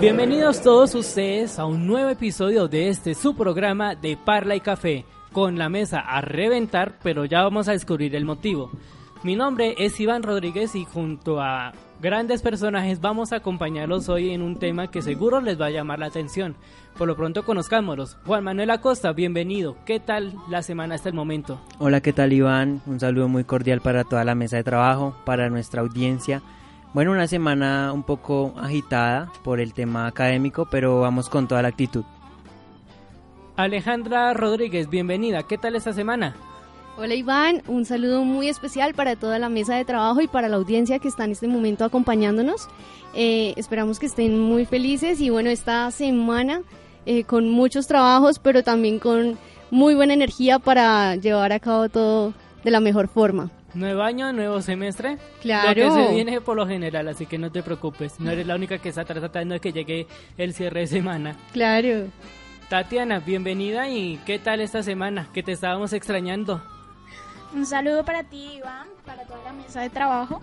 Bienvenidos 0.00 0.62
todos 0.62 0.94
ustedes 0.94 1.58
a 1.58 1.66
un 1.66 1.86
nuevo 1.86 2.08
episodio 2.08 2.68
de 2.68 2.88
este 2.88 3.14
su 3.14 3.36
programa 3.36 3.94
de 3.94 4.16
Parla 4.16 4.56
y 4.56 4.60
Café, 4.60 5.04
con 5.30 5.58
la 5.58 5.68
mesa 5.68 6.00
a 6.00 6.22
reventar, 6.22 6.98
pero 7.02 7.26
ya 7.26 7.42
vamos 7.42 7.68
a 7.68 7.72
descubrir 7.72 8.16
el 8.16 8.24
motivo. 8.24 8.70
Mi 9.24 9.36
nombre 9.36 9.74
es 9.76 10.00
Iván 10.00 10.22
Rodríguez 10.22 10.74
y 10.74 10.86
junto 10.86 11.42
a 11.42 11.74
grandes 12.00 12.40
personajes 12.40 13.02
vamos 13.02 13.32
a 13.32 13.36
acompañarlos 13.36 14.08
hoy 14.08 14.30
en 14.30 14.40
un 14.40 14.58
tema 14.58 14.90
que 14.90 15.02
seguro 15.02 15.42
les 15.42 15.60
va 15.60 15.66
a 15.66 15.70
llamar 15.70 15.98
la 15.98 16.06
atención. 16.06 16.56
Por 16.96 17.06
lo 17.06 17.14
pronto 17.14 17.44
conozcámoslos. 17.44 18.16
Juan 18.24 18.42
Manuel 18.42 18.70
Acosta, 18.70 19.12
bienvenido. 19.12 19.76
¿Qué 19.84 20.00
tal 20.00 20.32
la 20.48 20.62
semana 20.62 20.94
hasta 20.94 21.10
el 21.10 21.14
momento? 21.14 21.60
Hola, 21.78 22.00
¿qué 22.00 22.14
tal 22.14 22.32
Iván? 22.32 22.80
Un 22.86 23.00
saludo 23.00 23.28
muy 23.28 23.44
cordial 23.44 23.82
para 23.82 24.04
toda 24.04 24.24
la 24.24 24.34
mesa 24.34 24.56
de 24.56 24.64
trabajo, 24.64 25.14
para 25.26 25.50
nuestra 25.50 25.82
audiencia 25.82 26.40
bueno, 26.92 27.12
una 27.12 27.26
semana 27.26 27.92
un 27.92 28.02
poco 28.02 28.54
agitada 28.58 29.30
por 29.44 29.60
el 29.60 29.72
tema 29.72 30.06
académico, 30.06 30.66
pero 30.70 31.00
vamos 31.00 31.28
con 31.28 31.46
toda 31.46 31.62
la 31.62 31.68
actitud. 31.68 32.04
Alejandra 33.56 34.32
Rodríguez, 34.34 34.88
bienvenida. 34.88 35.42
¿Qué 35.42 35.58
tal 35.58 35.76
esta 35.76 35.92
semana? 35.92 36.34
Hola 36.98 37.14
Iván, 37.14 37.62
un 37.66 37.84
saludo 37.84 38.24
muy 38.24 38.48
especial 38.48 38.94
para 38.94 39.16
toda 39.16 39.38
la 39.38 39.48
mesa 39.48 39.74
de 39.76 39.84
trabajo 39.84 40.20
y 40.20 40.28
para 40.28 40.48
la 40.48 40.56
audiencia 40.56 40.98
que 40.98 41.08
está 41.08 41.24
en 41.24 41.32
este 41.32 41.48
momento 41.48 41.84
acompañándonos. 41.84 42.68
Eh, 43.14 43.54
esperamos 43.56 43.98
que 43.98 44.06
estén 44.06 44.38
muy 44.38 44.66
felices 44.66 45.20
y 45.20 45.30
bueno, 45.30 45.50
esta 45.50 45.90
semana 45.90 46.62
eh, 47.06 47.24
con 47.24 47.48
muchos 47.48 47.86
trabajos, 47.86 48.38
pero 48.38 48.62
también 48.62 48.98
con 48.98 49.38
muy 49.70 49.94
buena 49.94 50.14
energía 50.14 50.58
para 50.58 51.16
llevar 51.16 51.52
a 51.52 51.60
cabo 51.60 51.88
todo 51.88 52.34
de 52.64 52.70
la 52.70 52.80
mejor 52.80 53.08
forma. 53.08 53.50
Nuevo 53.74 54.02
año, 54.02 54.32
nuevo 54.32 54.60
semestre. 54.60 55.18
Claro. 55.40 55.68
Lo 55.68 55.94
que 55.96 56.06
se 56.06 56.14
viene 56.14 56.40
por 56.40 56.56
lo 56.56 56.66
general, 56.66 57.08
así 57.08 57.26
que 57.26 57.38
no 57.38 57.52
te 57.52 57.62
preocupes. 57.62 58.18
No 58.18 58.30
eres 58.30 58.46
la 58.46 58.56
única 58.56 58.78
que 58.78 58.88
está 58.88 59.04
tratando 59.04 59.54
de 59.54 59.60
que 59.60 59.72
llegue 59.72 60.06
el 60.36 60.54
cierre 60.54 60.80
de 60.80 60.86
semana. 60.88 61.36
Claro. 61.52 62.08
Tatiana, 62.68 63.20
bienvenida 63.20 63.88
y 63.88 64.18
¿qué 64.26 64.38
tal 64.38 64.60
esta 64.60 64.82
semana? 64.82 65.28
Que 65.32 65.42
te 65.42 65.52
estábamos 65.52 65.92
extrañando. 65.92 66.62
Un 67.52 67.66
saludo 67.66 68.04
para 68.04 68.24
ti, 68.24 68.58
Iván, 68.58 68.88
para 69.04 69.24
toda 69.24 69.42
la 69.42 69.52
mesa 69.52 69.80
de 69.80 69.90
trabajo 69.90 70.40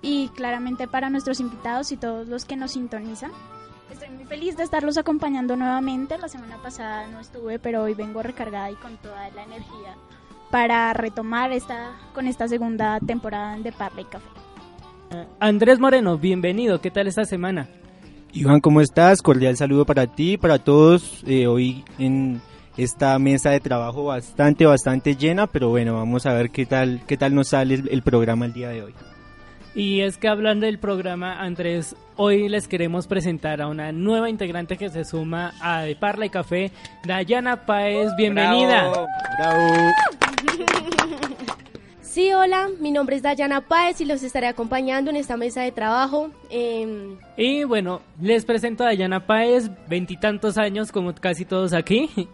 y 0.00 0.28
claramente 0.30 0.88
para 0.88 1.10
nuestros 1.10 1.40
invitados 1.40 1.92
y 1.92 1.96
todos 1.96 2.26
los 2.26 2.44
que 2.44 2.56
nos 2.56 2.72
sintonizan. 2.72 3.32
Estoy 3.90 4.08
muy 4.10 4.24
feliz 4.24 4.56
de 4.56 4.64
estarlos 4.64 4.96
acompañando 4.96 5.56
nuevamente. 5.56 6.16
La 6.16 6.28
semana 6.28 6.56
pasada 6.62 7.06
no 7.08 7.20
estuve, 7.20 7.58
pero 7.58 7.82
hoy 7.82 7.94
vengo 7.94 8.22
recargada 8.22 8.70
y 8.70 8.74
con 8.76 8.96
toda 8.96 9.28
la 9.30 9.42
energía 9.42 9.96
para 10.52 10.92
retomar 10.92 11.50
esta 11.50 11.92
con 12.14 12.26
esta 12.26 12.46
segunda 12.46 13.00
temporada 13.00 13.56
de 13.56 13.72
Parla 13.72 14.02
y 14.02 14.04
Café. 14.04 14.26
Eh, 15.10 15.26
Andrés 15.40 15.80
Moreno, 15.80 16.18
bienvenido. 16.18 16.78
¿Qué 16.78 16.90
tal 16.90 17.06
esta 17.06 17.24
semana? 17.24 17.68
Iván, 18.34 18.60
¿cómo 18.60 18.82
estás? 18.82 19.22
Cordial 19.22 19.56
saludo 19.56 19.86
para 19.86 20.06
ti, 20.06 20.36
para 20.36 20.58
todos. 20.58 21.24
Eh, 21.26 21.46
hoy 21.46 21.82
en 21.98 22.42
esta 22.76 23.18
mesa 23.18 23.48
de 23.48 23.60
trabajo 23.60 24.04
bastante, 24.04 24.66
bastante 24.66 25.16
llena, 25.16 25.46
pero 25.46 25.70
bueno, 25.70 25.94
vamos 25.94 26.26
a 26.26 26.34
ver 26.34 26.50
qué 26.50 26.66
tal, 26.66 27.00
qué 27.06 27.16
tal 27.16 27.34
nos 27.34 27.48
sale 27.48 27.74
el, 27.74 27.88
el 27.88 28.02
programa 28.02 28.44
el 28.44 28.52
día 28.52 28.68
de 28.68 28.82
hoy. 28.82 28.94
Y 29.74 30.02
es 30.02 30.18
que 30.18 30.28
hablando 30.28 30.66
del 30.66 30.78
programa, 30.78 31.40
Andrés, 31.40 31.96
hoy 32.16 32.50
les 32.50 32.68
queremos 32.68 33.06
presentar 33.06 33.62
a 33.62 33.68
una 33.68 33.90
nueva 33.90 34.28
integrante 34.28 34.76
que 34.76 34.90
se 34.90 35.06
suma 35.06 35.54
a 35.62 35.80
De 35.80 35.96
Parla 35.96 36.26
y 36.26 36.30
Café, 36.30 36.70
Dayana 37.06 37.64
Paez, 37.64 38.14
bienvenida. 38.18 38.90
Bravo, 38.90 39.06
bravo. 39.38 40.31
Sí, 42.00 42.30
hola, 42.34 42.68
mi 42.78 42.90
nombre 42.90 43.16
es 43.16 43.22
Dayana 43.22 43.62
Páez 43.62 44.02
y 44.02 44.04
los 44.04 44.22
estaré 44.22 44.46
acompañando 44.46 45.10
en 45.10 45.16
esta 45.16 45.38
mesa 45.38 45.62
de 45.62 45.72
trabajo. 45.72 46.30
Eh, 46.50 47.16
Y 47.38 47.64
bueno, 47.64 48.02
les 48.20 48.44
presento 48.44 48.84
a 48.84 48.88
Dayana 48.88 49.26
Páez, 49.26 49.70
veintitantos 49.88 50.58
años 50.58 50.92
como 50.92 51.14
casi 51.14 51.44
todos 51.46 51.72
aquí. 51.72 52.10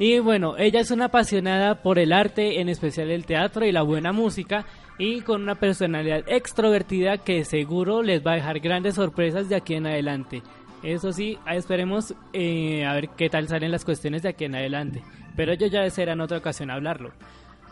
Y 0.00 0.20
bueno, 0.20 0.56
ella 0.56 0.78
es 0.78 0.92
una 0.92 1.06
apasionada 1.06 1.82
por 1.82 1.98
el 1.98 2.12
arte, 2.12 2.60
en 2.60 2.68
especial 2.68 3.10
el 3.10 3.26
teatro 3.26 3.66
y 3.66 3.72
la 3.72 3.82
buena 3.82 4.12
música, 4.12 4.64
y 4.96 5.22
con 5.22 5.42
una 5.42 5.56
personalidad 5.56 6.22
extrovertida 6.28 7.18
que 7.18 7.44
seguro 7.44 8.04
les 8.04 8.24
va 8.24 8.32
a 8.32 8.36
dejar 8.36 8.60
grandes 8.60 8.94
sorpresas 8.94 9.48
de 9.48 9.56
aquí 9.56 9.74
en 9.74 9.88
adelante. 9.88 10.40
Eso 10.84 11.12
sí, 11.12 11.36
esperemos 11.50 12.14
eh, 12.32 12.86
a 12.86 12.92
ver 12.94 13.08
qué 13.08 13.28
tal 13.28 13.48
salen 13.48 13.72
las 13.72 13.84
cuestiones 13.84 14.22
de 14.22 14.28
aquí 14.28 14.44
en 14.44 14.54
adelante. 14.54 15.02
Pero 15.34 15.52
ello 15.52 15.66
ya 15.66 15.90
será 15.90 16.12
en 16.12 16.20
otra 16.20 16.38
ocasión 16.38 16.70
hablarlo. 16.70 17.10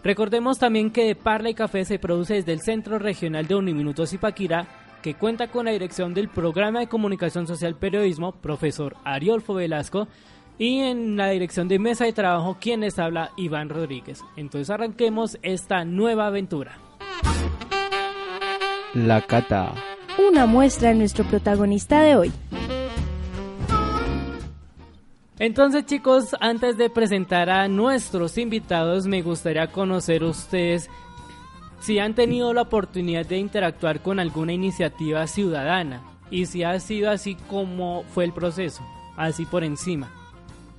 Recordemos 0.07 0.61
también 0.61 0.93
que 0.93 1.05
De 1.05 1.17
Parla 1.17 1.51
y 1.51 1.55
Café 1.55 1.85
se 1.85 1.99
produce 1.99 2.35
desde 2.35 2.53
el 2.53 2.61
Centro 2.61 3.01
Regional 3.01 3.49
de 3.49 3.57
Uniminutos 3.57 4.11
Zipaquirá, 4.11 4.69
que 5.03 5.15
cuenta 5.15 5.49
con 5.49 5.65
la 5.65 5.73
dirección 5.73 6.15
del 6.15 6.29
Programa 6.29 6.79
de 6.79 6.87
Comunicación 6.87 7.49
Social 7.49 7.75
Periodismo, 7.75 8.31
profesor 8.31 8.95
Ariolfo 9.03 9.55
Velasco, 9.55 10.07
y 10.59 10.79
en 10.79 11.17
la 11.17 11.31
dirección 11.31 11.67
de 11.67 11.81
Mesa 11.81 12.05
de 12.05 12.13
Trabajo, 12.13 12.57
quien 12.61 12.83
les 12.83 13.01
habla, 13.01 13.33
Iván 13.37 13.69
Rodríguez. 13.69 14.23
Entonces 14.37 14.71
arranquemos 14.71 15.39
esta 15.43 15.85
nueva 15.85 16.29
aventura. 16.29 16.79
La 18.95 19.23
cata. 19.23 19.75
Una 20.31 20.47
muestra 20.47 20.91
de 20.91 20.95
nuestro 20.95 21.25
protagonista 21.25 22.01
de 22.01 22.15
hoy. 22.15 22.33
Entonces 25.39 25.85
chicos, 25.85 26.35
antes 26.41 26.79
de 26.79 26.89
presentar 26.89 27.51
a 27.51 27.69
nuestros 27.69 28.39
invitados, 28.39 29.07
me 29.07 29.21
gustaría 29.21 29.67
conocer 29.67 30.25
ustedes 30.25 30.89
si 31.81 31.99
han 31.99 32.15
tenido 32.15 32.55
la 32.55 32.63
oportunidad 32.63 33.27
de 33.27 33.37
interactuar 33.37 34.01
con 34.01 34.19
alguna 34.19 34.55
iniciativa 34.55 35.27
ciudadana 35.27 36.03
y 36.31 36.47
si 36.47 36.65
ha 36.65 36.81
sido 36.81 37.11
así 37.11 37.37
como 37.49 38.05
fue 38.15 38.25
el 38.25 38.33
proceso, 38.33 38.83
así 39.17 39.45
por 39.45 39.63
encima. 39.63 40.11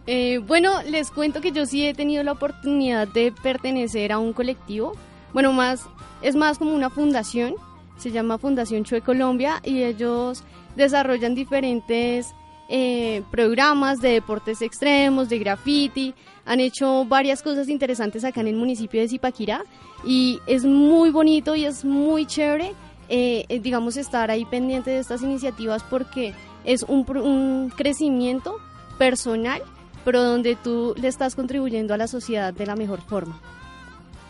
Eh, 0.07 0.39
bueno, 0.39 0.81
les 0.89 1.11
cuento 1.11 1.39
que 1.39 1.51
yo 1.51 1.65
sí 1.67 1.85
he 1.85 1.93
tenido 1.93 2.23
la 2.23 2.31
oportunidad 2.31 3.07
de 3.07 3.31
pertenecer 3.31 4.11
a 4.11 4.17
un 4.17 4.33
colectivo. 4.33 4.93
Bueno, 5.33 5.53
más 5.53 5.85
es 6.23 6.35
más 6.35 6.57
como 6.57 6.73
una 6.73 6.89
fundación. 6.89 7.55
Se 7.97 8.11
llama 8.11 8.37
Fundación 8.37 8.83
Chue 8.85 9.01
Colombia 9.01 9.59
y 9.63 9.83
ellos 9.83 10.43
desarrollan 10.75 11.35
diferentes 11.35 12.33
eh, 12.69 13.23
programas 13.31 13.99
de 13.99 14.11
deportes 14.11 14.61
extremos, 14.61 15.29
de 15.29 15.39
graffiti. 15.39 16.13
Han 16.45 16.59
hecho 16.59 17.05
varias 17.05 17.41
cosas 17.41 17.69
interesantes 17.69 18.23
acá 18.23 18.41
en 18.41 18.47
el 18.47 18.55
municipio 18.55 19.01
de 19.01 19.07
Zipaquirá 19.07 19.63
y 20.05 20.39
es 20.47 20.65
muy 20.65 21.09
bonito 21.09 21.55
y 21.55 21.65
es 21.65 21.83
muy 21.83 22.25
chévere, 22.25 22.73
eh, 23.09 23.45
eh, 23.49 23.59
digamos, 23.59 23.97
estar 23.97 24.31
ahí 24.31 24.45
pendiente 24.45 24.91
de 24.91 24.99
estas 24.99 25.21
iniciativas 25.21 25.83
porque 25.83 26.33
es 26.63 26.83
un, 26.83 27.05
un 27.17 27.71
crecimiento 27.75 28.57
personal, 28.97 29.61
pero 30.03 30.23
donde 30.23 30.55
tú 30.55 30.93
le 30.97 31.07
estás 31.07 31.35
contribuyendo 31.35 31.93
a 31.93 31.97
la 31.97 32.07
sociedad 32.07 32.53
de 32.53 32.65
la 32.65 32.75
mejor 32.75 33.01
forma. 33.01 33.39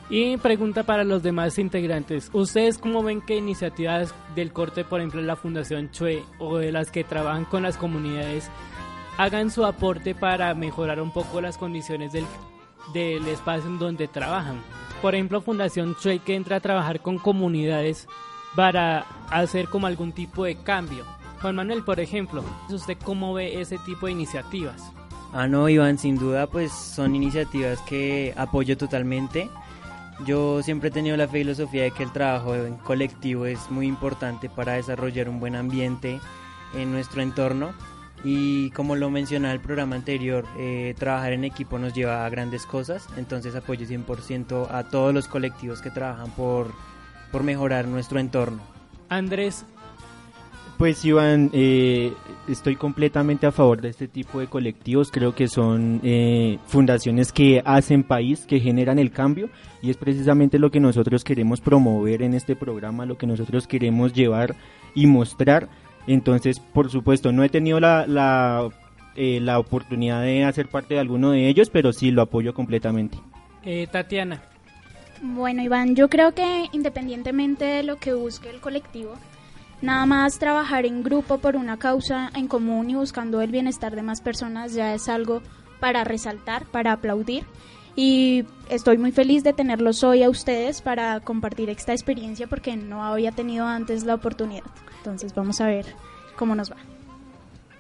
Y 0.10 0.38
pregunta 0.38 0.84
para 0.84 1.04
los 1.04 1.22
demás 1.22 1.60
integrantes, 1.60 2.30
¿ustedes 2.32 2.78
cómo 2.78 3.04
ven 3.04 3.20
que 3.20 3.36
iniciativas 3.36 4.16
del 4.36 4.54
corte, 4.54 4.86
por 4.86 5.02
ejemplo, 5.02 5.22
la 5.22 5.36
Fundación 5.36 5.92
Chue 5.92 6.24
o 6.40 6.58
de 6.58 6.72
las 6.72 6.92
que 6.92 7.04
trabajan 7.04 7.44
con 7.44 7.64
las 7.64 7.76
comunidades, 7.76 8.50
hagan 9.18 9.52
su 9.52 9.66
aporte 9.66 10.16
para 10.16 10.54
mejorar 10.54 11.02
un 11.02 11.12
poco 11.12 11.42
las 11.42 11.58
condiciones 11.58 12.14
del, 12.14 12.26
del 12.94 13.28
espacio 13.28 13.70
en 13.70 13.80
donde 13.80 14.08
trabajan? 14.08 14.62
Por 15.02 15.14
ejemplo, 15.14 15.42
Fundación 15.42 15.96
Chue 15.98 16.20
que 16.20 16.36
entra 16.36 16.56
a 16.56 16.62
trabajar 16.62 17.02
con 17.02 17.18
comunidades 17.18 18.08
para 18.56 19.06
hacer 19.30 19.68
como 19.68 19.88
algún 19.88 20.14
tipo 20.14 20.46
de 20.46 20.56
cambio. 20.56 21.04
Juan 21.42 21.56
Manuel, 21.58 21.84
por 21.84 22.00
ejemplo, 22.00 22.44
¿usted 22.70 22.98
cómo 23.04 23.34
ve 23.34 23.60
ese 23.60 23.78
tipo 23.80 24.06
de 24.06 24.14
iniciativas? 24.14 24.92
Ah, 25.34 25.48
no, 25.48 25.68
Iván, 25.68 25.98
sin 25.98 26.18
duda, 26.18 26.48
pues 26.48 26.72
son 26.72 27.14
iniciativas 27.14 27.82
que 27.82 28.34
apoyo 28.38 28.78
totalmente. 28.78 29.50
Yo 30.26 30.64
siempre 30.64 30.90
he 30.90 30.92
tenido 30.92 31.16
la 31.16 31.28
filosofía 31.28 31.84
de 31.84 31.92
que 31.92 32.04
el 32.04 32.12
trabajo 32.12 32.56
en 32.56 32.76
colectivo 32.78 33.46
es 33.46 33.70
muy 33.70 33.88
importante 33.88 34.50
para 34.50 34.74
desarrollar 34.74 35.30
un 35.30 35.40
buen 35.40 35.56
ambiente 35.56 36.20
en 36.74 36.92
nuestro 36.92 37.22
entorno 37.22 37.74
y 38.24 38.72
como 38.72 38.96
lo 38.96 39.10
mencionaba 39.10 39.54
el 39.54 39.60
programa 39.60 39.96
anterior, 39.96 40.46
eh, 40.58 40.96
trabajar 40.98 41.34
en 41.34 41.44
equipo 41.44 41.78
nos 41.78 41.94
lleva 41.94 42.26
a 42.26 42.30
grandes 42.30 42.66
cosas, 42.66 43.08
entonces 43.16 43.56
apoyo 43.56 43.86
100% 43.86 44.70
a 44.72 44.90
todos 44.90 45.14
los 45.14 45.28
colectivos 45.28 45.82
que 45.82 45.92
trabajan 45.92 46.32
por, 46.32 46.74
por 47.32 47.44
mejorar 47.44 47.88
nuestro 47.88 48.20
entorno. 48.20 48.62
Andrés, 49.10 49.66
Pues 50.78 51.04
Iván, 51.04 51.50
eh, 51.54 52.14
estoy 52.48 52.76
completamente 52.76 53.48
a 53.48 53.52
favor 53.52 53.82
de 53.82 53.90
este 53.90 54.08
tipo 54.08 54.40
de 54.40 54.46
colectivos. 54.46 55.10
Creo 55.10 55.34
que 55.34 55.48
son 55.48 56.00
eh, 56.04 56.60
fundaciones 56.68 57.32
que 57.32 57.64
hacen 57.66 58.04
país, 58.04 58.46
que 58.46 58.60
generan 58.60 59.00
el 59.00 59.10
cambio 59.12 59.50
y 59.82 59.90
es 59.90 59.98
precisamente 59.98 60.60
lo 60.60 60.70
que 60.70 60.80
nosotros 60.80 61.24
queremos 61.24 61.62
promover 61.62 62.22
en 62.22 62.36
este 62.36 62.56
programa, 62.56 63.08
lo 63.08 63.18
que 63.18 63.26
nosotros 63.26 63.66
queremos 63.66 64.14
llevar 64.14 64.56
y 64.94 65.08
mostrar. 65.08 65.68
Entonces, 66.06 66.60
por 66.60 66.92
supuesto, 66.92 67.32
no 67.32 67.44
he 67.44 67.50
tenido 67.50 67.80
la, 67.80 68.06
la, 68.06 68.70
eh, 69.16 69.40
la 69.42 69.58
oportunidad 69.58 70.22
de 70.22 70.44
hacer 70.46 70.68
parte 70.68 70.94
de 70.94 71.00
alguno 71.00 71.32
de 71.32 71.48
ellos, 71.50 71.72
pero 71.72 71.92
sí 71.92 72.12
lo 72.12 72.22
apoyo 72.22 72.54
completamente. 72.54 73.18
eh, 73.64 73.88
Tatiana, 73.92 74.44
Bueno, 75.24 75.64
Iván, 75.64 75.96
yo 75.96 76.08
creo 76.08 76.36
que 76.36 76.68
independientemente 76.72 77.66
de 77.66 77.82
lo 77.84 77.96
que 77.98 78.14
busque 78.14 78.52
el 78.52 78.60
colectivo, 78.62 79.16
nada 79.82 80.06
más 80.06 80.40
trabajar 80.40 80.86
en 80.86 81.04
grupo 81.04 81.38
por 81.38 81.56
una 81.56 81.78
causa 81.78 82.32
en 82.36 82.48
común 82.48 82.90
y 82.90 82.96
buscando 82.96 83.42
el 83.42 83.52
bienestar 83.52 83.96
de 83.96 84.02
más 84.02 84.22
personas 84.22 84.74
ya 84.74 84.94
es 84.94 85.10
algo 85.10 85.42
para 85.80 86.04
resaltar, 86.04 86.66
para 86.66 86.94
aplaudir. 86.94 87.46
Y 87.96 88.46
estoy 88.70 88.98
muy 88.98 89.12
feliz 89.12 89.44
de 89.44 89.54
tenerlos 89.54 90.04
hoy 90.04 90.22
a 90.22 90.30
ustedes 90.30 90.82
para 90.82 91.20
compartir 91.20 91.70
esta 91.70 91.94
experiencia 91.94 92.46
porque 92.48 92.78
no 92.78 93.04
había 93.04 93.32
tenido 93.32 93.66
antes 93.66 94.04
la 94.04 94.16
oportunidad. 94.16 94.66
Entonces 94.98 95.34
vamos 95.34 95.62
a 95.62 95.68
ver 95.68 95.86
cómo 96.36 96.54
nos 96.54 96.72
va. 96.72 96.78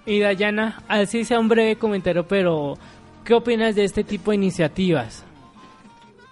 y 0.06 0.20
Dayana, 0.20 0.82
así 0.88 1.24
sea 1.24 1.40
un 1.40 1.50
breve 1.50 1.76
comentario, 1.76 2.28
pero 2.28 2.78
¿qué 3.24 3.34
opinas 3.34 3.76
de 3.76 3.84
este 3.84 4.04
tipo 4.04 4.32
de 4.32 4.36
iniciativas? 4.38 5.24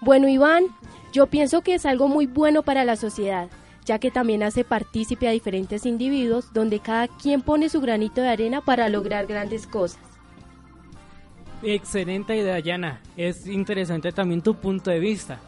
Bueno, 0.00 0.28
Iván, 0.28 0.64
yo 1.12 1.26
pienso 1.26 1.62
que 1.62 1.74
es 1.74 1.86
algo 1.86 2.08
muy 2.08 2.26
bueno 2.26 2.62
para 2.62 2.84
la 2.84 2.96
sociedad, 2.96 3.48
ya 3.86 3.98
que 3.98 4.10
también 4.10 4.42
hace 4.42 4.64
partícipe 4.64 5.28
a 5.28 5.30
diferentes 5.30 5.86
individuos 5.86 6.52
donde 6.52 6.80
cada 6.80 7.08
quien 7.08 7.40
pone 7.40 7.68
su 7.68 7.80
granito 7.80 8.20
de 8.20 8.28
arena 8.28 8.60
para 8.60 8.88
lograr 8.88 9.26
grandes 9.26 9.66
cosas. 9.66 10.00
Excelente 11.62 12.36
idea, 12.36 12.54
Dayana. 12.54 13.00
Es 13.16 13.46
interesante 13.46 14.12
también 14.12 14.42
tu 14.42 14.54
punto 14.56 14.90
de 14.90 14.98
vista. 14.98 15.40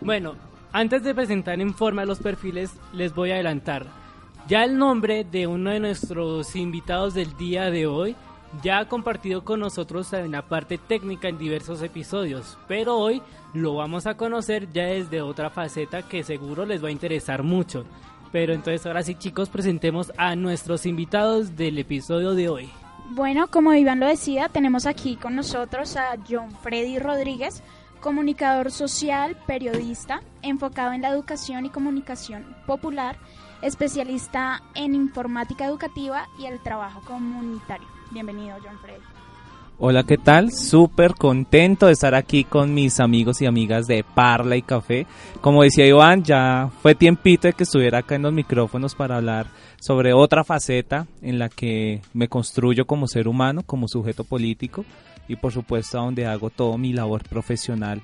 Bueno, 0.00 0.34
antes 0.72 1.04
de 1.04 1.14
presentar 1.14 1.60
en 1.60 1.74
forma 1.74 2.04
los 2.04 2.18
perfiles, 2.18 2.72
les 2.92 3.14
voy 3.14 3.30
a 3.30 3.34
adelantar. 3.34 3.86
Ya 4.48 4.64
el 4.64 4.76
nombre 4.76 5.24
de 5.24 5.46
uno 5.46 5.70
de 5.70 5.80
nuestros 5.80 6.56
invitados 6.56 7.14
del 7.14 7.36
día 7.36 7.70
de 7.70 7.86
hoy 7.86 8.16
ya 8.62 8.78
ha 8.78 8.88
compartido 8.88 9.44
con 9.44 9.60
nosotros 9.60 10.12
en 10.12 10.32
la 10.32 10.42
parte 10.42 10.78
técnica 10.78 11.28
en 11.28 11.38
diversos 11.38 11.82
episodios, 11.82 12.58
pero 12.68 12.98
hoy 12.98 13.22
lo 13.52 13.74
vamos 13.74 14.06
a 14.06 14.16
conocer 14.16 14.72
ya 14.72 14.84
desde 14.84 15.22
otra 15.22 15.50
faceta 15.50 16.02
que 16.02 16.24
seguro 16.24 16.66
les 16.66 16.82
va 16.82 16.88
a 16.88 16.92
interesar 16.92 17.42
mucho. 17.42 17.84
Pero 18.32 18.52
entonces 18.52 18.84
ahora 18.84 19.02
sí 19.02 19.14
chicos 19.14 19.48
presentemos 19.48 20.12
a 20.16 20.34
nuestros 20.34 20.86
invitados 20.86 21.56
del 21.56 21.78
episodio 21.78 22.34
de 22.34 22.48
hoy. 22.48 22.70
Bueno, 23.10 23.48
como 23.48 23.74
Iván 23.74 24.00
lo 24.00 24.06
decía, 24.06 24.48
tenemos 24.48 24.86
aquí 24.86 25.16
con 25.16 25.36
nosotros 25.36 25.96
a 25.96 26.16
John 26.28 26.50
Freddy 26.62 26.98
Rodríguez, 26.98 27.62
comunicador 28.00 28.70
social, 28.72 29.36
periodista, 29.46 30.20
enfocado 30.42 30.92
en 30.92 31.02
la 31.02 31.10
educación 31.10 31.66
y 31.66 31.70
comunicación 31.70 32.56
popular, 32.66 33.16
especialista 33.62 34.62
en 34.74 34.94
informática 34.94 35.64
educativa 35.64 36.26
y 36.38 36.46
el 36.46 36.60
trabajo 36.60 37.02
comunitario. 37.06 37.93
Bienvenido, 38.10 38.56
John 38.62 38.78
Freddy. 38.80 39.02
Hola, 39.78 40.04
¿qué 40.04 40.18
tal? 40.18 40.52
Súper 40.52 41.14
contento 41.14 41.86
de 41.86 41.92
estar 41.92 42.14
aquí 42.14 42.44
con 42.44 42.72
mis 42.74 43.00
amigos 43.00 43.42
y 43.42 43.46
amigas 43.46 43.86
de 43.88 44.04
Parla 44.04 44.56
y 44.56 44.62
Café. 44.62 45.04
Como 45.40 45.64
decía 45.64 45.84
Iván, 45.84 46.22
ya 46.22 46.70
fue 46.80 46.94
tiempito 46.94 47.48
de 47.48 47.54
que 47.54 47.64
estuviera 47.64 47.98
acá 47.98 48.14
en 48.14 48.22
los 48.22 48.32
micrófonos 48.32 48.94
para 48.94 49.16
hablar 49.16 49.48
sobre 49.80 50.12
otra 50.12 50.44
faceta 50.44 51.08
en 51.22 51.40
la 51.40 51.48
que 51.48 52.02
me 52.12 52.28
construyo 52.28 52.86
como 52.86 53.08
ser 53.08 53.26
humano, 53.26 53.62
como 53.66 53.88
sujeto 53.88 54.22
político 54.22 54.84
y 55.26 55.36
por 55.36 55.52
supuesto 55.52 55.98
donde 55.98 56.26
hago 56.26 56.50
todo 56.50 56.78
mi 56.78 56.92
labor 56.92 57.24
profesional 57.28 58.00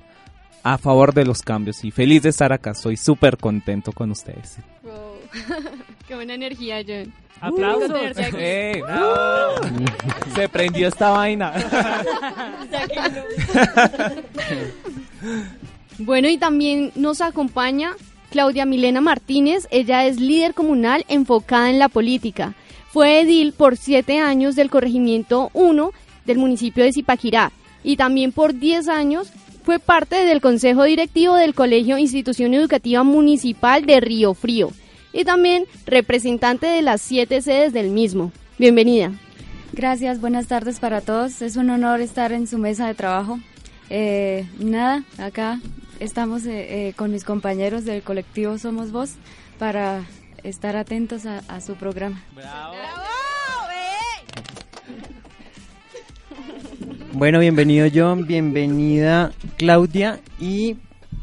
a 0.63 0.77
favor 0.77 1.13
de 1.13 1.25
los 1.25 1.41
cambios 1.41 1.83
y 1.83 1.91
feliz 1.91 2.23
de 2.23 2.29
estar 2.29 2.53
acá, 2.53 2.71
estoy 2.71 2.97
súper 2.97 3.37
contento 3.37 3.91
con 3.91 4.11
ustedes. 4.11 4.59
Qué 6.07 6.15
buena 6.15 6.33
energía, 6.33 6.83
John. 6.85 7.13
Aplausos. 7.39 7.91
¡Eh! 8.37 8.81
Se 10.35 10.49
prendió 10.49 10.87
esta 10.87 11.09
vaina. 11.11 11.53
Bueno, 16.03 16.29
y 16.29 16.37
también 16.39 16.91
nos 16.95 17.21
acompaña 17.21 17.91
Claudia 18.31 18.65
Milena 18.65 19.01
Martínez. 19.01 19.67
Ella 19.69 20.07
es 20.07 20.19
líder 20.19 20.55
comunal 20.55 21.05
enfocada 21.09 21.69
en 21.69 21.77
la 21.77 21.89
política. 21.89 22.55
Fue 22.89 23.21
edil 23.21 23.53
por 23.53 23.77
siete 23.77 24.17
años 24.17 24.55
del 24.55 24.71
corregimiento 24.71 25.51
1 25.53 25.91
del 26.25 26.37
municipio 26.39 26.83
de 26.83 26.91
Zipaquirá 26.91 27.51
y 27.83 27.97
también 27.97 28.31
por 28.31 28.55
10 28.55 28.87
años 28.87 29.31
fue 29.63 29.77
parte 29.77 30.25
del 30.25 30.41
consejo 30.41 30.83
directivo 30.85 31.35
del 31.35 31.53
Colegio 31.53 31.99
Institución 31.99 32.55
Educativa 32.55 33.03
Municipal 33.03 33.85
de 33.85 33.99
Río 33.99 34.33
Frío 34.33 34.71
y 35.13 35.23
también 35.25 35.65
representante 35.85 36.67
de 36.67 36.81
las 36.81 37.01
siete 37.01 37.41
sedes 37.41 37.73
del 37.73 37.89
mismo. 37.89 38.31
Bienvenida. 38.57 39.11
Gracias, 39.73 40.19
buenas 40.19 40.47
tardes 40.47 40.79
para 40.79 41.01
todos. 41.01 41.41
Es 41.41 41.55
un 41.55 41.69
honor 41.69 42.01
estar 42.01 42.31
en 42.31 42.47
su 42.47 42.57
mesa 42.57 42.87
de 42.87 42.93
trabajo. 42.93 43.39
Eh, 43.89 44.45
nada, 44.59 45.03
acá 45.17 45.59
estamos 45.99 46.45
eh, 46.45 46.89
eh, 46.89 46.93
con 46.95 47.11
mis 47.11 47.23
compañeros 47.23 47.85
del 47.85 48.01
colectivo 48.03 48.57
Somos 48.57 48.91
Voz 48.91 49.11
para 49.59 50.03
estar 50.43 50.75
atentos 50.75 51.25
a, 51.25 51.39
a 51.47 51.61
su 51.61 51.75
programa. 51.75 52.21
Bueno, 57.13 57.39
bienvenido 57.39 57.87
John, 57.93 58.25
bienvenida 58.25 59.31
Claudia 59.57 60.19
y 60.39 60.77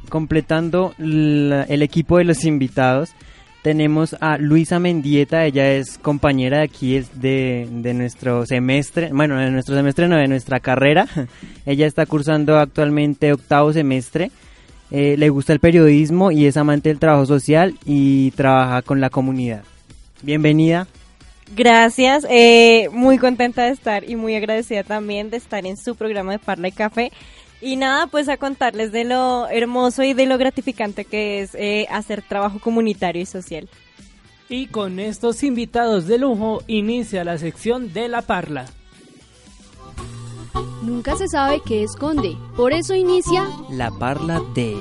completando 0.08 0.94
la- 0.98 1.64
el 1.64 1.82
equipo 1.82 2.18
de 2.18 2.24
los 2.24 2.44
invitados 2.44 3.10
tenemos 3.62 4.16
a 4.20 4.38
Luisa 4.38 4.78
Mendieta, 4.78 5.44
ella 5.44 5.72
es 5.72 5.98
compañera 5.98 6.58
de 6.58 6.64
aquí 6.64 6.96
es 6.96 7.20
de, 7.20 7.68
de 7.70 7.94
nuestro 7.94 8.46
semestre, 8.46 9.10
bueno, 9.12 9.36
de 9.38 9.50
nuestro 9.50 9.74
semestre 9.74 10.08
no, 10.08 10.16
de 10.16 10.28
nuestra 10.28 10.60
carrera, 10.60 11.06
ella 11.66 11.86
está 11.86 12.06
cursando 12.06 12.58
actualmente 12.58 13.32
octavo 13.32 13.72
semestre, 13.72 14.30
Eh, 14.90 15.16
le 15.18 15.28
gusta 15.28 15.52
el 15.52 15.60
periodismo 15.60 16.30
y 16.30 16.46
es 16.46 16.56
amante 16.56 16.88
del 16.88 16.98
trabajo 16.98 17.26
social 17.26 17.74
y 17.84 18.30
trabaja 18.32 18.80
con 18.82 19.00
la 19.00 19.10
comunidad. 19.10 19.62
Bienvenida. 20.22 20.86
Gracias, 21.54 22.26
eh, 22.28 22.88
muy 22.92 23.18
contenta 23.18 23.64
de 23.64 23.70
estar 23.70 24.08
y 24.08 24.16
muy 24.16 24.34
agradecida 24.34 24.82
también 24.84 25.30
de 25.30 25.38
estar 25.38 25.66
en 25.66 25.76
su 25.76 25.94
programa 25.94 26.32
de 26.32 26.38
Parla 26.38 26.68
y 26.68 26.72
Café. 26.72 27.12
Y 27.60 27.76
nada, 27.76 28.06
pues 28.06 28.28
a 28.28 28.36
contarles 28.36 28.92
de 28.92 29.04
lo 29.04 29.48
hermoso 29.48 30.02
y 30.02 30.14
de 30.14 30.26
lo 30.26 30.38
gratificante 30.38 31.04
que 31.04 31.40
es 31.40 31.54
eh, 31.54 31.86
hacer 31.90 32.22
trabajo 32.22 32.60
comunitario 32.60 33.22
y 33.22 33.26
social. 33.26 33.68
Y 34.48 34.66
con 34.66 35.00
estos 35.00 35.42
invitados 35.42 36.06
de 36.06 36.18
lujo 36.18 36.62
inicia 36.66 37.24
la 37.24 37.36
sección 37.36 37.92
de 37.92 38.08
la 38.08 38.22
parla. 38.22 38.66
Nunca 40.82 41.16
se 41.16 41.28
sabe 41.28 41.60
qué 41.66 41.82
esconde, 41.82 42.36
por 42.56 42.72
eso 42.72 42.94
inicia 42.94 43.46
La 43.70 43.90
parla 43.90 44.40
de... 44.54 44.76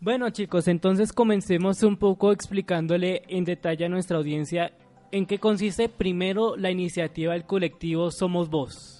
Bueno 0.00 0.30
chicos, 0.30 0.66
entonces 0.66 1.12
comencemos 1.12 1.82
un 1.82 1.98
poco 1.98 2.32
explicándole 2.32 3.22
en 3.28 3.44
detalle 3.44 3.84
a 3.84 3.88
nuestra 3.90 4.16
audiencia 4.16 4.72
en 5.12 5.26
qué 5.26 5.38
consiste 5.38 5.90
primero 5.90 6.56
la 6.56 6.70
iniciativa 6.70 7.34
del 7.34 7.44
colectivo 7.44 8.10
Somos 8.10 8.48
Voz. 8.48 8.99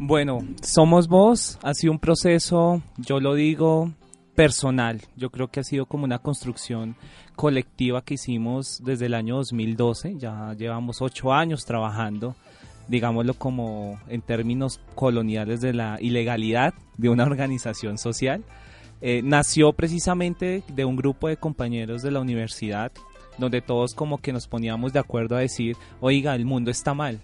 Bueno, 0.00 0.46
Somos 0.62 1.08
Vos 1.08 1.58
ha 1.62 1.74
sido 1.74 1.92
un 1.92 1.98
proceso, 1.98 2.82
yo 2.98 3.18
lo 3.18 3.34
digo, 3.34 3.90
personal. 4.36 5.00
Yo 5.16 5.30
creo 5.30 5.48
que 5.48 5.58
ha 5.58 5.64
sido 5.64 5.86
como 5.86 6.04
una 6.04 6.20
construcción 6.20 6.94
colectiva 7.34 8.02
que 8.02 8.14
hicimos 8.14 8.80
desde 8.84 9.06
el 9.06 9.14
año 9.14 9.34
2012. 9.36 10.14
Ya 10.18 10.54
llevamos 10.56 11.02
ocho 11.02 11.32
años 11.32 11.64
trabajando, 11.64 12.36
digámoslo 12.86 13.34
como 13.34 13.98
en 14.08 14.22
términos 14.22 14.80
coloniales 14.94 15.60
de 15.60 15.74
la 15.74 15.98
ilegalidad 16.00 16.74
de 16.96 17.08
una 17.08 17.24
organización 17.24 17.98
social. 17.98 18.44
Eh, 19.00 19.22
nació 19.24 19.72
precisamente 19.72 20.62
de 20.68 20.84
un 20.84 20.94
grupo 20.94 21.26
de 21.26 21.36
compañeros 21.36 22.02
de 22.02 22.12
la 22.12 22.20
universidad 22.20 22.92
donde 23.38 23.60
todos 23.62 23.94
como 23.94 24.18
que 24.18 24.32
nos 24.32 24.46
poníamos 24.46 24.92
de 24.92 24.98
acuerdo 24.98 25.36
a 25.36 25.40
decir, 25.40 25.76
oiga, 26.00 26.34
el 26.34 26.44
mundo 26.44 26.70
está 26.70 26.92
mal, 26.94 27.20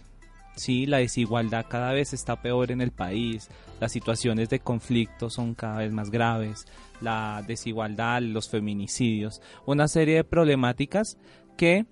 Sí, 0.57 0.87
la 0.87 0.99
desigualdad 0.99 1.67
cada 1.69 1.93
vez 1.93 2.13
está 2.13 2.41
peor 2.41 2.71
en 2.71 2.81
el 2.81 2.93
país, 2.93 3.49
las 3.81 3.91
situaciones 3.91 4.49
de 4.49 4.61
conflicto 4.61 5.29
son 5.29 5.55
cada 5.55 5.79
vez 5.79 5.93
más 5.93 6.11
graves, 6.11 6.67
la 7.01 7.43
desigualdad, 7.47 8.23
los 8.23 8.49
feminicidios, 8.49 9.43
una 9.67 9.89
serie 9.89 10.17
de 10.17 10.25
problemáticas 10.25 11.19
que 11.57 11.87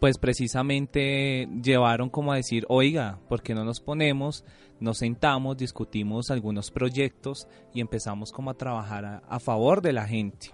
pues 0.00 0.18
precisamente 0.18 1.48
llevaron 1.62 2.10
como 2.10 2.32
a 2.32 2.36
decir, 2.36 2.66
oiga, 2.68 3.20
¿por 3.28 3.40
qué 3.40 3.54
no 3.54 3.64
nos 3.64 3.80
ponemos, 3.80 4.44
nos 4.80 4.98
sentamos, 4.98 5.56
discutimos 5.56 6.30
algunos 6.30 6.72
proyectos 6.72 7.46
y 7.72 7.80
empezamos 7.80 8.32
como 8.32 8.50
a 8.50 8.54
trabajar 8.54 9.22
a, 9.26 9.38
favor 9.38 9.80
de 9.80 9.92
la 9.92 10.06
gente? 10.06 10.50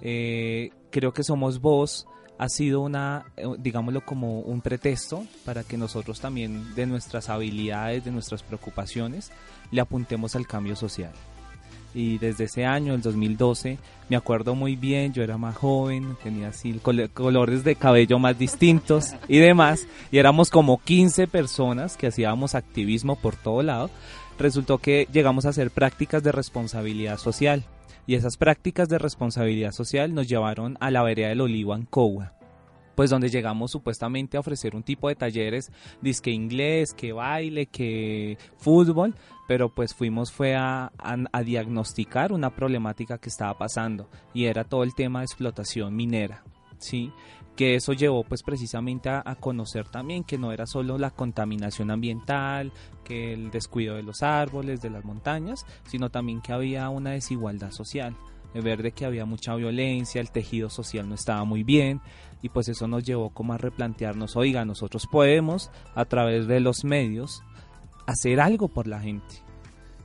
Eh, 0.00 0.70
creo 0.90 1.12
que 1.12 1.22
Somos 1.22 1.60
Voz 1.60 2.06
ha 2.42 2.48
sido 2.48 2.80
una, 2.80 3.24
eh, 3.36 3.44
digámoslo 3.56 4.00
como 4.00 4.40
un 4.40 4.62
pretexto 4.62 5.24
para 5.44 5.62
que 5.62 5.76
nosotros 5.76 6.18
también 6.20 6.74
de 6.74 6.86
nuestras 6.86 7.28
habilidades, 7.28 8.04
de 8.04 8.10
nuestras 8.10 8.42
preocupaciones, 8.42 9.30
le 9.70 9.80
apuntemos 9.80 10.34
al 10.34 10.48
cambio 10.48 10.74
social. 10.74 11.12
Y 11.94 12.18
desde 12.18 12.44
ese 12.44 12.64
año, 12.64 12.94
el 12.94 13.00
2012, 13.00 13.78
me 14.08 14.16
acuerdo 14.16 14.56
muy 14.56 14.74
bien, 14.74 15.12
yo 15.12 15.22
era 15.22 15.38
más 15.38 15.56
joven, 15.56 16.16
tenía 16.20 16.48
así 16.48 16.72
colores 17.12 17.62
de 17.62 17.76
cabello 17.76 18.18
más 18.18 18.36
distintos 18.36 19.14
y 19.28 19.38
demás, 19.38 19.86
y 20.10 20.18
éramos 20.18 20.50
como 20.50 20.80
15 20.82 21.28
personas 21.28 21.96
que 21.96 22.08
hacíamos 22.08 22.56
activismo 22.56 23.14
por 23.14 23.36
todo 23.36 23.62
lado. 23.62 23.88
Resultó 24.36 24.78
que 24.78 25.06
llegamos 25.12 25.46
a 25.46 25.50
hacer 25.50 25.70
prácticas 25.70 26.24
de 26.24 26.32
responsabilidad 26.32 27.18
social 27.18 27.64
y 28.06 28.14
esas 28.14 28.36
prácticas 28.36 28.88
de 28.88 28.98
responsabilidad 28.98 29.72
social 29.72 30.14
nos 30.14 30.28
llevaron 30.28 30.76
a 30.80 30.90
la 30.90 31.02
vereda 31.02 31.28
del 31.28 31.40
Olivo 31.40 31.74
Ancoa 31.74 32.34
pues 32.94 33.10
donde 33.10 33.30
llegamos 33.30 33.70
supuestamente 33.70 34.36
a 34.36 34.40
ofrecer 34.40 34.76
un 34.76 34.82
tipo 34.82 35.08
de 35.08 35.14
talleres, 35.14 35.72
disque 36.00 36.30
inglés, 36.30 36.94
que 36.94 37.12
baile, 37.12 37.66
que 37.66 38.38
fútbol, 38.58 39.14
pero 39.48 39.74
pues 39.74 39.94
fuimos 39.94 40.30
fue 40.30 40.54
a, 40.54 40.92
a, 40.98 41.42
diagnosticar 41.42 42.32
una 42.32 42.54
problemática 42.54 43.18
que 43.18 43.28
estaba 43.28 43.56
pasando 43.56 44.08
y 44.34 44.44
era 44.44 44.64
todo 44.64 44.82
el 44.82 44.94
tema 44.94 45.20
de 45.20 45.26
explotación 45.26 45.94
minera, 45.94 46.42
¿sí? 46.82 47.12
que 47.56 47.74
eso 47.74 47.92
llevó 47.92 48.24
pues 48.24 48.42
precisamente 48.42 49.10
a, 49.10 49.36
conocer 49.38 49.86
también 49.88 50.24
que 50.24 50.38
no 50.38 50.52
era 50.52 50.66
solo 50.66 50.98
la 50.98 51.10
contaminación 51.10 51.90
ambiental, 51.90 52.72
que 53.04 53.32
el 53.34 53.50
descuido 53.50 53.96
de 53.96 54.02
los 54.02 54.22
árboles, 54.22 54.80
de 54.80 54.90
las 54.90 55.04
montañas, 55.04 55.66
sino 55.86 56.10
también 56.10 56.40
que 56.40 56.52
había 56.52 56.88
una 56.88 57.10
desigualdad 57.10 57.70
social, 57.70 58.16
de 58.54 58.60
ver 58.60 58.82
de 58.82 58.92
que 58.92 59.04
había 59.04 59.26
mucha 59.26 59.54
violencia, 59.54 60.20
el 60.20 60.30
tejido 60.30 60.70
social 60.70 61.08
no 61.08 61.14
estaba 61.14 61.44
muy 61.44 61.62
bien 61.62 62.00
y 62.42 62.48
pues 62.48 62.68
eso 62.68 62.88
nos 62.88 63.04
llevó 63.04 63.30
como 63.30 63.52
a 63.52 63.58
replantearnos, 63.58 64.36
oiga, 64.36 64.64
nosotros 64.64 65.06
podemos 65.06 65.70
a 65.94 66.04
través 66.04 66.46
de 66.46 66.60
los 66.60 66.84
medios 66.84 67.42
hacer 68.06 68.40
algo 68.40 68.68
por 68.68 68.86
la 68.86 69.00
gente. 69.00 69.36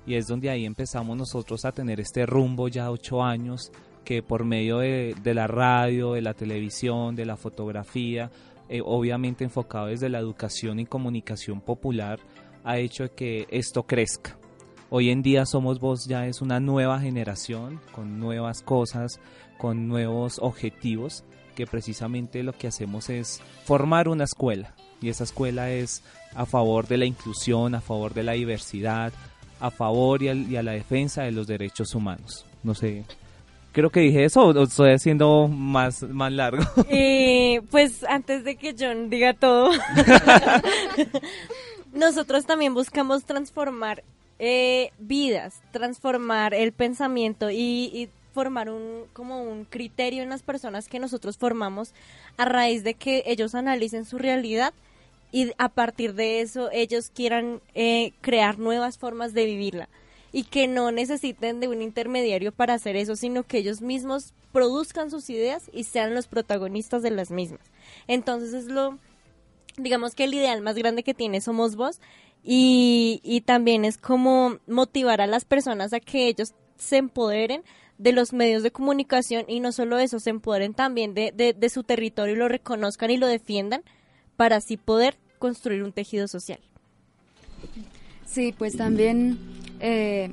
Y 0.05 0.15
es 0.15 0.27
donde 0.27 0.49
ahí 0.49 0.65
empezamos 0.65 1.17
nosotros 1.17 1.65
a 1.65 1.73
tener 1.73 1.99
este 1.99 2.25
rumbo 2.25 2.69
ya 2.69 2.89
ocho 2.91 3.23
años 3.23 3.71
que 4.07 4.23
por 4.23 4.45
medio 4.45 4.77
de, 4.77 5.33
la 5.33 5.47
radio, 5.47 6.13
de 6.13 6.21
la 6.21 6.33
televisión, 6.33 7.13
de 7.17 7.25
la 7.25 7.35
fotografía, 7.35 8.31
eh, 8.69 8.79
obviamente 8.81 9.43
enfocado 9.43 9.87
desde 9.87 10.07
la 10.07 10.19
educación 10.19 10.79
y 10.79 10.85
comunicación 10.85 11.59
popular, 11.59 12.21
ha 12.63 12.77
hecho 12.77 13.13
que 13.13 13.47
esto 13.51 13.83
crezca. 13.83 14.37
Hoy 14.89 15.09
en 15.09 15.23
día 15.23 15.45
Somos 15.45 15.81
Voz 15.81 16.05
ya 16.07 16.25
es 16.25 16.41
una 16.41 16.61
nueva 16.61 17.01
generación 17.01 17.81
con 17.91 18.17
nuevas 18.17 18.61
cosas, 18.61 19.19
con 19.57 19.89
nuevos 19.89 20.39
objetivos, 20.41 21.25
que 21.53 21.67
precisamente 21.67 22.43
lo 22.43 22.53
que 22.53 22.67
hacemos 22.67 23.09
es 23.09 23.41
formar 23.65 24.07
una 24.07 24.23
escuela. 24.23 24.73
Y 25.01 25.09
esa 25.09 25.25
escuela 25.25 25.69
es 25.69 26.01
a 26.33 26.45
favor 26.45 26.87
de 26.87 26.95
la 26.95 27.05
inclusión, 27.05 27.75
a 27.75 27.81
favor 27.81 28.13
de 28.13 28.23
la 28.23 28.31
diversidad, 28.31 29.11
a 29.59 29.69
favor 29.69 30.23
y 30.23 30.55
a, 30.55 30.63
la 30.63 30.71
defensa 30.71 31.23
de 31.23 31.33
los 31.33 31.45
derechos 31.45 31.93
humanos. 31.93 32.45
No 32.63 32.73
sé, 32.73 33.03
creo 33.77 33.91
que 33.91 33.99
dije 33.99 34.25
eso 34.25 34.41
o 34.41 34.63
estoy 34.63 34.91
haciendo 34.91 35.47
más, 35.47 36.01
más 36.01 36.31
largo. 36.31 36.63
Eh, 36.89 37.61
pues 37.69 38.03
antes 38.05 38.43
de 38.43 38.55
que 38.55 38.75
John 38.77 39.11
diga 39.11 39.33
todo, 39.35 39.69
nosotros 41.93 42.45
también 42.45 42.73
buscamos 42.73 43.23
transformar 43.25 44.03
eh, 44.39 44.91
vidas, 44.97 45.61
transformar 45.71 46.55
el 46.55 46.71
pensamiento 46.71 47.51
y, 47.51 48.09
formar 48.33 48.69
un 48.69 49.05
como 49.13 49.41
un 49.41 49.65
criterio 49.65 50.21
en 50.21 50.29
las 50.29 50.43
personas 50.43 50.87
que 50.87 50.99
nosotros 50.99 51.37
formamos 51.37 51.93
a 52.37 52.45
raíz 52.45 52.83
de 52.83 52.93
que 52.93 53.23
ellos 53.25 53.55
analicen 53.55 54.05
su 54.05 54.19
realidad 54.19 54.75
y 55.31 55.53
a 55.57 55.69
partir 55.69 56.13
de 56.13 56.41
eso 56.41 56.69
ellos 56.71 57.09
quieran 57.09 57.61
eh, 57.73 58.13
crear 58.21 58.59
nuevas 58.59 58.99
formas 58.99 59.33
de 59.33 59.45
vivirla 59.45 59.89
y 60.31 60.43
que 60.43 60.67
no 60.67 60.91
necesiten 60.91 61.59
de 61.59 61.67
un 61.67 61.81
intermediario 61.81 62.51
para 62.51 62.73
hacer 62.73 62.95
eso, 62.95 63.15
sino 63.15 63.43
que 63.43 63.59
ellos 63.59 63.81
mismos 63.81 64.33
produzcan 64.51 65.11
sus 65.11 65.29
ideas 65.29 65.69
y 65.73 65.83
sean 65.83 66.13
los 66.13 66.27
protagonistas 66.27 67.01
de 67.01 67.11
las 67.11 67.31
mismas. 67.31 67.61
Entonces 68.07 68.53
es 68.53 68.65
lo, 68.65 68.97
digamos 69.77 70.15
que 70.15 70.25
el 70.25 70.33
ideal 70.33 70.61
más 70.61 70.75
grande 70.75 71.03
que 71.03 71.13
tiene 71.13 71.41
Somos 71.41 71.75
Vos 71.75 71.99
y, 72.43 73.19
y 73.23 73.41
también 73.41 73.85
es 73.85 73.97
como 73.97 74.57
motivar 74.67 75.21
a 75.21 75.27
las 75.27 75.45
personas 75.45 75.93
a 75.93 75.99
que 75.99 76.27
ellos 76.27 76.53
se 76.77 76.97
empoderen 76.97 77.63
de 77.97 78.11
los 78.11 78.33
medios 78.33 78.63
de 78.63 78.71
comunicación 78.71 79.45
y 79.47 79.59
no 79.59 79.71
solo 79.71 79.97
eso, 79.97 80.19
se 80.19 80.29
empoderen 80.29 80.73
también 80.73 81.13
de, 81.13 81.31
de, 81.31 81.69
su 81.69 81.83
territorio 81.83 82.35
y 82.35 82.37
lo 82.37 82.47
reconozcan 82.47 83.09
y 83.09 83.17
lo 83.17 83.27
defiendan 83.27 83.81
para 84.35 84.57
así 84.57 84.77
poder 84.77 85.17
construir 85.39 85.83
un 85.83 85.91
tejido 85.91 86.27
social. 86.27 86.59
Sí, 88.25 88.53
pues 88.55 88.77
también 88.77 89.39
eh, 89.79 90.31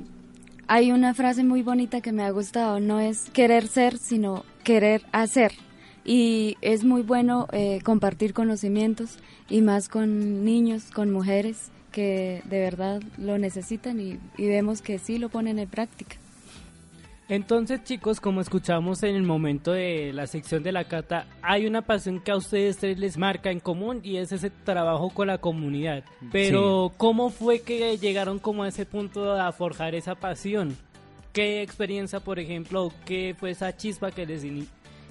hay 0.67 0.91
una 0.91 1.13
frase 1.13 1.43
muy 1.43 1.61
bonita 1.61 2.01
que 2.01 2.11
me 2.11 2.23
ha 2.23 2.29
gustado, 2.31 2.79
no 2.79 2.99
es 2.99 3.29
querer 3.31 3.67
ser, 3.67 3.97
sino 3.97 4.43
querer 4.63 5.03
hacer. 5.11 5.53
Y 6.03 6.57
es 6.61 6.83
muy 6.83 7.01
bueno 7.01 7.47
eh, 7.51 7.79
compartir 7.83 8.33
conocimientos 8.33 9.17
y 9.49 9.61
más 9.61 9.89
con 9.89 10.43
niños, 10.43 10.91
con 10.91 11.11
mujeres 11.11 11.71
que 11.91 12.41
de 12.45 12.59
verdad 12.59 13.01
lo 13.17 13.37
necesitan 13.37 13.99
y, 13.99 14.19
y 14.37 14.47
vemos 14.47 14.81
que 14.81 14.99
sí 14.99 15.17
lo 15.17 15.29
ponen 15.29 15.59
en 15.59 15.69
práctica. 15.69 16.17
Entonces, 17.27 17.83
chicos, 17.83 18.19
como 18.19 18.39
escuchamos 18.39 19.01
en 19.01 19.15
el 19.15 19.23
momento 19.23 19.71
de 19.71 20.13
la 20.13 20.27
sección 20.27 20.61
de 20.61 20.71
la 20.71 20.83
cata, 20.83 21.25
hay 21.41 21.65
una 21.65 21.81
pasión 21.81 22.19
que 22.19 22.31
a 22.31 22.35
ustedes 22.35 22.77
tres 22.77 22.99
les 22.99 23.17
marca 23.17 23.49
en 23.49 23.59
común 23.59 23.99
y 24.03 24.17
es 24.17 24.31
ese 24.31 24.51
trabajo 24.51 25.09
con 25.09 25.27
la 25.27 25.39
comunidad. 25.39 26.03
Pero, 26.31 26.91
¿cómo 26.97 27.31
fue 27.31 27.61
que 27.61 27.97
llegaron 27.97 28.37
como 28.37 28.63
a 28.63 28.67
ese 28.67 28.85
punto 28.85 29.33
a 29.33 29.51
forjar 29.51 29.95
esa 29.95 30.13
pasión? 30.13 30.77
¿Qué 31.33 31.63
experiencia, 31.63 32.19
por 32.19 32.39
ejemplo, 32.39 32.93
qué 33.05 33.35
fue 33.37 33.49
esa 33.49 33.75
chispa 33.75 34.11
que 34.11 34.27
les 34.27 34.45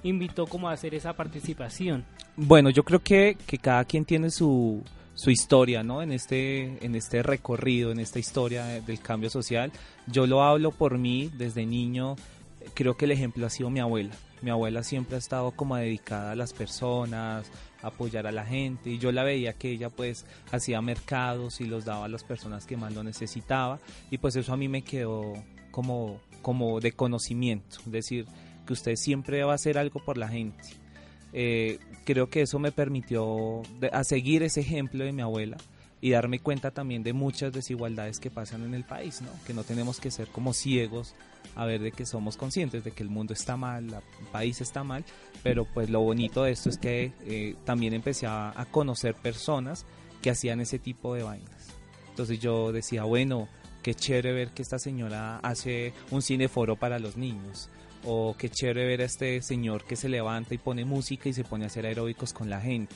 invitó 0.04 0.46
como 0.46 0.68
a 0.68 0.72
hacer 0.72 0.94
esa 0.94 1.14
participación? 1.14 2.04
Bueno, 2.36 2.70
yo 2.70 2.84
creo 2.84 3.00
que, 3.00 3.36
que 3.44 3.58
cada 3.58 3.84
quien 3.84 4.04
tiene 4.04 4.30
su, 4.30 4.82
su 5.14 5.30
historia, 5.30 5.82
¿no? 5.82 6.02
En 6.02 6.12
este, 6.12 6.84
en 6.84 6.94
este 6.94 7.22
recorrido, 7.22 7.92
en 7.92 8.00
esta 8.00 8.18
historia 8.18 8.64
del 8.66 9.00
cambio 9.00 9.30
social. 9.30 9.72
Yo 10.06 10.26
lo 10.26 10.42
hablo 10.42 10.70
por 10.72 10.98
mí 10.98 11.30
desde 11.36 11.66
niño. 11.66 12.16
Creo 12.74 12.96
que 12.96 13.04
el 13.04 13.12
ejemplo 13.12 13.46
ha 13.46 13.50
sido 13.50 13.70
mi 13.70 13.80
abuela. 13.80 14.14
Mi 14.42 14.50
abuela 14.50 14.82
siempre 14.82 15.16
ha 15.16 15.18
estado 15.18 15.52
como 15.52 15.76
dedicada 15.76 16.32
a 16.32 16.36
las 16.36 16.52
personas, 16.52 17.50
apoyar 17.80 18.26
a 18.26 18.32
la 18.32 18.44
gente 18.44 18.90
y 18.90 18.98
yo 18.98 19.12
la 19.12 19.24
veía 19.24 19.52
que 19.54 19.70
ella 19.70 19.90
pues 19.90 20.26
hacía 20.50 20.80
mercados 20.82 21.60
y 21.60 21.64
los 21.64 21.84
daba 21.84 22.06
a 22.06 22.08
las 22.08 22.24
personas 22.24 22.66
que 22.66 22.76
más 22.76 22.92
lo 22.94 23.02
necesitaba 23.02 23.78
y 24.10 24.18
pues 24.18 24.36
eso 24.36 24.52
a 24.52 24.56
mí 24.56 24.68
me 24.68 24.82
quedó 24.82 25.34
como, 25.70 26.20
como 26.42 26.80
de 26.80 26.92
conocimiento, 26.92 27.78
es 27.86 27.92
decir, 27.92 28.26
que 28.66 28.72
usted 28.72 28.96
siempre 28.96 29.44
va 29.44 29.52
a 29.52 29.56
hacer 29.56 29.76
algo 29.78 30.02
por 30.04 30.16
la 30.16 30.28
gente 30.28 30.83
eh, 31.34 31.78
creo 32.04 32.30
que 32.30 32.42
eso 32.42 32.60
me 32.60 32.70
permitió 32.70 33.62
a 33.92 34.04
seguir 34.04 34.44
ese 34.44 34.60
ejemplo 34.60 35.04
de 35.04 35.12
mi 35.12 35.20
abuela 35.20 35.56
y 36.00 36.10
darme 36.10 36.38
cuenta 36.38 36.70
también 36.70 37.02
de 37.02 37.12
muchas 37.12 37.52
desigualdades 37.52 38.20
que 38.20 38.30
pasan 38.30 38.62
en 38.62 38.74
el 38.74 38.84
país, 38.84 39.20
¿no? 39.20 39.30
Que 39.46 39.52
no 39.52 39.64
tenemos 39.64 39.98
que 39.98 40.12
ser 40.12 40.28
como 40.28 40.52
ciegos 40.52 41.14
a 41.56 41.64
ver 41.66 41.80
de 41.80 41.90
que 41.90 42.06
somos 42.06 42.36
conscientes 42.36 42.84
de 42.84 42.92
que 42.92 43.02
el 43.02 43.08
mundo 43.08 43.32
está 43.32 43.56
mal, 43.56 43.86
el 43.86 44.26
país 44.30 44.60
está 44.60 44.84
mal, 44.84 45.04
pero 45.42 45.64
pues 45.64 45.90
lo 45.90 46.00
bonito 46.00 46.44
de 46.44 46.52
esto 46.52 46.68
es 46.68 46.78
que 46.78 47.12
eh, 47.26 47.56
también 47.64 47.94
empecé 47.94 48.26
a, 48.26 48.52
a, 48.54 48.66
conocer 48.66 49.14
personas 49.14 49.86
que 50.22 50.30
hacían 50.30 50.60
ese 50.60 50.78
tipo 50.78 51.14
de 51.14 51.24
vainas. 51.24 51.68
Entonces 52.10 52.38
yo 52.38 52.70
decía, 52.70 53.04
bueno, 53.04 53.48
qué 53.82 53.94
chévere 53.94 54.32
ver 54.32 54.50
que 54.50 54.62
esta 54.62 54.78
señora 54.78 55.38
hace 55.38 55.94
un 56.10 56.22
cineforo 56.22 56.76
para 56.76 56.98
los 56.98 57.16
niños 57.16 57.70
o 58.04 58.34
qué 58.38 58.48
chévere 58.48 58.86
ver 58.86 59.00
a 59.00 59.04
este 59.04 59.40
señor 59.42 59.84
que 59.84 59.96
se 59.96 60.08
levanta 60.08 60.54
y 60.54 60.58
pone 60.58 60.84
música 60.84 61.28
y 61.28 61.32
se 61.32 61.44
pone 61.44 61.64
a 61.64 61.66
hacer 61.68 61.86
aeróbicos 61.86 62.32
con 62.32 62.50
la 62.50 62.60
gente. 62.60 62.94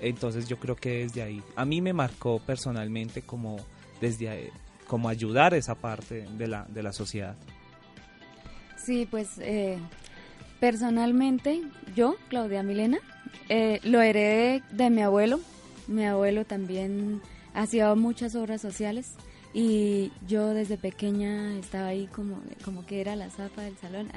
Entonces 0.00 0.48
yo 0.48 0.58
creo 0.58 0.74
que 0.74 1.04
desde 1.04 1.22
ahí, 1.22 1.42
a 1.54 1.64
mí 1.64 1.80
me 1.80 1.92
marcó 1.92 2.40
personalmente 2.40 3.22
como 3.22 3.56
desde 4.00 4.28
ahí, 4.28 4.48
como 4.86 5.08
ayudar 5.08 5.54
esa 5.54 5.74
parte 5.74 6.26
de 6.36 6.48
la, 6.48 6.64
de 6.68 6.82
la 6.82 6.92
sociedad. 6.92 7.36
Sí, 8.76 9.06
pues 9.08 9.38
eh, 9.38 9.78
personalmente 10.58 11.62
yo, 11.94 12.16
Claudia 12.28 12.62
Milena, 12.64 12.98
eh, 13.48 13.80
lo 13.84 14.00
heredé 14.00 14.62
de 14.72 14.90
mi 14.90 15.02
abuelo. 15.02 15.40
Mi 15.86 16.04
abuelo 16.04 16.44
también 16.44 17.20
hacía 17.54 17.94
muchas 17.94 18.34
obras 18.34 18.60
sociales 18.60 19.14
y 19.54 20.12
yo 20.26 20.54
desde 20.54 20.78
pequeña 20.78 21.58
estaba 21.58 21.88
ahí 21.88 22.06
como, 22.06 22.40
como 22.64 22.86
que 22.86 23.00
era 23.00 23.16
la 23.16 23.28
zapa 23.30 23.62
del 23.62 23.76
salón. 23.76 24.10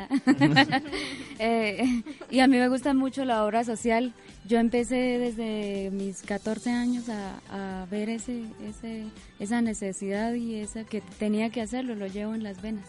eh, 1.39 2.04
y 2.30 2.39
a 2.39 2.48
mí 2.48 2.58
me 2.58 2.70
gusta 2.70 2.94
mucho 2.94 3.25
la 3.25 3.46
obra 3.46 3.63
social. 3.63 4.13
Yo 4.48 4.60
empecé 4.60 4.96
desde 4.96 5.92
mis 5.92 6.22
14 6.22 6.70
años 6.70 7.10
a, 7.10 7.82
a 7.82 7.86
ver 7.88 8.10
ese, 8.10 8.44
ese, 8.65 9.04
esa 9.39 9.62
necesidad 9.62 10.34
y 10.34 10.56
esa 10.56 10.86
que 10.86 11.01
tenía 11.20 11.50
que 11.50 11.62
hacerlo, 11.62 11.96
lo 11.96 12.08
llevo 12.08 12.34
en 12.34 12.44
las 12.44 12.62
venas. 12.62 12.86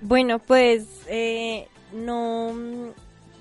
Bueno, 0.00 0.38
pues 0.38 0.86
eh, 1.08 1.68
no 1.92 2.52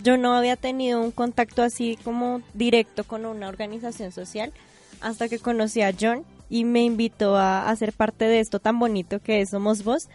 yo 0.03 0.17
no 0.17 0.35
había 0.35 0.57
tenido 0.57 1.01
un 1.01 1.11
contacto 1.11 1.63
así 1.63 1.97
como 2.03 2.41
directo 2.53 3.05
con 3.05 3.25
una 3.25 3.47
organización 3.47 4.11
social 4.11 4.51
hasta 4.99 5.29
que 5.29 5.39
conocí 5.39 5.81
a 5.81 5.93
John 5.97 6.25
y 6.49 6.65
me 6.65 6.83
invitó 6.83 7.35
a, 7.35 7.69
a 7.69 7.75
ser 7.75 7.93
parte 7.93 8.25
de 8.25 8.39
esto 8.39 8.59
tan 8.59 8.79
bonito 8.79 9.19
que 9.19 9.41
es 9.41 9.49
Somos 9.49 9.83
Vos. 9.83 10.07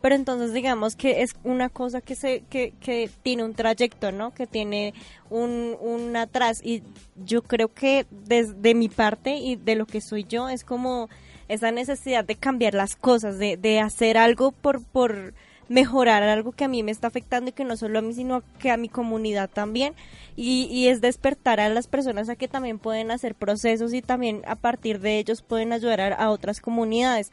Pero 0.00 0.14
entonces 0.14 0.52
digamos 0.52 0.94
que 0.94 1.22
es 1.22 1.30
una 1.42 1.68
cosa 1.68 2.00
que 2.00 2.14
se 2.14 2.44
que, 2.48 2.72
que 2.80 3.10
tiene 3.22 3.42
un 3.42 3.54
trayecto 3.54 4.12
no 4.12 4.32
que 4.32 4.46
tiene 4.46 4.94
un, 5.28 5.76
un 5.80 6.16
atrás. 6.16 6.60
Y 6.62 6.82
yo 7.16 7.42
creo 7.42 7.72
que 7.72 8.06
desde 8.10 8.74
mi 8.74 8.88
parte 8.88 9.36
y 9.36 9.56
de 9.56 9.74
lo 9.74 9.86
que 9.86 10.00
soy 10.00 10.24
yo 10.24 10.48
es 10.48 10.62
como 10.62 11.08
esa 11.48 11.72
necesidad 11.72 12.24
de 12.24 12.36
cambiar 12.36 12.74
las 12.74 12.94
cosas 12.94 13.38
de, 13.38 13.56
de 13.56 13.80
hacer 13.80 14.18
algo 14.18 14.52
por 14.52 14.84
por 14.84 15.34
mejorar 15.68 16.22
algo 16.22 16.52
que 16.52 16.64
a 16.64 16.68
mí 16.68 16.82
me 16.82 16.90
está 16.90 17.06
afectando 17.08 17.50
y 17.50 17.52
que 17.52 17.64
no 17.64 17.76
solo 17.76 17.98
a 17.98 18.02
mí 18.02 18.14
sino 18.14 18.42
que 18.58 18.70
a 18.70 18.76
mi 18.76 18.88
comunidad 18.88 19.50
también 19.50 19.94
y, 20.36 20.86
es 20.88 21.00
despertar 21.00 21.60
a 21.60 21.68
las 21.68 21.88
personas 21.88 22.28
a 22.28 22.36
que 22.36 22.48
también 22.48 22.78
pueden 22.78 23.10
hacer 23.10 23.34
procesos 23.34 23.92
y 23.92 24.02
también 24.02 24.42
a 24.46 24.54
partir 24.54 25.00
de 25.00 25.18
ellos 25.18 25.42
pueden 25.42 25.72
ayudar 25.72 26.00
a, 26.00 26.14
a 26.14 26.30
otras 26.30 26.60
comunidades 26.60 27.30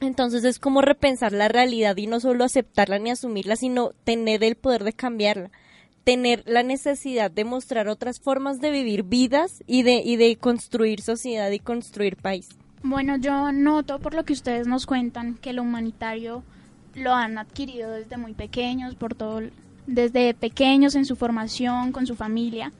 entonces 0.00 0.44
es 0.44 0.58
como 0.58 0.80
repensar 0.80 1.32
la 1.32 1.48
realidad 1.48 1.96
y 1.96 2.06
no 2.06 2.20
solo 2.20 2.44
aceptarla 2.44 2.98
ni 2.98 3.10
asumirla, 3.10 3.56
sino 3.56 3.90
tener 4.04 4.44
el 4.44 4.54
poder 4.54 4.84
de 4.84 4.92
cambiarla, 4.92 5.50
tener 6.04 6.44
la 6.46 6.62
necesidad 6.62 7.30
de 7.30 7.44
mostrar 7.44 7.88
otras 7.88 8.20
formas 8.20 8.60
de 8.60 8.70
vivir 8.70 9.02
vidas 9.02 9.64
y 9.66 9.82
de, 9.82 9.96
y 10.04 10.16
de 10.16 10.36
construir 10.36 11.00
sociedad 11.00 11.50
y 11.50 11.58
construir 11.58 12.16
país. 12.16 12.48
Bueno, 12.82 13.16
yo 13.16 13.50
noto 13.50 13.98
por 13.98 14.14
lo 14.14 14.24
que 14.24 14.32
ustedes 14.32 14.68
nos 14.68 14.86
cuentan 14.86 15.34
que 15.34 15.52
lo 15.52 15.62
humanitario 15.62 16.44
lo 16.98 17.14
han 17.14 17.38
adquirido 17.38 17.90
desde 17.90 18.16
muy 18.16 18.34
pequeños, 18.34 18.94
por 18.94 19.14
todo, 19.14 19.40
desde 19.86 20.34
pequeños 20.34 20.94
en 20.94 21.04
su 21.04 21.16
formación, 21.16 21.92
con 21.92 22.06
su 22.06 22.14
familia. 22.14 22.72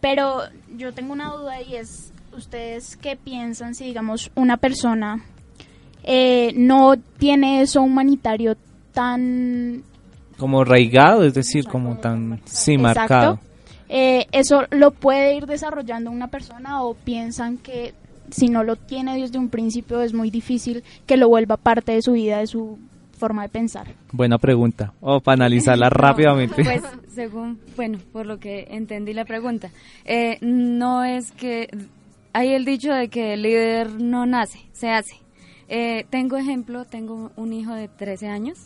Pero 0.00 0.42
yo 0.76 0.92
tengo 0.92 1.12
una 1.12 1.30
duda 1.30 1.62
y 1.62 1.76
es, 1.76 2.12
¿ustedes 2.36 2.96
qué 2.96 3.16
piensan 3.16 3.74
si, 3.74 3.84
digamos, 3.84 4.30
una 4.34 4.56
persona 4.58 5.24
eh, 6.02 6.52
no 6.54 6.96
tiene 7.18 7.62
eso 7.62 7.80
humanitario 7.80 8.56
tan... 8.92 9.82
Como 10.36 10.60
arraigado, 10.60 11.24
es 11.24 11.32
decir, 11.32 11.64
como 11.64 11.96
tan, 11.96 12.40
sí, 12.44 12.76
marcado. 12.76 13.38
Eh, 13.88 14.26
¿Eso 14.32 14.64
lo 14.70 14.90
puede 14.90 15.36
ir 15.36 15.46
desarrollando 15.46 16.10
una 16.10 16.28
persona 16.28 16.82
o 16.82 16.94
piensan 16.94 17.56
que 17.58 17.94
si 18.30 18.48
no 18.48 18.64
lo 18.64 18.76
tiene 18.76 19.18
desde 19.18 19.38
un 19.38 19.48
principio 19.48 20.00
es 20.02 20.12
muy 20.12 20.30
difícil 20.30 20.82
que 21.06 21.16
lo 21.16 21.28
vuelva 21.28 21.56
parte 21.56 21.92
de 21.92 22.02
su 22.02 22.12
vida, 22.12 22.38
de 22.38 22.46
su 22.46 22.78
forma 23.24 23.42
de 23.44 23.48
pensar? 23.48 23.86
Buena 24.12 24.36
pregunta. 24.36 24.92
O 25.00 25.20
para 25.20 25.36
analizarla 25.36 25.88
rápidamente. 26.04 26.62
Pues 26.62 26.82
según, 27.14 27.58
bueno, 27.74 27.98
por 28.12 28.26
lo 28.26 28.38
que 28.38 28.66
entendí 28.70 29.14
la 29.14 29.24
pregunta, 29.24 29.70
eh, 30.04 30.36
no 30.42 31.04
es 31.04 31.32
que 31.32 31.70
hay 32.34 32.50
el 32.52 32.66
dicho 32.66 32.92
de 32.92 33.08
que 33.08 33.32
el 33.32 33.42
líder 33.42 33.98
no 33.98 34.26
nace, 34.26 34.60
se 34.72 34.90
hace. 34.90 35.16
Eh, 35.68 36.04
tengo 36.10 36.36
ejemplo, 36.36 36.84
tengo 36.84 37.32
un 37.36 37.54
hijo 37.54 37.72
de 37.72 37.88
13 37.88 38.28
años. 38.28 38.58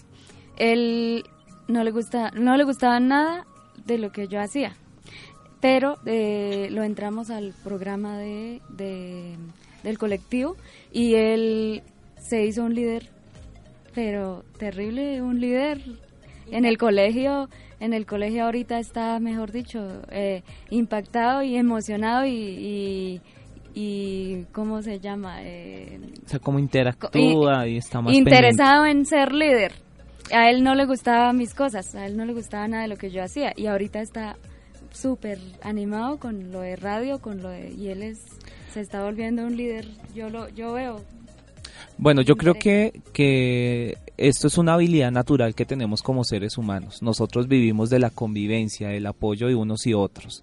Él 0.56 1.22
no 1.68 1.84
le 1.84 1.92
gusta, 1.92 2.32
no 2.32 2.56
le 2.56 2.64
gustaba 2.64 2.98
nada 2.98 3.46
de 3.86 3.98
lo 3.98 4.10
que 4.10 4.26
yo 4.26 4.40
hacía, 4.40 4.74
pero 5.60 5.98
eh, 6.04 6.66
lo 6.72 6.82
entramos 6.82 7.30
al 7.30 7.54
programa 7.62 8.18
de, 8.18 8.60
de, 8.70 9.36
del 9.84 9.98
colectivo 9.98 10.56
y 10.90 11.14
él 11.14 11.82
se 12.20 12.44
hizo 12.44 12.64
un 12.64 12.74
líder, 12.74 13.08
pero 13.98 14.44
terrible, 14.56 15.20
un 15.22 15.40
líder. 15.40 15.82
En 16.52 16.64
el 16.64 16.78
colegio, 16.78 17.48
en 17.80 17.92
el 17.92 18.06
colegio 18.06 18.44
ahorita 18.44 18.78
está, 18.78 19.18
mejor 19.18 19.50
dicho, 19.50 19.80
eh, 20.12 20.44
impactado 20.70 21.42
y 21.42 21.56
emocionado 21.56 22.24
y, 22.24 22.30
y 22.30 23.20
y 23.74 24.44
cómo 24.52 24.82
se 24.82 24.98
llama 24.98 25.42
eh, 25.42 26.00
o 26.24 26.28
sea 26.28 26.38
cómo 26.38 26.58
interactúa 26.58 27.68
y, 27.68 27.76
está 27.76 28.00
más 28.00 28.14
interesado 28.14 28.86
en 28.86 29.04
ser 29.04 29.32
líder. 29.32 29.72
A 30.32 30.48
él 30.50 30.64
no 30.64 30.74
le 30.74 30.86
gustaban 30.86 31.36
mis 31.36 31.54
cosas 31.54 31.94
a 31.94 32.06
él 32.06 32.16
no 32.16 32.24
le 32.24 32.32
gustaba 32.32 32.66
nada 32.66 32.84
de 32.84 32.88
lo 32.88 32.96
que 32.96 33.10
yo 33.10 33.22
hacía 33.22 33.52
y 33.56 33.66
ahorita 33.66 34.00
está 34.00 34.36
súper 34.90 35.38
animado 35.62 36.18
con 36.18 36.50
lo 36.50 36.60
de 36.60 36.76
radio 36.76 37.20
con 37.20 37.42
lo 37.42 37.50
de 37.50 37.70
y 37.70 37.88
él 37.88 38.02
es 38.02 38.24
se 38.72 38.80
está 38.80 39.04
volviendo 39.04 39.44
un 39.44 39.56
líder. 39.56 39.86
Yo 40.14 40.28
lo 40.30 40.48
yo 40.48 40.72
veo 40.72 41.04
bueno 41.96 42.22
yo 42.22 42.36
creo 42.36 42.54
que 42.54 43.00
que 43.12 43.98
esto 44.16 44.46
es 44.46 44.58
una 44.58 44.74
habilidad 44.74 45.10
natural 45.10 45.54
que 45.54 45.64
tenemos 45.64 46.02
como 46.02 46.24
seres 46.24 46.58
humanos 46.58 47.02
nosotros 47.02 47.48
vivimos 47.48 47.90
de 47.90 47.98
la 47.98 48.10
convivencia 48.10 48.88
del 48.88 49.06
apoyo 49.06 49.48
de 49.48 49.54
unos 49.54 49.86
y 49.86 49.94
otros 49.94 50.42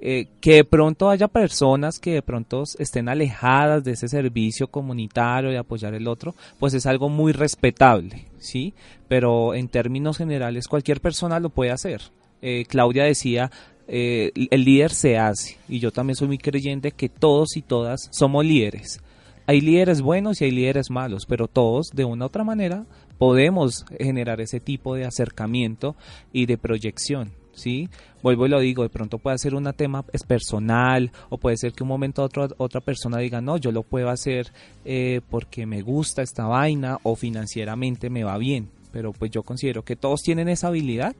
eh, 0.00 0.26
que 0.40 0.56
de 0.56 0.64
pronto 0.64 1.08
haya 1.08 1.28
personas 1.28 1.98
que 1.98 2.14
de 2.14 2.22
pronto 2.22 2.64
estén 2.78 3.08
alejadas 3.08 3.84
de 3.84 3.92
ese 3.92 4.08
servicio 4.08 4.66
comunitario 4.66 5.50
de 5.50 5.58
apoyar 5.58 5.94
el 5.94 6.08
otro, 6.08 6.34
pues 6.58 6.74
es 6.74 6.84
algo 6.86 7.08
muy 7.08 7.32
respetable, 7.32 8.24
¿sí? 8.38 8.74
Pero 9.06 9.54
en 9.54 9.68
términos 9.68 10.18
generales 10.18 10.66
cualquier 10.66 11.00
persona 11.00 11.38
lo 11.38 11.48
puede 11.48 11.70
hacer. 11.70 12.02
Eh, 12.42 12.64
Claudia 12.68 13.04
decía, 13.04 13.50
eh, 13.86 14.32
el 14.50 14.64
líder 14.64 14.90
se 14.90 15.16
hace, 15.16 15.58
y 15.68 15.78
yo 15.78 15.92
también 15.92 16.16
soy 16.16 16.26
muy 16.26 16.38
creyente 16.38 16.90
que 16.90 17.08
todos 17.08 17.56
y 17.56 17.62
todas 17.62 18.08
somos 18.10 18.44
líderes. 18.44 19.00
Hay 19.46 19.60
líderes 19.60 20.00
buenos 20.00 20.40
y 20.40 20.44
hay 20.44 20.50
líderes 20.50 20.90
malos, 20.90 21.26
pero 21.26 21.48
todos 21.48 21.90
de 21.92 22.04
una 22.04 22.24
u 22.24 22.28
otra 22.28 22.44
manera 22.44 22.86
podemos 23.18 23.84
generar 23.98 24.40
ese 24.40 24.58
tipo 24.58 24.94
de 24.94 25.04
acercamiento 25.04 25.96
y 26.32 26.46
de 26.46 26.56
proyección. 26.56 27.32
¿sí? 27.52 27.88
Vuelvo 28.22 28.46
y 28.46 28.48
lo 28.48 28.60
digo, 28.60 28.82
de 28.82 28.88
pronto 28.88 29.18
puede 29.18 29.38
ser 29.38 29.54
un 29.54 29.70
tema 29.74 30.04
es 30.12 30.22
personal 30.22 31.12
o 31.28 31.38
puede 31.38 31.56
ser 31.56 31.72
que 31.72 31.82
un 31.82 31.88
momento 31.88 32.22
otro, 32.22 32.48
otra 32.56 32.80
persona 32.80 33.18
diga, 33.18 33.40
no, 33.40 33.56
yo 33.56 33.70
lo 33.70 33.82
puedo 33.82 34.08
hacer 34.08 34.50
eh, 34.84 35.20
porque 35.30 35.66
me 35.66 35.82
gusta 35.82 36.22
esta 36.22 36.46
vaina 36.46 36.98
o 37.02 37.14
financieramente 37.14 38.10
me 38.10 38.24
va 38.24 38.38
bien, 38.38 38.70
pero 38.92 39.12
pues 39.12 39.30
yo 39.30 39.42
considero 39.42 39.84
que 39.84 39.96
todos 39.96 40.22
tienen 40.22 40.48
esa 40.48 40.68
habilidad 40.68 41.14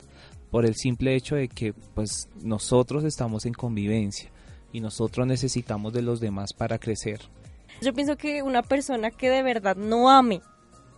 por 0.51 0.65
el 0.65 0.77
simple 0.77 1.15
hecho 1.15 1.37
de 1.37 1.49
que 1.49 1.73
pues 1.73 2.29
nosotros 2.43 3.05
estamos 3.05 3.45
en 3.45 3.55
convivencia 3.55 4.31
y 4.73 4.81
nosotros 4.81 5.27
necesitamos 5.27 5.93
de 5.93 6.03
los 6.03 6.21
demás 6.21 6.53
para 6.53 6.79
crecer. 6.79 7.21
Yo 7.81 7.93
pienso 7.93 8.17
que 8.17 8.43
una 8.43 8.63
persona 8.63 9.11
que 9.11 9.31
de 9.31 9.43
verdad 9.43 9.77
no 9.77 10.11
ame 10.11 10.41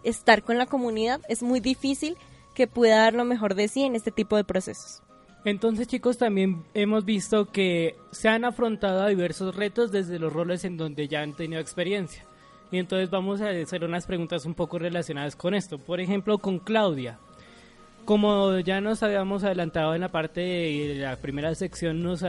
estar 0.05 0.43
con 0.43 0.59
la 0.59 0.67
comunidad 0.67 1.21
es 1.29 1.43
muy 1.43 1.61
difícil 1.61 2.17
que 2.55 2.67
pueda 2.67 2.99
dar 2.99 3.15
lo 3.15 3.25
mejor 3.25 3.55
de 3.55 3.69
sí 3.69 3.83
en 3.85 3.97
este 3.97 4.11
tipo 4.11 4.37
de 4.37 4.45
procesos. 4.45 5.03
Entonces 5.45 5.87
chicos 5.87 6.19
también 6.19 6.65
hemos 6.75 7.05
visto 7.05 7.53
que 7.53 7.95
se 8.11 8.29
han 8.29 8.45
afrontado 8.45 9.03
a 9.03 9.09
diversos 9.09 9.55
retos 9.55 9.93
desde 9.93 10.19
los 10.19 10.33
roles 10.33 10.65
en 10.65 10.77
donde 10.77 11.07
ya 11.07 11.23
han 11.23 11.35
tenido 11.35 11.61
experiencia. 11.61 12.25
Y 12.73 12.79
entonces 12.79 13.11
vamos 13.11 13.41
a 13.41 13.51
hacer 13.51 13.85
unas 13.85 14.07
preguntas 14.07 14.45
un 14.45 14.55
poco 14.55 14.79
relacionadas 14.79 15.37
con 15.37 15.55
esto. 15.55 15.79
Por 15.79 16.01
ejemplo, 16.01 16.39
con 16.39 16.59
Claudia. 16.59 17.19
Como 18.05 18.59
ya 18.61 18.81
nos 18.81 19.03
habíamos 19.03 19.45
adelantado 19.45 19.95
en 19.95 20.01
la 20.01 20.11
parte 20.11 20.41
de 20.41 20.95
la 20.97 21.17
primera 21.17 21.55
sección, 21.55 22.03
nos, 22.03 22.25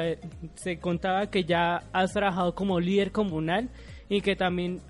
se 0.56 0.80
contaba 0.80 1.32
que 1.32 1.44
ya 1.44 1.84
has 1.94 2.14
trabajado 2.14 2.54
como 2.56 2.80
líder 2.80 3.12
comunal 3.12 3.70
y 4.10 4.22
que 4.22 4.36
también 4.36 4.82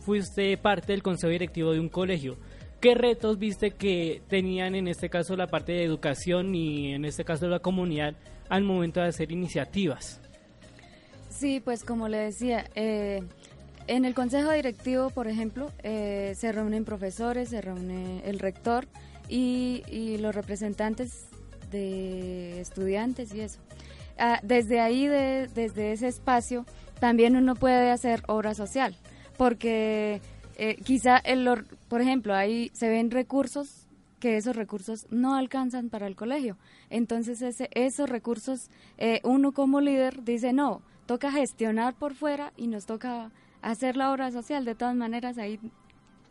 fuiste 0.00 0.56
parte 0.56 0.92
del 0.92 1.02
consejo 1.02 1.30
directivo 1.30 1.72
de 1.72 1.80
un 1.80 1.88
colegio. 1.88 2.36
¿Qué 2.80 2.94
retos 2.94 3.38
viste 3.38 3.70
que 3.70 4.20
tenían 4.28 4.74
en 4.74 4.88
este 4.88 5.08
caso 5.08 5.36
la 5.36 5.46
parte 5.46 5.72
de 5.72 5.84
educación 5.84 6.54
y 6.54 6.92
en 6.92 7.04
este 7.04 7.24
caso 7.24 7.48
la 7.48 7.60
comunidad 7.60 8.14
al 8.48 8.62
momento 8.62 9.00
de 9.00 9.08
hacer 9.08 9.32
iniciativas? 9.32 10.20
Sí, 11.30 11.60
pues 11.60 11.82
como 11.82 12.08
le 12.08 12.18
decía, 12.18 12.66
eh, 12.74 13.22
en 13.86 14.04
el 14.04 14.14
consejo 14.14 14.50
directivo, 14.52 15.10
por 15.10 15.28
ejemplo, 15.28 15.70
eh, 15.82 16.34
se 16.36 16.52
reúnen 16.52 16.84
profesores, 16.84 17.48
se 17.48 17.60
reúne 17.60 18.22
el 18.24 18.38
rector 18.38 18.86
y, 19.28 20.16
los 20.20 20.34
representantes 20.34 21.26
de 21.70 22.60
estudiantes 22.60 23.34
y 23.34 23.40
eso. 23.40 23.60
Ah, 24.18 24.40
desde 24.42 24.80
ahí, 24.80 25.06
desde 25.06 25.92
ese 25.92 26.08
espacio, 26.08 26.66
también 27.04 27.36
uno 27.36 27.54
puede 27.54 27.90
hacer 27.90 28.22
obra 28.28 28.54
social, 28.54 28.96
porque 29.36 30.22
eh, 30.56 30.76
quizá, 30.84 31.18
el, 31.18 31.46
por 31.86 32.00
ejemplo, 32.00 32.34
ahí 32.34 32.70
se 32.72 32.88
ven 32.88 33.10
recursos 33.10 33.86
que 34.20 34.38
esos 34.38 34.56
recursos 34.56 35.06
no 35.10 35.34
alcanzan 35.34 35.90
para 35.90 36.06
el 36.06 36.16
colegio. 36.16 36.56
Entonces, 36.88 37.42
ese, 37.42 37.68
esos 37.74 38.08
recursos, 38.08 38.70
eh, 38.96 39.20
uno 39.22 39.52
como 39.52 39.82
líder 39.82 40.24
dice, 40.24 40.54
no, 40.54 40.80
toca 41.04 41.30
gestionar 41.30 41.92
por 41.92 42.14
fuera 42.14 42.54
y 42.56 42.68
nos 42.68 42.86
toca 42.86 43.30
hacer 43.60 43.98
la 43.98 44.10
obra 44.10 44.30
social. 44.30 44.64
De 44.64 44.74
todas 44.74 44.96
maneras, 44.96 45.36
ahí 45.36 45.60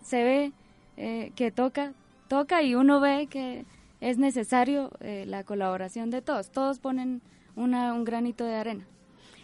se 0.01 0.23
ve 0.23 0.53
eh, 0.97 1.33
que 1.35 1.51
toca, 1.51 1.93
toca 2.27 2.63
y 2.63 2.73
uno 2.73 2.99
ve 2.99 3.27
que 3.29 3.67
es 4.01 4.17
necesario 4.17 4.89
la 5.01 5.43
colaboración 5.43 6.09
de 6.09 6.23
todos. 6.23 6.49
Todos 6.49 6.79
ponen 6.79 7.21
una, 7.55 7.93
un 7.93 8.05
granito 8.05 8.43
de 8.43 8.55
arena. 8.55 8.87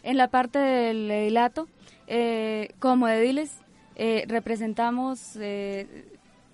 En 0.04 0.18
la 0.18 0.30
parte 0.30 0.60
del 0.60 1.10
edilato, 1.12 1.68
como 2.80 3.08
ediles, 3.08 3.56
eh, 3.96 4.24
representamos 4.28 5.36
eh, 5.36 6.06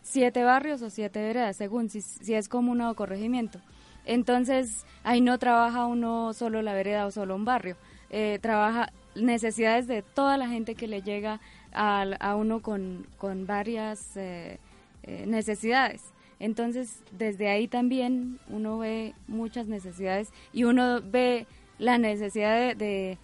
siete 0.01 0.43
barrios 0.43 0.81
o 0.81 0.89
siete 0.89 1.21
veredas, 1.21 1.57
según 1.57 1.89
si, 1.89 2.33
es 2.33 2.49
comuna 2.49 2.89
o 2.89 2.95
corregimiento. 2.95 3.59
Entonces, 4.05 4.85
ahí 5.03 5.19
no 5.19 5.37
trabaja 5.39 5.85
uno 5.85 6.33
solo 6.33 6.61
la 6.61 6.73
vereda 6.73 7.05
o 7.05 7.11
solo 7.11 7.35
un 7.35 7.43
barrio, 7.43 7.75
eh, 8.09 8.39
trabaja 8.41 8.91
necesidades 9.15 9.87
de 9.87 10.03
toda 10.03 10.37
la 10.37 10.47
gente 10.47 10.75
que 10.75 10.87
le 10.87 11.01
llega 11.01 11.39
a, 11.73 12.03
a 12.19 12.35
uno 12.35 12.61
con, 12.61 13.07
con 13.17 13.47
varias 13.47 14.15
eh, 14.15 14.59
eh, 15.03 15.25
necesidades. 15.27 16.01
Entonces, 16.39 17.01
desde 17.11 17.49
ahí 17.49 17.67
también 17.67 18.39
uno 18.49 18.77
ve 18.77 19.13
muchas 19.27 19.67
necesidades 19.67 20.31
y 20.51 20.65
uno 20.65 21.01
ve 21.01 21.47
la 21.79 21.97
necesidad 21.97 22.59
de, 22.59 22.75
de, 22.75 23.17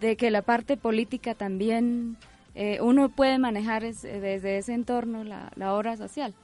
que 0.00 0.30
la 0.30 0.42
parte 0.42 0.76
política 0.76 1.34
también 1.34 2.16
eh, 2.54 2.78
uno 2.80 3.08
puede 3.08 3.38
manejar 3.38 3.82
desde 3.82 4.58
ese 4.58 4.74
entorno 4.74 5.24
la, 5.24 5.50
la 5.56 5.74
obra 5.74 5.96
social. 5.96 6.34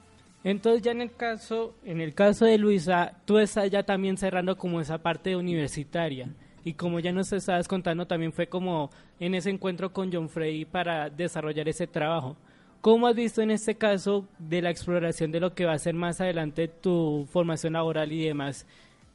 Entonces 0.43 0.83
ya 0.83 0.93
en 0.93 1.03
el 1.03 1.13
caso, 1.13 1.75
en 1.85 2.01
el 2.01 2.15
caso 2.15 2.47
de 2.47 2.57
Luisa, 2.57 3.13
tú 3.27 3.39
estás 3.39 3.71
ya 3.71 3.83
también 3.83 4.17
cerrando 4.17 4.57
como 4.57 4.81
esa 4.81 4.99
parte 4.99 5.37
universitaria. 5.37 6.29
Y 6.65 6.75
como 6.75 7.01
ya 7.01 7.13
nos 7.13 7.33
estabas 7.33 7.69
contando, 7.69 8.07
también 8.07 8.33
fue 8.33 8.47
como 8.47 8.91
en 9.19 9.35
ese 9.35 9.51
encuentro 9.51 9.93
con 9.93 10.13
John 10.13 10.29
Frey 10.29 10.65
para 10.65 11.11
desarrollar 11.11 11.69
ese 11.69 11.87
trabajo. 11.87 12.37
¿Cómo 12.81 13.07
has 13.07 13.15
visto 13.15 13.43
en 13.43 13.51
este 13.51 13.75
caso 13.75 14.27
de 14.39 14.63
la 14.63 14.71
exploración 14.71 15.31
de 15.31 15.41
lo 15.41 15.55
que 15.55 15.67
va 15.67 15.73
a 15.73 15.79
ser 15.79 15.95
más 15.95 16.21
adelante 16.21 16.69
tu 16.69 17.27
formación 17.31 17.75
laboral 17.75 18.11
y 18.11 18.25
demás, 18.25 18.67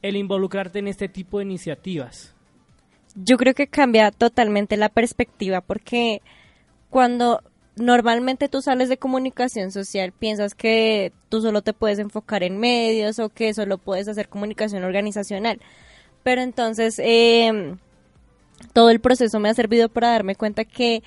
el 0.02 0.14
involucrarte 0.14 0.78
en 0.78 0.86
este 0.86 1.08
tipo 1.08 1.38
de 1.38 1.46
iniciativas? 1.46 2.35
Yo 3.16 3.38
creo 3.38 3.54
que 3.54 3.66
cambia 3.66 4.10
totalmente 4.10 4.76
la 4.76 4.90
perspectiva 4.90 5.62
porque 5.62 6.20
cuando 6.90 7.42
normalmente 7.76 8.48
tú 8.48 8.60
sales 8.60 8.88
de 8.88 8.98
comunicación 8.98 9.72
social, 9.72 10.12
piensas 10.12 10.54
que 10.54 11.12
tú 11.30 11.40
solo 11.40 11.62
te 11.62 11.72
puedes 11.72 11.98
enfocar 11.98 12.42
en 12.42 12.58
medios 12.58 13.18
o 13.18 13.30
que 13.30 13.54
solo 13.54 13.78
puedes 13.78 14.08
hacer 14.08 14.28
comunicación 14.28 14.84
organizacional. 14.84 15.60
Pero 16.22 16.42
entonces 16.42 16.98
eh, 16.98 17.76
todo 18.72 18.90
el 18.90 19.00
proceso 19.00 19.40
me 19.40 19.48
ha 19.48 19.54
servido 19.54 19.88
para 19.88 20.10
darme 20.10 20.34
cuenta 20.34 20.64
que 20.64 21.02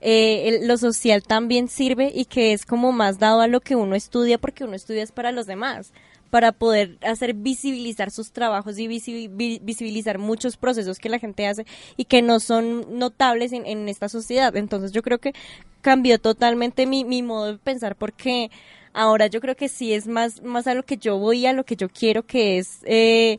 eh, 0.00 0.60
lo 0.62 0.76
social 0.76 1.22
también 1.22 1.68
sirve 1.68 2.12
y 2.14 2.24
que 2.24 2.52
es 2.52 2.66
como 2.66 2.92
más 2.92 3.18
dado 3.18 3.40
a 3.40 3.46
lo 3.48 3.60
que 3.60 3.76
uno 3.76 3.94
estudia 3.96 4.38
porque 4.38 4.64
uno 4.64 4.74
estudia 4.74 5.02
es 5.02 5.12
para 5.12 5.32
los 5.32 5.46
demás 5.46 5.92
para 6.32 6.52
poder 6.52 6.96
hacer 7.02 7.34
visibilizar 7.34 8.10
sus 8.10 8.32
trabajos 8.32 8.78
y 8.78 8.88
visibilizar 8.88 10.16
muchos 10.16 10.56
procesos 10.56 10.98
que 10.98 11.10
la 11.10 11.18
gente 11.18 11.46
hace 11.46 11.66
y 11.98 12.06
que 12.06 12.22
no 12.22 12.40
son 12.40 12.98
notables 12.98 13.52
en, 13.52 13.86
esta 13.86 14.08
sociedad. 14.08 14.56
Entonces 14.56 14.92
yo 14.92 15.02
creo 15.02 15.18
que 15.18 15.34
cambió 15.82 16.18
totalmente 16.18 16.86
mi, 16.86 17.04
mi 17.04 17.22
modo 17.22 17.52
de 17.52 17.58
pensar 17.58 17.96
porque 17.96 18.50
ahora 18.94 19.26
yo 19.26 19.42
creo 19.42 19.56
que 19.56 19.68
sí 19.68 19.92
es 19.92 20.06
más, 20.06 20.40
más 20.42 20.66
a 20.66 20.72
lo 20.72 20.84
que 20.84 20.96
yo 20.96 21.18
voy, 21.18 21.44
a 21.44 21.52
lo 21.52 21.64
que 21.64 21.76
yo 21.76 21.90
quiero, 21.90 22.22
que 22.22 22.56
es 22.56 22.78
eh, 22.84 23.38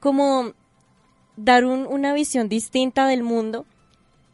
como 0.00 0.54
dar 1.36 1.66
una 1.66 2.14
visión 2.14 2.48
distinta 2.48 3.06
del 3.06 3.22
mundo 3.22 3.66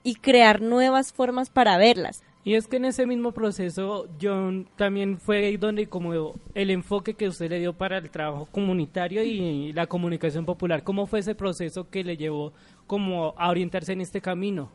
y 0.04 0.14
crear 0.14 0.60
nuevas 0.60 1.12
formas 1.12 1.50
para 1.50 1.76
verlas. 1.76 2.22
Y 2.46 2.54
es 2.54 2.68
que 2.68 2.76
en 2.76 2.84
ese 2.84 3.08
mismo 3.08 3.32
proceso, 3.32 4.06
John, 4.22 4.68
también 4.76 5.18
fue 5.18 5.56
donde 5.58 5.88
como 5.88 6.34
el 6.54 6.70
enfoque 6.70 7.14
que 7.14 7.26
usted 7.26 7.50
le 7.50 7.58
dio 7.58 7.72
para 7.72 7.98
el 7.98 8.08
trabajo 8.08 8.46
comunitario 8.52 9.24
y 9.24 9.72
la 9.72 9.88
comunicación 9.88 10.44
popular, 10.44 10.84
¿cómo 10.84 11.08
fue 11.08 11.18
ese 11.18 11.34
proceso 11.34 11.90
que 11.90 12.04
le 12.04 12.16
llevó 12.16 12.52
como 12.86 13.34
a 13.36 13.50
orientarse 13.50 13.94
en 13.94 14.00
este 14.00 14.20
camino? 14.20 14.70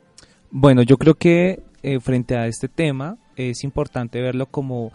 Bueno, 0.49 0.81
yo 0.81 0.97
creo 0.97 1.15
que 1.15 1.63
eh, 1.81 2.01
frente 2.01 2.36
a 2.36 2.45
este 2.45 2.67
tema 2.67 3.17
es 3.38 3.63
importante 3.63 4.19
verlo 4.19 4.47
como 4.47 4.91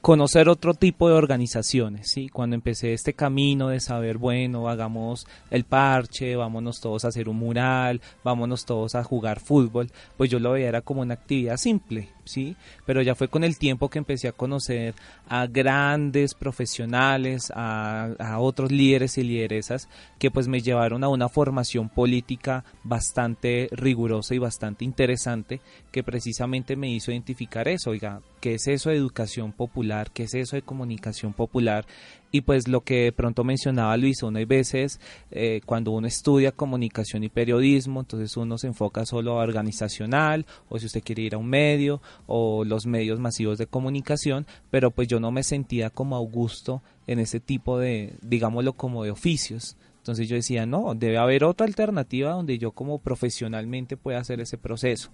conocer 0.00 0.48
otro 0.48 0.74
tipo 0.74 1.08
de 1.08 1.14
organizaciones, 1.14 2.10
¿sí? 2.10 2.28
Cuando 2.28 2.54
empecé 2.54 2.92
este 2.92 3.14
camino 3.14 3.68
de 3.68 3.80
saber, 3.80 4.18
bueno, 4.18 4.68
hagamos 4.68 5.26
el 5.50 5.64
parche, 5.64 6.36
vámonos 6.36 6.80
todos 6.80 7.04
a 7.04 7.08
hacer 7.08 7.28
un 7.28 7.36
mural, 7.36 8.00
vámonos 8.22 8.64
todos 8.64 8.94
a 8.94 9.04
jugar 9.04 9.40
fútbol, 9.40 9.90
pues 10.16 10.30
yo 10.30 10.38
lo 10.38 10.52
veía 10.52 10.68
era 10.68 10.82
como 10.82 11.00
una 11.02 11.14
actividad 11.14 11.56
simple, 11.56 12.10
¿sí? 12.24 12.56
Pero 12.86 13.02
ya 13.02 13.14
fue 13.14 13.28
con 13.28 13.42
el 13.42 13.58
tiempo 13.58 13.88
que 13.88 13.98
empecé 13.98 14.28
a 14.28 14.32
conocer 14.32 14.94
a 15.28 15.46
grandes 15.46 16.34
profesionales, 16.34 17.52
a, 17.54 18.36
otros 18.38 18.70
líderes 18.70 19.18
y 19.18 19.24
lideresas 19.24 19.88
que 20.18 20.30
pues 20.30 20.46
me 20.46 20.60
llevaron 20.60 21.02
a 21.02 21.08
una 21.08 21.28
formación 21.28 21.88
política 21.88 22.64
bastante 22.84 23.68
rigurosa 23.72 24.34
y 24.34 24.38
bastante 24.38 24.84
interesante 24.84 25.60
que 25.90 26.04
precisamente 26.04 26.76
me 26.76 26.90
hizo 26.90 27.10
identificar 27.10 27.66
eso, 27.66 27.90
oiga, 27.90 28.20
¿qué 28.40 28.54
es 28.54 28.68
eso 28.68 28.90
de 28.90 28.96
educación 28.96 29.52
popular? 29.52 29.87
¿Qué 30.12 30.24
es 30.24 30.34
eso 30.34 30.56
de 30.56 30.62
comunicación 30.62 31.32
popular? 31.32 31.86
Y 32.30 32.42
pues 32.42 32.68
lo 32.68 32.82
que 32.82 33.12
pronto 33.16 33.42
mencionaba 33.42 33.96
Luis, 33.96 34.22
uno 34.22 34.38
hay 34.38 34.44
veces 34.44 35.00
eh, 35.30 35.60
cuando 35.64 35.92
uno 35.92 36.06
estudia 36.06 36.52
comunicación 36.52 37.24
y 37.24 37.28
periodismo, 37.28 38.00
entonces 38.00 38.36
uno 38.36 38.58
se 38.58 38.66
enfoca 38.66 39.06
solo 39.06 39.40
a 39.40 39.42
organizacional, 39.42 40.44
o 40.68 40.78
si 40.78 40.86
usted 40.86 41.02
quiere 41.02 41.22
ir 41.22 41.34
a 41.34 41.38
un 41.38 41.48
medio, 41.48 42.02
o 42.26 42.64
los 42.64 42.86
medios 42.86 43.18
masivos 43.18 43.56
de 43.56 43.66
comunicación, 43.66 44.46
pero 44.70 44.90
pues 44.90 45.08
yo 45.08 45.20
no 45.20 45.30
me 45.30 45.42
sentía 45.42 45.90
como 45.90 46.16
Augusto 46.16 46.82
en 47.06 47.18
ese 47.18 47.40
tipo 47.40 47.78
de, 47.78 48.14
digámoslo 48.20 48.74
como 48.74 49.04
de 49.04 49.10
oficios. 49.10 49.76
Entonces 49.96 50.28
yo 50.28 50.36
decía, 50.36 50.64
no, 50.64 50.94
debe 50.94 51.18
haber 51.18 51.44
otra 51.44 51.66
alternativa 51.66 52.32
donde 52.32 52.58
yo 52.58 52.72
como 52.72 52.98
profesionalmente 52.98 53.96
pueda 53.96 54.18
hacer 54.18 54.40
ese 54.40 54.56
proceso. 54.56 55.10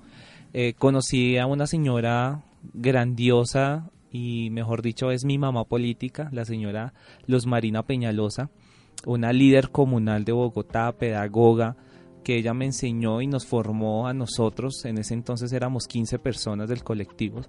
Eh, 0.52 0.74
conocí 0.78 1.36
a 1.36 1.46
una 1.46 1.66
señora 1.66 2.42
grandiosa 2.72 3.90
y 4.14 4.48
mejor 4.50 4.80
dicho 4.80 5.10
es 5.10 5.24
mi 5.24 5.38
mamá 5.38 5.64
política, 5.64 6.28
la 6.30 6.44
señora 6.44 6.94
Luz 7.26 7.46
Marina 7.46 7.82
Peñalosa, 7.82 8.48
una 9.06 9.32
líder 9.32 9.70
comunal 9.70 10.24
de 10.24 10.30
Bogotá, 10.30 10.92
pedagoga, 10.92 11.76
que 12.22 12.36
ella 12.38 12.54
me 12.54 12.66
enseñó 12.66 13.20
y 13.20 13.26
nos 13.26 13.44
formó 13.44 14.06
a 14.06 14.14
nosotros, 14.14 14.84
en 14.84 14.98
ese 14.98 15.14
entonces 15.14 15.52
éramos 15.52 15.88
15 15.88 16.20
personas 16.20 16.68
del 16.68 16.84
colectivo, 16.84 17.40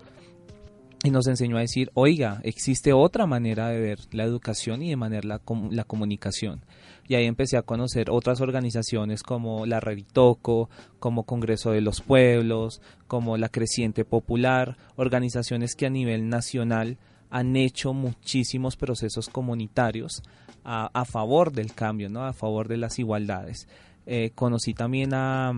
y 1.06 1.12
nos 1.12 1.28
enseñó 1.28 1.58
a 1.58 1.62
decir, 1.62 1.91
oiga, 1.94 2.41
existe 2.44 2.91
otra 2.91 3.26
manera 3.26 3.70
de 3.70 3.80
ver 3.80 4.00
la 4.12 4.24
educación 4.24 4.82
y 4.82 4.89
de 4.89 4.96
manera 4.98 5.28
la, 5.28 5.41
la 5.70 5.84
comunicación 5.86 6.62
y 7.08 7.15
ahí 7.15 7.26
empecé 7.26 7.58
a 7.58 7.62
conocer 7.62 8.10
otras 8.10 8.41
organizaciones 8.41 9.22
como 9.24 9.65
la 9.65 9.80
Revitoco, 9.80 10.70
como 11.00 11.24
Congreso 11.24 11.72
de 11.72 11.82
los 11.82 12.02
Pueblos, 12.02 12.82
como 13.08 13.38
la 13.38 13.50
Creciente 13.50 14.06
Popular, 14.06 14.78
organizaciones 14.96 15.76
que 15.76 15.86
a 15.86 15.91
nivel 15.91 16.30
nacional 16.30 16.98
han 17.30 17.56
hecho 17.56 17.94
muchísimos 17.94 18.76
procesos 18.76 19.30
comunitarios 19.30 20.24
a, 20.63 21.06
favor 21.06 21.52
del 21.52 21.74
cambio, 21.74 22.10
¿no? 22.10 22.26
a 22.26 22.34
favor 22.34 22.68
de 22.68 22.78
las 22.78 22.98
igualdades. 22.98 23.68
Eh, 24.08 24.32
conocí 24.34 24.74
también 24.74 25.13
a, 25.13 25.54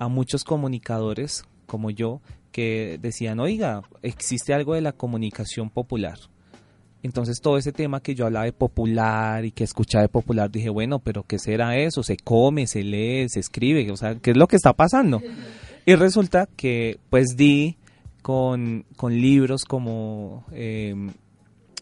a 0.00 0.08
muchos 0.08 0.42
comunicadores 0.42 1.44
como 1.68 1.90
yo 1.90 2.20
que 2.50 2.98
decían, 3.00 3.38
oiga, 3.38 3.82
existe 4.02 4.54
algo 4.54 4.74
de 4.74 4.80
la 4.80 4.92
comunicación 4.92 5.70
popular 5.70 6.18
entonces 7.02 7.40
todo 7.40 7.58
ese 7.58 7.72
tema 7.72 8.00
que 8.00 8.14
yo 8.14 8.26
hablaba 8.26 8.44
de 8.44 8.52
popular 8.52 9.44
y 9.44 9.52
que 9.52 9.64
escuchaba 9.64 10.02
de 10.02 10.08
popular, 10.08 10.50
dije, 10.50 10.68
bueno, 10.68 10.98
pero 10.98 11.22
¿qué 11.22 11.38
será 11.38 11.76
eso? 11.76 12.02
¿Se 12.02 12.16
come, 12.16 12.66
se 12.66 12.82
lee, 12.82 13.28
se 13.28 13.40
escribe? 13.40 13.90
O 13.92 13.96
sea, 13.96 14.16
¿qué 14.16 14.32
es 14.32 14.36
lo 14.36 14.48
que 14.48 14.56
está 14.56 14.72
pasando? 14.72 15.22
Y 15.86 15.94
resulta 15.94 16.48
que 16.56 16.98
pues 17.08 17.36
di 17.36 17.76
con, 18.22 18.84
libros 19.08 19.64
como 19.64 20.44
em, 20.52 21.10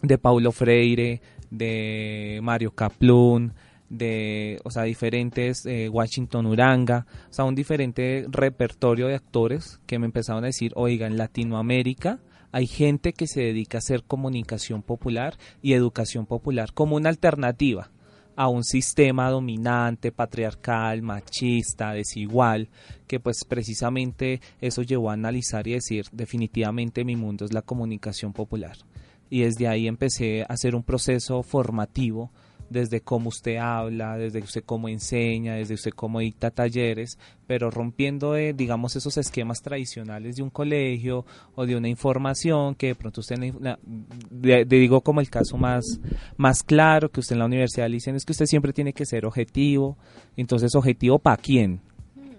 de 0.03 0.18
Paulo 0.18 0.53
Freire, 0.53 1.22
de 1.51 2.40
Mario 2.42 2.72
Kaplun, 2.72 3.55
de, 3.88 4.61
o 4.64 4.70
sea, 4.70 4.83
diferentes, 4.85 5.64
eh, 5.66 5.88
Washington 5.88 6.46
Uranga, 6.46 7.07
o 7.31 7.33
sea, 7.33 7.44
un 7.44 7.55
diferente 7.55 8.27
repertorio 8.29 9.07
de 9.07 9.14
actores 9.14 9.81
que 9.87 9.99
me 9.99 10.07
empezaron 10.07 10.44
a 10.44 10.49
decir, 10.49 10.72
oiga, 10.75 11.07
en 11.07 11.16
Latinoamérica 11.16 12.20
hay 12.53 12.66
gente 12.66 13.12
que 13.12 13.27
se 13.27 13.40
dedica 13.40 13.79
a 13.79 13.81
hacer 13.81 14.05
comunicación 14.05 14.83
popular 14.83 15.37
y 15.62 15.75
educación 15.75 16.27
popular 16.27 16.72
como 16.72 16.96
una 16.96 17.11
alternativa 17.11 17.90
a 18.37 18.49
un 18.49 18.64
sistema 18.64 19.31
dominante, 19.31 20.12
patriarcal, 20.12 21.03
machista, 21.03 21.92
desigual, 21.92 22.68
que 23.07 23.18
pues 23.18 23.44
precisamente 23.44 24.40
eso 24.61 24.83
llevó 24.83 25.11
a 25.11 25.14
analizar 25.14 25.66
y 25.66 25.72
decir 25.72 26.07
definitivamente 26.12 27.05
mi 27.05 27.16
mundo 27.16 27.46
es 27.46 27.53
la 27.53 27.62
comunicación 27.62 28.33
popular. 28.33 28.77
Y 29.31 29.40
desde 29.40 29.68
ahí 29.68 29.88
empecé 29.88 30.42
a 30.42 30.46
hacer 30.46 30.75
un 30.75 30.83
proceso 30.83 31.42
formativo 31.42 32.31
desde 32.70 33.00
cómo 33.00 33.29
usted 33.29 33.57
habla, 33.57 34.16
desde 34.16 34.40
usted 34.40 34.64
cómo 34.64 34.88
enseña, 34.88 35.55
desde 35.55 35.74
usted 35.74 35.92
cómo 35.92 36.20
dicta 36.20 36.50
talleres, 36.50 37.18
pero 37.46 37.70
rompiendo, 37.70 38.35
digamos, 38.35 38.96
esos 38.96 39.16
esquemas 39.16 39.62
tradicionales 39.62 40.37
de 40.37 40.42
un 40.42 40.50
colegio 40.50 41.24
o 41.55 41.66
de 41.66 41.76
una 41.76 41.88
información 41.88 42.74
que 42.74 42.88
de 42.88 42.94
pronto 42.94 43.20
usted, 43.20 43.37
digo 44.66 45.00
como 45.00 45.20
el 45.20 45.31
caso 45.31 45.57
más, 45.57 45.85
más 46.37 46.62
claro 46.62 47.11
que 47.11 47.20
usted 47.20 47.35
en 47.35 47.40
la 47.40 47.46
universidad 47.46 47.88
le 47.88 47.94
dicen 47.94 48.16
es 48.16 48.24
que 48.24 48.33
usted 48.33 48.46
siempre 48.46 48.72
tiene 48.72 48.92
que 48.92 49.07
ser 49.07 49.26
objetivo, 49.26 49.96
entonces 50.37 50.74
objetivo 50.74 51.18
para 51.18 51.37
quién, 51.37 51.81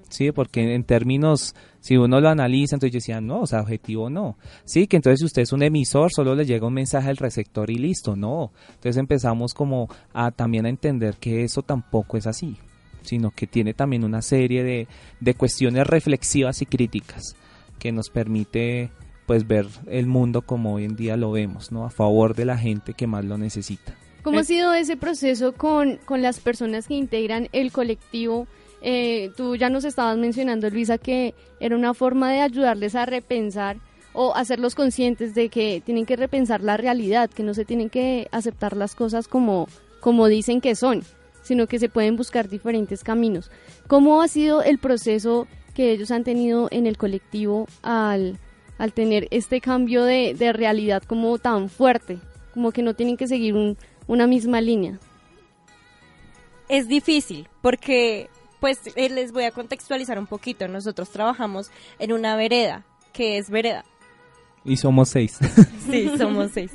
Sí, 0.10 0.32
porque 0.32 0.74
en 0.74 0.84
términos, 0.84 1.54
si 1.80 1.98
uno 1.98 2.22
lo 2.22 2.30
analiza, 2.30 2.76
entonces 2.76 2.94
yo 2.94 2.98
decía, 2.98 3.22
no, 3.22 3.42
o 3.42 3.48
sea, 3.48 3.62
objetivo 3.62 4.10
no. 4.10 4.38
Sí, 4.64 4.88
que 4.88 4.96
entonces 4.96 5.20
si 5.20 5.26
usted 5.26 5.42
es 5.42 5.52
un 5.52 5.64
emisor, 5.64 6.12
solo 6.12 6.34
le 6.36 6.46
llega 6.46 6.68
un 6.68 6.74
mensaje 6.74 7.10
al 7.10 7.18
receptor 7.18 7.70
y 7.70 7.76
listo, 7.76 8.16
no. 8.16 8.52
Entonces 8.70 8.98
empezamos 8.98 9.54
como 9.54 9.90
a 10.14 10.32
también 10.32 10.66
a 10.66 10.70
entender 10.70 11.16
que 11.18 11.44
eso 11.44 11.62
tampoco 11.62 12.18
es 12.18 12.26
así, 12.28 12.58
sino 13.02 13.32
que 13.32 13.48
tiene 13.48 13.74
también 13.74 14.04
una 14.04 14.22
serie 14.22 14.64
de, 14.64 14.88
de 15.20 15.34
cuestiones 15.34 15.86
reflexivas 15.86 16.62
y 16.62 16.66
críticas 16.66 17.36
que 17.80 17.92
nos 17.92 18.10
permite 18.10 18.92
pues 19.26 19.46
ver 19.46 19.68
el 19.88 20.08
mundo 20.08 20.42
como 20.42 20.76
hoy 20.76 20.86
en 20.86 20.96
día 20.96 21.18
lo 21.18 21.32
vemos, 21.32 21.72
¿no? 21.72 21.86
A 21.86 21.90
favor 21.90 22.34
de 22.34 22.46
la 22.46 22.58
gente 22.58 22.94
que 22.94 23.08
más 23.08 23.26
lo 23.26 23.38
necesita. 23.38 23.94
¿Cómo 24.24 24.40
ha 24.40 24.44
sido 24.44 24.74
ese 24.74 24.98
proceso 24.98 25.54
con, 25.54 25.98
con 26.06 26.22
las 26.22 26.40
personas 26.40 26.88
que 26.88 26.96
integran 26.96 27.50
el 27.52 27.72
colectivo? 27.72 28.48
Eh, 28.82 29.32
tú 29.36 29.56
ya 29.56 29.70
nos 29.70 29.86
estabas 29.86 30.18
mencionando, 30.18 30.70
Luisa, 30.70 30.98
que 30.98 31.34
era 31.60 31.76
una 31.76 31.94
forma 31.94 32.32
de 32.32 32.42
ayudarles 32.42 32.96
a 32.96 33.06
repensar 33.06 33.78
o 34.14 34.36
hacerlos 34.36 34.76
conscientes 34.76 35.36
de 35.36 35.50
que 35.50 35.82
tienen 35.86 36.06
que 36.06 36.16
repensar 36.16 36.62
la 36.62 36.78
realidad, 36.78 37.30
que 37.30 37.44
no 37.44 37.54
se 37.54 37.66
tienen 37.66 37.90
que 37.90 38.28
aceptar 38.32 38.76
las 38.76 38.96
cosas 38.96 39.28
como, 39.28 39.68
como 40.00 40.28
dicen 40.28 40.62
que 40.62 40.76
son, 40.76 41.04
sino 41.44 41.68
que 41.68 41.80
se 41.80 41.90
pueden 41.90 42.16
buscar 42.16 42.50
diferentes 42.50 43.04
caminos. 43.04 43.52
¿Cómo 43.88 44.22
ha 44.22 44.28
sido 44.28 44.64
el 44.64 44.80
proceso 44.80 45.48
que 45.76 45.92
ellos 45.92 46.10
han 46.12 46.24
tenido 46.24 46.68
en 46.72 46.88
el 46.88 46.98
colectivo 46.98 47.68
al, 47.84 48.40
al 48.80 48.94
tener 48.94 49.28
este 49.32 49.62
cambio 49.62 50.04
de, 50.04 50.34
de 50.34 50.52
realidad 50.52 51.04
como 51.04 51.38
tan 51.38 51.70
fuerte, 51.70 52.18
como 52.54 52.72
que 52.72 52.82
no 52.82 52.96
tienen 52.96 53.18
que 53.18 53.28
seguir 53.28 53.54
un, 53.54 53.78
una 54.08 54.26
misma 54.26 54.62
línea? 54.62 55.00
Es 56.70 56.88
difícil 56.88 57.48
porque 57.62 58.30
pues 58.60 58.80
eh, 58.96 59.10
les 59.10 59.32
voy 59.32 59.44
a 59.44 59.52
contextualizar 59.52 60.18
un 60.20 60.28
poquito. 60.28 60.68
Nosotros 60.68 61.10
trabajamos 61.10 61.70
en 62.00 62.14
una 62.14 62.36
vereda, 62.36 62.84
que 63.14 63.38
es 63.38 63.50
vereda. 63.50 63.86
Y 64.64 64.78
somos 64.78 65.10
seis. 65.10 65.38
sí, 65.90 66.10
somos 66.18 66.52
seis. 66.54 66.72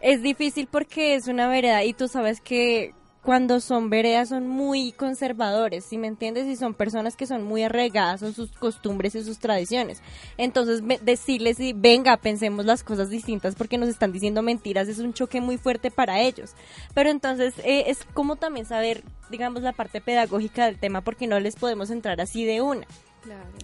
Es 0.00 0.22
difícil 0.22 0.66
porque 0.70 1.14
es 1.14 1.28
una 1.28 1.46
vereda 1.48 1.84
y 1.84 1.92
tú 1.92 2.08
sabes 2.08 2.40
que 2.40 2.92
cuando 3.22 3.60
son 3.60 3.88
veredas 3.88 4.30
son 4.30 4.48
muy 4.48 4.90
conservadores, 4.92 5.84
si 5.84 5.96
me 5.96 6.08
entiendes? 6.08 6.46
Y 6.46 6.56
son 6.56 6.74
personas 6.74 7.16
que 7.16 7.26
son 7.26 7.44
muy 7.44 7.62
arraigadas 7.62 8.22
en 8.22 8.34
sus 8.34 8.50
costumbres 8.50 9.14
y 9.14 9.22
sus 9.22 9.38
tradiciones. 9.38 10.02
Entonces, 10.38 10.82
decirles, 11.02 11.60
y 11.60 11.72
venga, 11.72 12.16
pensemos 12.16 12.66
las 12.66 12.82
cosas 12.82 13.10
distintas 13.10 13.54
porque 13.54 13.78
nos 13.78 13.88
están 13.88 14.12
diciendo 14.12 14.42
mentiras 14.42 14.88
es 14.88 14.98
un 14.98 15.14
choque 15.14 15.40
muy 15.40 15.56
fuerte 15.56 15.92
para 15.92 16.20
ellos. 16.20 16.54
Pero 16.94 17.10
entonces 17.10 17.54
eh, 17.58 17.84
es 17.86 18.04
como 18.12 18.36
también 18.36 18.66
saber, 18.66 19.04
digamos, 19.30 19.62
la 19.62 19.72
parte 19.72 20.00
pedagógica 20.00 20.66
del 20.66 20.78
tema 20.78 21.00
porque 21.02 21.28
no 21.28 21.38
les 21.38 21.54
podemos 21.54 21.90
entrar 21.90 22.20
así 22.20 22.44
de 22.44 22.60
una. 22.60 22.86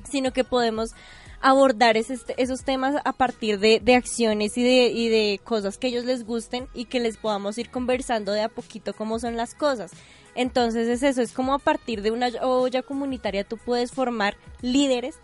Sino 0.09 0.33
que 0.33 0.45
podemos 0.45 0.95
abordar 1.41 1.97
esos 1.97 2.65
temas 2.65 2.97
a 3.05 3.13
partir 3.13 3.59
de, 3.59 3.95
acciones 3.95 4.57
y 4.59 4.63
de, 4.63 4.89
y 4.89 5.09
de 5.09 5.41
cosas 5.43 5.79
que 5.79 5.89
ellos 5.89 6.05
les 6.05 6.25
gusten 6.25 6.67
y 6.75 6.87
que 6.87 7.01
les 7.01 7.17
podamos 7.17 7.59
ir 7.59 7.71
conversando 7.71 8.33
de 8.33 8.43
a 8.43 8.49
poquito 8.49 8.93
cómo 8.95 9.19
son 9.19 9.37
las 9.37 9.55
cosas. 9.55 9.93
Entonces 10.35 10.89
es 10.89 11.03
eso, 11.03 11.23
es 11.23 11.33
como 11.33 11.55
a 11.55 11.59
partir 11.59 12.03
de 12.03 12.11
una 12.11 12.29
olla 12.43 12.83
comunitaria 12.83 13.45
tú 13.45 13.57
puedes 13.57 13.93
formar 13.93 14.37
líderes 14.61 15.17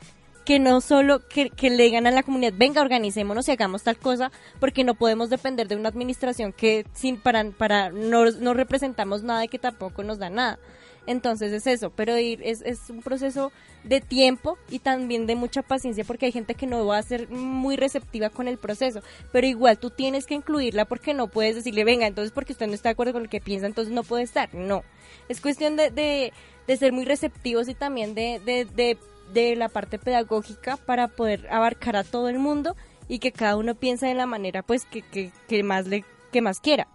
que 0.44 0.58
no 0.58 0.80
solo 0.80 1.20
que, 1.26 1.50
le 1.62 1.84
digan 1.84 2.06
a 2.06 2.10
la 2.10 2.22
comunidad, 2.22 2.52
venga, 2.54 2.82
organicémonos 2.82 3.48
y 3.48 3.52
hagamos 3.52 3.82
tal 3.82 3.96
cosa, 3.96 4.30
porque 4.60 4.84
no 4.84 4.94
podemos 4.94 5.30
depender 5.30 5.68
de 5.68 5.76
una 5.76 5.88
administración 5.88 6.52
que 6.52 6.84
sin 6.92 7.16
para, 7.18 7.50
para 7.50 7.90
no 7.90 8.54
representamos 8.54 9.22
nada 9.22 9.44
y 9.44 9.48
que 9.48 9.58
tampoco 9.58 10.02
nos 10.02 10.18
da 10.18 10.28
nada. 10.28 10.58
Entonces 11.06 11.52
es 11.52 11.66
eso, 11.66 11.90
pero 11.90 12.18
ir, 12.18 12.40
es, 12.42 12.62
es 12.62 12.88
un 12.88 13.02
proceso 13.02 13.52
de 13.84 14.00
tiempo 14.00 14.56
y 14.70 14.78
también 14.78 15.26
de 15.26 15.36
mucha 15.36 15.62
paciencia 15.62 16.04
porque 16.04 16.26
hay 16.26 16.32
gente 16.32 16.54
que 16.54 16.66
no 16.66 16.86
va 16.86 16.98
a 16.98 17.02
ser 17.02 17.28
muy 17.28 17.76
receptiva 17.76 18.30
con 18.30 18.48
el 18.48 18.56
proceso, 18.56 19.02
pero 19.30 19.46
igual 19.46 19.78
tú 19.78 19.90
tienes 19.90 20.24
que 20.24 20.34
incluirla 20.34 20.86
porque 20.86 21.12
no 21.12 21.28
puedes 21.28 21.56
decirle, 21.56 21.84
venga, 21.84 22.06
entonces 22.06 22.32
porque 22.32 22.52
usted 22.52 22.66
no 22.66 22.72
está 22.72 22.88
de 22.88 22.94
acuerdo 22.94 23.12
con 23.12 23.24
lo 23.24 23.28
que 23.28 23.40
piensa, 23.40 23.66
entonces 23.66 23.92
no 23.92 24.02
puede 24.02 24.22
estar. 24.22 24.54
No, 24.54 24.82
es 25.28 25.40
cuestión 25.40 25.76
de, 25.76 25.90
de, 25.90 26.32
de 26.66 26.76
ser 26.76 26.92
muy 26.92 27.04
receptivos 27.04 27.68
y 27.68 27.74
también 27.74 28.14
de, 28.14 28.40
de, 28.44 28.96
de, 29.32 29.56
la 29.56 29.68
parte 29.68 29.98
pedagógica 29.98 30.76
para 30.76 31.08
poder 31.08 31.46
abarcar 31.50 31.96
a 31.96 32.04
todo 32.04 32.28
el 32.28 32.38
mundo 32.38 32.76
y 33.08 33.18
que 33.18 33.32
cada 33.32 33.56
uno 33.56 33.74
piense 33.74 34.06
de 34.06 34.14
la 34.14 34.26
manera 34.26 34.62
pues 34.62 34.86
que, 34.86 35.02
que, 35.02 35.30
que 35.48 35.62
más 35.62 35.86
le 35.86 36.04
que 36.32 36.40
más 36.40 36.60
quiera. 36.60 36.88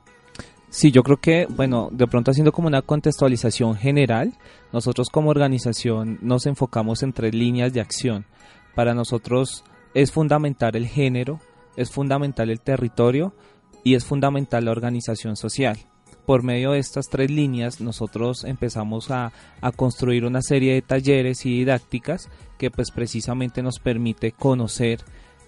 Sí, 0.71 0.91
yo 0.91 1.01
creo 1.01 1.17
que, 1.17 1.47
bueno, 1.49 1.89
de 1.91 2.05
pronto 2.05 2.29
haciendo 2.29 2.51
como 2.51 2.67
una 2.67 2.83
contextualización 2.83 3.75
general, 3.75 4.33
nosotros 4.71 5.09
como 5.09 5.31
organización 5.31 6.19
nos 6.21 6.45
enfocamos 6.45 7.01
en 7.01 7.11
tres 7.11 7.33
líneas 7.33 7.73
de 7.73 7.81
acción. 7.81 8.25
Para 8.75 8.93
nosotros 8.93 9.63
es 9.95 10.11
fundamental 10.11 10.75
el 10.75 10.87
género, 10.87 11.39
es 11.75 11.89
fundamental 11.89 12.51
el 12.51 12.61
territorio 12.61 13.33
y 13.83 13.95
es 13.95 14.05
fundamental 14.05 14.65
la 14.65 14.71
organización 14.71 15.35
social. 15.35 15.77
Por 16.27 16.43
medio 16.43 16.73
de 16.73 16.79
estas 16.79 17.07
tres 17.09 17.31
líneas 17.31 17.81
nosotros 17.81 18.43
empezamos 18.43 19.09
a, 19.09 19.31
a 19.61 19.71
construir 19.71 20.23
una 20.23 20.43
serie 20.43 20.75
de 20.75 20.83
talleres 20.83 21.47
y 21.47 21.49
didácticas 21.49 22.29
que 22.59 22.69
pues 22.69 22.91
precisamente 22.91 23.63
nos 23.63 23.79
permite 23.79 24.33
conocer 24.33 24.99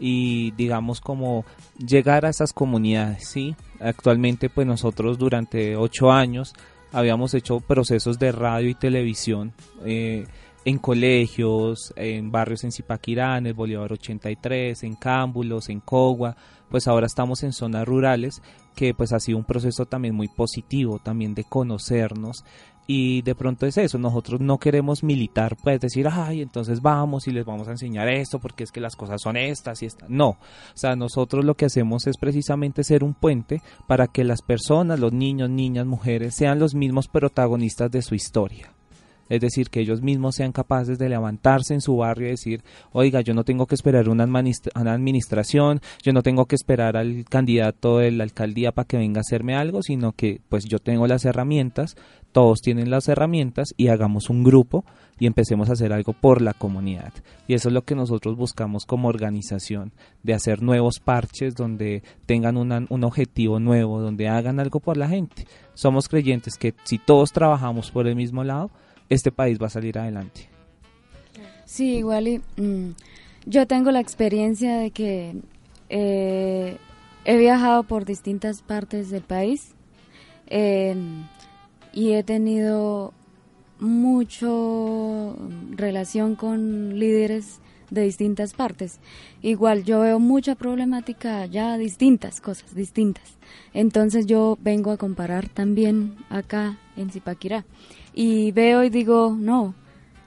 y 0.02 0.50
digamos 0.52 1.00
como 1.00 1.46
llegar 1.78 2.26
a 2.26 2.30
esas 2.30 2.52
comunidades, 2.52 3.30
¿sí? 3.30 3.56
Actualmente 3.80 4.50
pues 4.50 4.66
nosotros 4.66 5.20
durante 5.20 5.76
ocho 5.78 6.12
años 6.12 6.54
habíamos 6.92 7.36
hecho 7.36 7.60
procesos 7.60 8.18
de 8.18 8.32
radio 8.32 8.68
y 8.68 8.74
televisión 8.74 9.54
eh, 9.86 10.26
en 10.66 10.80
colegios, 10.80 11.94
en 11.96 12.32
barrios 12.32 12.64
en 12.64 12.72
Zipaquirá, 12.72 13.38
en 13.38 13.46
el 13.46 13.54
Bolívar 13.54 13.94
83, 13.94 14.84
en 14.84 14.96
Cámbulos, 14.96 15.70
en 15.70 15.80
Cogua, 15.80 16.36
pues 16.70 16.88
ahora 16.88 17.06
estamos 17.06 17.44
en 17.44 17.54
zonas 17.54 17.88
rurales 17.88 18.42
que 18.76 18.96
pues 18.96 19.14
ha 19.14 19.20
sido 19.20 19.38
un 19.38 19.44
proceso 19.44 19.86
también 19.86 20.16
muy 20.16 20.30
positivo, 20.30 20.98
también 20.98 21.36
de 21.36 21.44
conocernos 21.44 22.44
y 22.93 23.21
de 23.21 23.36
pronto 23.36 23.65
es 23.65 23.77
eso, 23.77 23.97
nosotros 23.97 24.41
no 24.41 24.58
queremos 24.58 25.01
militar, 25.01 25.56
pues 25.63 25.80
decir, 25.80 26.10
ay, 26.12 26.41
entonces 26.41 26.82
vamos 26.82 27.25
y 27.25 27.32
les 27.32 27.45
vamos 27.45 27.69
a 27.69 27.71
enseñar 27.71 28.10
esto 28.10 28.38
porque 28.38 28.65
es 28.65 28.71
que 28.73 28.82
las 28.82 28.97
cosas 28.97 29.21
son 29.21 29.38
estas 29.38 29.82
y 29.82 29.86
estas. 29.86 30.10
No, 30.10 30.32
o 30.32 30.38
sea, 30.75 30.97
nosotros 30.97 31.45
lo 31.45 31.56
que 31.56 31.63
hacemos 31.63 32.06
es 32.08 32.17
precisamente 32.17 32.84
ser 32.84 33.06
un 33.06 33.13
puente 33.13 33.62
para 33.88 34.08
que 34.08 34.25
las 34.25 34.41
personas, 34.41 34.99
los 34.99 35.13
niños, 35.13 35.49
niñas, 35.49 35.86
mujeres, 35.86 36.36
sean 36.36 36.60
los 36.60 36.75
mismos 36.75 37.08
protagonistas 37.08 37.89
de 37.91 38.01
su 38.01 38.13
historia 38.13 38.73
es 39.32 39.39
decir, 39.39 39.70
que 39.70 39.80
ellos 39.80 40.02
mismos 40.02 40.36
sean 40.36 40.52
capaces 40.52 41.00
de 41.00 41.08
levantarse 41.08 41.74
en 41.74 41.80
su 41.80 41.96
barrio 41.96 42.28
y 42.28 42.32
decir, 42.32 42.63
oiga, 42.91 43.22
yo 43.22 43.34
no 43.34 43.46
tengo 43.46 43.65
que 43.65 43.76
esperar 43.76 44.10
una, 44.10 44.26
administración, 44.26 45.80
yo 46.04 46.12
no 46.12 46.22
tengo 46.22 46.48
que 46.48 46.56
esperar 46.56 46.98
al 46.98 47.24
candidato 47.30 48.00
de 48.00 48.12
la 48.12 48.26
alcaldía 48.26 48.74
para 48.74 48.86
que 48.86 48.98
venga 48.98 49.20
a 49.20 49.22
hacerme 49.22 49.56
algo, 49.56 49.84
sino 49.84 50.12
que 50.12 50.41
pues 50.50 50.65
yo 50.65 50.80
tengo 50.80 51.08
las 51.08 51.24
herramientas, 51.24 51.96
todos 52.34 52.60
tienen 52.60 52.89
las 52.89 53.08
herramientas 53.08 53.70
y 53.78 53.88
hagamos 53.88 54.30
un 54.30 54.44
grupo 54.44 54.84
y 55.17 55.28
empecemos 55.28 55.70
a 55.70 55.74
hacer 55.74 55.94
algo 55.94 56.12
por 56.12 56.41
la 56.41 56.54
comunidad. 56.54 57.13
Y 57.48 57.54
eso 57.54 57.70
es 57.70 57.74
lo 57.74 57.84
que 57.84 57.96
nosotros 57.96 58.36
buscamos 58.36 58.86
como 58.86 59.08
organización, 59.08 59.94
de 60.24 60.34
hacer 60.34 60.62
nuevos 60.62 61.00
parches 61.00 61.56
donde 61.56 62.04
tengan 62.26 62.58
un 62.58 63.04
objetivo 63.06 63.62
nuevo, 63.62 64.02
donde 64.02 64.28
hagan 64.28 64.60
algo 64.60 64.82
por 64.82 64.98
la 64.98 65.08
gente. 65.08 65.46
Somos 65.74 66.10
creyentes 66.10 66.58
que 66.58 66.74
si 66.84 66.98
todos 66.98 67.32
trabajamos 67.32 67.91
por 67.91 68.08
el 68.08 68.17
mismo 68.17 68.44
lado, 68.44 68.72
este 69.12 69.32
país 69.32 69.62
va 69.62 69.67
a 69.67 69.69
salir 69.69 70.00
adelante. 70.00 70.47
Sí, 71.65 71.97
igual 71.97 72.28
y, 72.28 72.41
mm, 72.58 72.95
yo 73.45 73.67
tengo 73.67 73.91
la 73.91 74.00
experiencia 74.00 74.78
de 74.78 74.91
que 74.91 75.36
eh, 75.89 76.78
he 77.26 77.38
viajado 77.38 77.84
por 77.84 78.06
distintas 78.06 78.62
partes 78.62 79.10
del 79.10 79.24
país 79.24 79.74
em, 80.47 81.26
y 81.93 82.13
he 82.13 82.24
tenido 82.24 83.13
mucho 83.80 85.36
relación 85.71 86.36
con 86.36 86.97
líderes 86.97 87.60
de 87.89 88.04
distintas 88.04 88.54
partes. 88.54 89.00
Igual 89.41 89.84
yo 89.84 90.00
veo 90.00 90.19
mucha 90.19 90.56
problemática 90.56 91.45
ya, 91.47 91.78
distintas 91.78 92.39
cosas, 92.39 92.74
distintas. 92.74 93.38
Entonces 93.74 94.26
yo 94.26 94.58
vengo 94.62 94.91
a 94.91 94.97
comparar 94.97 95.50
también 95.50 96.15
acá 96.30 96.78
en 96.95 97.10
Zipaquirá 97.10 97.65
y 98.13 98.52
veo 98.52 98.84
y 98.84 98.89
digo, 98.89 99.36
no, 99.38 99.74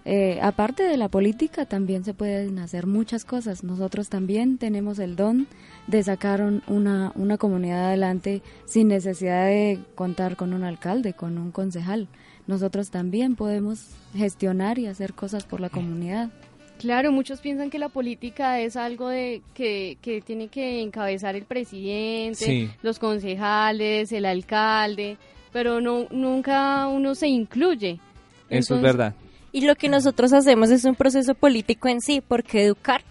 eh, 0.07 0.39
aparte 0.43 0.83
de 0.83 0.99
la 0.99 1.09
política 1.09 1.65
también 1.65 2.05
se 2.05 2.13
pueden 2.13 2.59
hacer 2.59 2.87
muchas 2.87 3.25
cosas. 3.25 3.65
Nosotros 3.65 4.09
también 4.09 4.59
tenemos 4.59 4.99
el 4.99 5.17
don 5.17 5.47
de 5.87 6.03
sacar 6.03 6.43
una, 6.67 7.13
una 7.15 7.39
comunidad 7.39 7.87
adelante 7.87 8.43
sin 8.67 8.89
necesidad 8.89 9.47
de 9.47 9.79
contar 9.95 10.37
con 10.37 10.53
un 10.53 10.63
alcalde, 10.65 11.15
con 11.15 11.39
un 11.39 11.53
concejal. 11.53 12.09
Nosotros 12.47 12.91
también 12.91 13.37
podemos 13.37 13.89
gestionar 14.15 14.79
y 14.79 14.87
hacer 14.87 15.15
cosas 15.15 15.45
por 15.45 15.61
la 15.61 15.71
comunidad. 15.71 16.31
Claro, 16.79 17.13
muchos 17.13 17.41
piensan 17.41 17.71
que 17.71 17.79
la 17.79 17.89
política 17.89 18.61
es 18.61 18.77
algo 18.77 19.09
de 19.09 19.43
que, 19.55 19.97
que 20.03 20.21
tiene 20.21 20.49
que 20.49 20.83
encabezar 20.83 21.37
el 21.37 21.45
presidente, 21.45 22.71
los 22.83 22.99
concejales, 22.99 24.13
el 24.13 24.27
alcalde, 24.27 25.17
pero 25.55 25.81
no 25.81 26.07
nunca 26.11 26.87
uno 26.89 27.15
se 27.15 27.29
incluye. 27.29 27.99
Eso 28.51 28.75
es 28.77 28.83
verdad. 28.83 29.15
Y 29.53 29.63
lo 29.65 29.77
que 29.77 29.89
nosotros 29.89 30.33
hacemos 30.35 30.69
es 30.71 30.85
un 30.85 30.97
proceso 30.97 31.35
político 31.35 31.89
en 31.89 32.01
sí, 32.03 32.21
porque 32.21 32.65
educar 32.65 33.03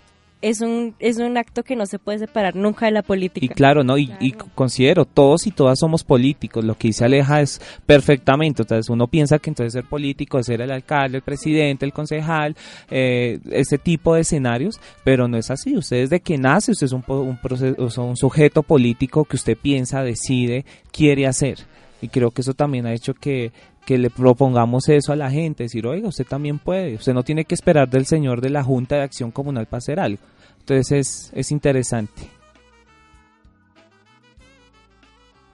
es 0.42 0.60
un, 0.60 0.94
es 1.00 1.20
un 1.20 1.38
acto 1.38 1.64
que 1.64 1.78
no 1.78 1.86
se 1.86 2.00
puede 2.00 2.20
separar 2.20 2.54
nunca 2.54 2.86
de 2.88 2.92
la 2.92 3.02
política. 3.02 3.46
Y 3.46 3.48
claro, 3.48 3.86
¿no? 3.86 3.98
Y, 3.98 4.12
y 4.20 4.34
considero, 4.34 5.06
todos 5.06 5.48
y 5.48 5.52
todas 5.52 5.80
somos 5.80 6.04
políticos. 6.04 6.66
Lo 6.66 6.76
que 6.78 6.90
dice 6.90 7.06
Aleja 7.06 7.40
es 7.40 7.62
perfectamente. 7.86 8.64
Entonces 8.64 8.90
uno 8.90 9.08
piensa 9.08 9.40
que 9.40 9.50
entonces 9.52 9.72
ser 9.72 9.86
político 9.86 10.38
es 10.38 10.48
ser 10.48 10.60
el 10.60 10.72
alcalde, 10.72 11.20
el 11.20 11.24
presidente, 11.24 11.86
el 11.86 11.94
concejal, 11.94 12.58
eh, 12.92 13.40
ese 13.52 13.78
tipo 13.78 14.16
de 14.16 14.22
escenarios, 14.22 14.82
pero 15.06 15.30
no 15.30 15.38
es 15.38 15.50
así. 15.50 15.78
Usted 15.78 16.02
desde 16.02 16.20
que 16.20 16.38
nace, 16.38 16.72
usted 16.74 16.88
es 16.88 16.92
un, 16.94 17.04
po- 17.04 17.22
un, 17.22 17.38
proceso, 17.38 18.04
un 18.04 18.18
sujeto 18.18 18.64
político 18.64 19.24
que 19.24 19.38
usted 19.38 19.58
piensa, 19.58 20.04
decide, 20.04 20.66
quiere 20.92 21.26
hacer. 21.26 21.60
Y 22.04 22.10
creo 22.10 22.32
que 22.32 22.42
eso 22.42 22.54
también 22.54 22.86
ha 22.86 22.94
hecho 22.94 23.14
que, 23.14 23.54
que 23.86 23.98
le 23.98 24.10
propongamos 24.10 24.90
eso 24.90 25.14
a 25.14 25.16
la 25.16 25.32
gente, 25.32 25.64
decir, 25.64 25.88
oiga, 25.88 26.10
usted 26.10 26.26
también 26.28 26.60
puede, 26.60 26.96
usted 26.96 27.14
no 27.14 27.24
tiene 27.24 27.46
que 27.46 27.56
esperar 27.56 27.90
del 27.90 28.06
señor 28.06 28.42
de 28.42 28.50
la 28.50 28.62
Junta 28.62 28.98
de 28.98 29.04
Acción 29.04 29.32
Comunal 29.32 29.68
para 29.68 29.78
hacer 29.78 30.02
algo. 30.02 30.20
Entonces 30.60 30.92
es, 30.92 31.32
es 31.34 31.52
interesante. 31.52 32.24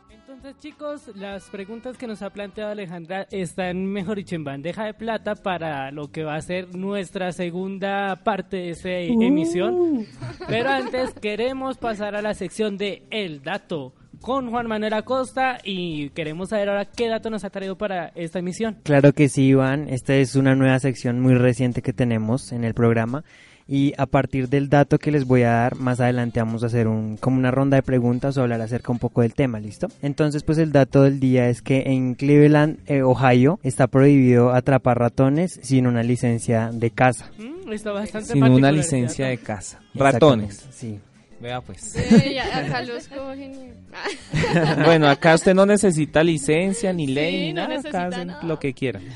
Entonces, 0.10 0.56
chicos, 0.60 1.12
las 1.16 1.44
preguntas 1.52 1.98
que 1.98 2.08
nos 2.08 2.24
ha 2.24 2.32
planteado 2.32 2.72
Alejandra 2.72 3.28
están, 3.30 3.86
mejor 3.86 4.18
dicho, 4.18 4.36
en 4.36 4.44
bandeja 4.44 4.86
de 4.86 4.96
plata 4.96 5.36
para 5.36 5.92
lo 5.92 6.10
que 6.12 6.24
va 6.24 6.34
a 6.36 6.42
ser 6.42 6.76
nuestra 6.76 7.32
segunda 7.32 8.16
parte 8.24 8.58
de 8.58 8.70
esta 8.72 8.90
Uh. 8.90 9.22
emisión. 9.22 10.06
Pero 10.48 10.70
antes 10.70 11.14
queremos 11.14 11.78
pasar 11.78 12.16
a 12.16 12.24
la 12.24 12.34
sección 12.34 12.78
de 12.78 13.04
El 13.12 13.44
Dato 13.44 13.94
con 14.22 14.50
Juan 14.50 14.68
Manuel 14.68 14.94
Acosta 14.94 15.60
y 15.64 16.10
queremos 16.12 16.50
saber 16.50 16.70
ahora 16.70 16.86
qué 16.86 17.08
dato 17.08 17.30
nos 17.30 17.44
ha 17.44 17.50
traído 17.50 17.78
para 17.78 18.12
esta 18.16 18.40
emisión. 18.40 18.78
Claro 18.84 19.14
que 19.14 19.30
sí, 19.30 19.48
Iván. 19.48 19.90
Esta 19.90 20.16
es 20.16 20.36
una 20.36 20.56
nueva 20.56 20.80
sección 20.80 21.20
muy 21.20 21.34
reciente 21.34 21.82
que 21.82 21.94
tenemos 21.94 22.52
en 22.52 22.64
el 22.64 22.74
programa. 22.74 23.24
Y 23.72 23.94
a 24.00 24.08
partir 24.08 24.50
del 24.50 24.68
dato 24.68 24.98
que 24.98 25.12
les 25.12 25.26
voy 25.26 25.44
a 25.44 25.52
dar, 25.52 25.76
más 25.76 26.00
adelante 26.00 26.40
vamos 26.40 26.64
a 26.64 26.66
hacer 26.66 26.88
un, 26.88 27.18
como 27.18 27.38
una 27.38 27.52
ronda 27.52 27.78
de 27.78 27.84
preguntas 27.84 28.36
o 28.36 28.42
hablar 28.42 28.62
acerca 28.62 28.92
un 28.92 28.98
poco 28.98 29.22
del 29.22 29.36
tema, 29.36 29.60
¿listo? 29.60 29.90
Entonces, 30.02 30.42
pues 30.42 30.58
el 30.58 30.72
dato 30.72 31.04
del 31.04 31.20
día 31.20 31.50
es 31.50 31.62
que 31.62 31.84
en 31.86 32.16
Cleveland, 32.16 32.80
eh, 32.88 33.04
Ohio, 33.04 33.60
está 33.62 33.86
prohibido 33.86 34.54
atrapar 34.54 34.98
ratones 34.98 35.60
sin 35.62 35.86
una 35.86 36.02
licencia 36.02 36.72
de 36.74 36.90
casa. 36.90 37.30
Mm, 37.38 37.72
está 37.72 37.92
bastante 37.92 38.34
Sin 38.34 38.44
una 38.44 38.72
licencia 38.72 39.28
de 39.28 39.38
casa. 39.38 39.80
Ratones. 39.94 40.68
Sí. 40.72 41.00
Vea 41.40 41.62
pues. 41.62 41.96
Eh, 41.96 42.34
ya, 42.36 42.58
acá 42.58 42.82
los 42.82 43.08
cogen 43.08 43.74
bueno, 44.86 45.08
acá 45.08 45.36
usted 45.36 45.54
no 45.54 45.66
necesita 45.66 46.24
licencia, 46.24 46.92
ni 46.92 47.08
Sí, 47.08 47.14
ley, 47.14 47.40
ni 47.48 47.54
no 47.54 47.62
nada. 47.62 47.76
necesita 47.76 48.06
Acá 48.06 48.08
hacen 48.08 48.48
lo 48.48 48.60
que 48.60 48.74
quieran. 48.74 49.04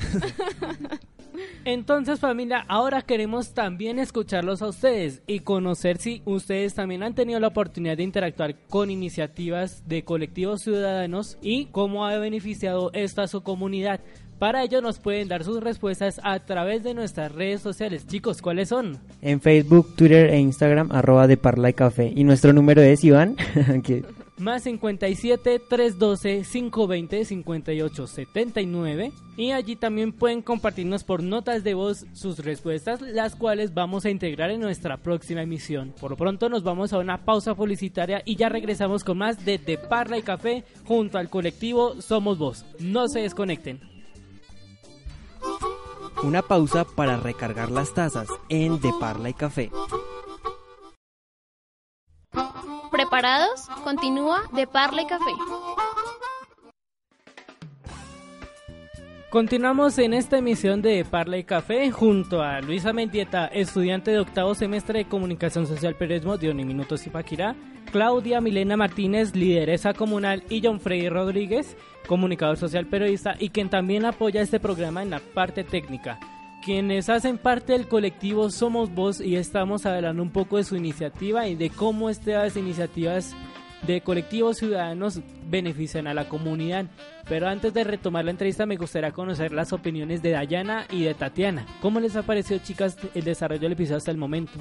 Entonces 1.66 2.20
familia, 2.20 2.64
ahora 2.68 3.00
queremos 3.02 3.54
también 3.54 3.98
escucharlos 3.98 4.60
a 4.60 4.68
ustedes 4.68 5.22
y 5.26 5.40
conocer 5.40 5.96
si 5.96 6.20
ustedes 6.26 6.74
también 6.74 7.02
han 7.02 7.14
tenido 7.14 7.40
la 7.40 7.48
oportunidad 7.48 7.96
de 7.96 8.02
interactuar 8.02 8.54
con 8.68 8.90
iniciativas 8.90 9.82
de 9.88 10.04
colectivos 10.04 10.60
ciudadanos 10.60 11.38
y 11.40 11.66
cómo 11.66 12.06
ha 12.06 12.18
beneficiado 12.18 12.90
esta 12.92 13.22
a 13.22 13.28
su 13.28 13.42
comunidad. 13.42 14.00
Para 14.44 14.62
ello 14.62 14.82
nos 14.82 14.98
pueden 14.98 15.26
dar 15.26 15.42
sus 15.42 15.62
respuestas 15.62 16.20
a 16.22 16.38
través 16.40 16.82
de 16.82 16.92
nuestras 16.92 17.32
redes 17.32 17.62
sociales. 17.62 18.06
Chicos, 18.06 18.42
¿cuáles 18.42 18.68
son? 18.68 18.98
En 19.22 19.40
Facebook, 19.40 19.96
Twitter 19.96 20.28
e 20.28 20.38
Instagram, 20.38 20.92
arroba 20.92 21.26
de 21.26 21.38
Parla 21.38 21.70
y 21.70 21.72
Café. 21.72 22.12
Y 22.14 22.24
nuestro 22.24 22.52
número 22.52 22.82
es, 22.82 23.02
Iván, 23.04 23.36
Más 24.36 24.64
57 24.64 25.62
312 25.66 26.42
520 26.42 27.24
58 27.24 28.06
79 28.06 29.12
y 29.38 29.52
allí 29.52 29.76
también 29.76 30.12
pueden 30.12 30.42
compartirnos 30.42 31.04
por 31.04 31.22
notas 31.22 31.64
de 31.64 31.72
voz 31.72 32.04
sus 32.12 32.40
respuestas 32.40 33.00
las 33.00 33.36
cuales 33.36 33.72
vamos 33.72 34.04
a 34.04 34.10
integrar 34.10 34.50
en 34.50 34.60
nuestra 34.60 34.98
próxima 34.98 35.40
emisión. 35.40 35.94
Por 35.98 36.10
lo 36.10 36.16
pronto 36.18 36.50
nos 36.50 36.64
vamos 36.64 36.92
a 36.92 36.98
una 36.98 37.24
pausa 37.24 37.54
publicitaria 37.54 38.20
y 38.26 38.36
ya 38.36 38.50
regresamos 38.50 39.04
con 39.04 39.16
más 39.16 39.42
de 39.46 39.56
De 39.56 39.78
Parla 39.78 40.18
y 40.18 40.22
Café 40.22 40.64
junto 40.84 41.16
al 41.16 41.30
colectivo 41.30 42.02
Somos 42.02 42.36
Voz. 42.36 42.66
No 42.78 43.08
se 43.08 43.20
desconecten. 43.20 43.93
Una 46.24 46.42
pausa 46.42 46.84
para 46.84 47.16
recargar 47.16 47.70
las 47.70 47.92
tazas 47.94 48.28
en 48.48 48.80
De 48.80 48.92
Parla 48.98 49.28
y 49.28 49.34
Café. 49.34 49.70
¿Preparados? 52.90 53.68
Continúa 53.84 54.42
de 54.52 54.66
Parla 54.66 55.02
y 55.02 55.06
Café. 55.06 55.32
Continuamos 59.34 59.98
en 59.98 60.14
esta 60.14 60.38
emisión 60.38 60.80
de 60.80 61.04
Parla 61.04 61.36
y 61.36 61.42
Café 61.42 61.90
junto 61.90 62.40
a 62.40 62.60
Luisa 62.60 62.92
Mendieta, 62.92 63.48
estudiante 63.48 64.12
de 64.12 64.20
octavo 64.20 64.54
semestre 64.54 65.00
de 65.00 65.08
Comunicación 65.08 65.66
Social 65.66 65.96
Periodismo 65.96 66.38
de 66.38 66.50
Uniminutos 66.50 67.04
y 67.04 67.10
Paquirá, 67.10 67.56
Claudia 67.90 68.40
Milena 68.40 68.76
Martínez, 68.76 69.34
lideresa 69.34 69.92
comunal, 69.92 70.44
y 70.48 70.62
John 70.62 70.78
Freddy 70.78 71.08
Rodríguez, 71.08 71.76
comunicador 72.06 72.58
social 72.58 72.86
periodista 72.86 73.34
y 73.36 73.48
quien 73.48 73.70
también 73.70 74.04
apoya 74.04 74.40
este 74.40 74.60
programa 74.60 75.02
en 75.02 75.10
la 75.10 75.18
parte 75.18 75.64
técnica. 75.64 76.20
Quienes 76.64 77.08
hacen 77.08 77.36
parte 77.36 77.72
del 77.72 77.88
colectivo 77.88 78.50
Somos 78.50 78.94
Voz 78.94 79.20
y 79.20 79.34
estamos 79.34 79.84
hablando 79.84 80.22
un 80.22 80.30
poco 80.30 80.58
de 80.58 80.64
su 80.64 80.76
iniciativa 80.76 81.48
y 81.48 81.56
de 81.56 81.70
cómo 81.70 82.08
estas 82.08 82.56
iniciativas 82.56 83.34
de 83.86 84.00
colectivos 84.00 84.58
ciudadanos 84.58 85.20
benefician 85.48 86.06
a 86.06 86.14
la 86.14 86.28
comunidad. 86.28 86.86
Pero 87.28 87.48
antes 87.48 87.72
de 87.74 87.84
retomar 87.84 88.24
la 88.24 88.30
entrevista 88.30 88.66
me 88.66 88.76
gustaría 88.76 89.12
conocer 89.12 89.52
las 89.52 89.72
opiniones 89.72 90.22
de 90.22 90.30
Dayana 90.30 90.86
y 90.90 91.04
de 91.04 91.14
Tatiana. 91.14 91.66
¿Cómo 91.80 92.00
les 92.00 92.16
ha 92.16 92.22
parecido 92.22 92.60
chicas 92.62 92.96
el 93.14 93.24
desarrollo 93.24 93.60
del 93.60 93.72
episodio 93.72 93.98
hasta 93.98 94.10
el 94.10 94.16
momento? 94.16 94.52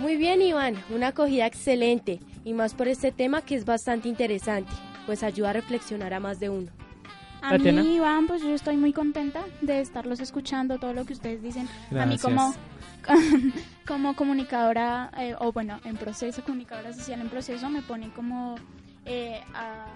Muy 0.00 0.16
bien, 0.16 0.42
Iván, 0.42 0.74
una 0.92 1.08
acogida 1.08 1.46
excelente 1.46 2.20
y 2.44 2.52
más 2.52 2.74
por 2.74 2.88
este 2.88 3.12
tema 3.12 3.42
que 3.42 3.54
es 3.54 3.64
bastante 3.64 4.08
interesante, 4.08 4.72
pues 5.06 5.22
ayuda 5.22 5.50
a 5.50 5.52
reflexionar 5.52 6.12
a 6.14 6.20
más 6.20 6.40
de 6.40 6.48
uno. 6.50 6.72
A 7.44 7.50
Tatiana. 7.50 7.82
mí, 7.82 7.96
Iván, 7.96 8.26
pues 8.26 8.42
yo 8.42 8.50
estoy 8.54 8.76
muy 8.76 8.92
contenta 8.92 9.44
de 9.60 9.80
estarlos 9.80 10.20
escuchando, 10.20 10.78
todo 10.78 10.94
lo 10.94 11.04
que 11.04 11.12
ustedes 11.12 11.42
dicen. 11.42 11.66
A 11.90 12.06
mí 12.06 12.16
Gracias. 12.16 12.22
como, 12.22 12.54
como 13.86 14.16
comunicadora, 14.16 15.10
eh, 15.18 15.34
o 15.38 15.52
bueno, 15.52 15.78
en 15.84 15.96
proceso, 15.96 16.42
comunicadora 16.42 16.92
social 16.92 17.20
en 17.20 17.28
proceso, 17.28 17.68
me 17.68 17.82
pone 17.82 18.10
como 18.10 18.54
eh, 19.04 19.40
a 19.54 19.86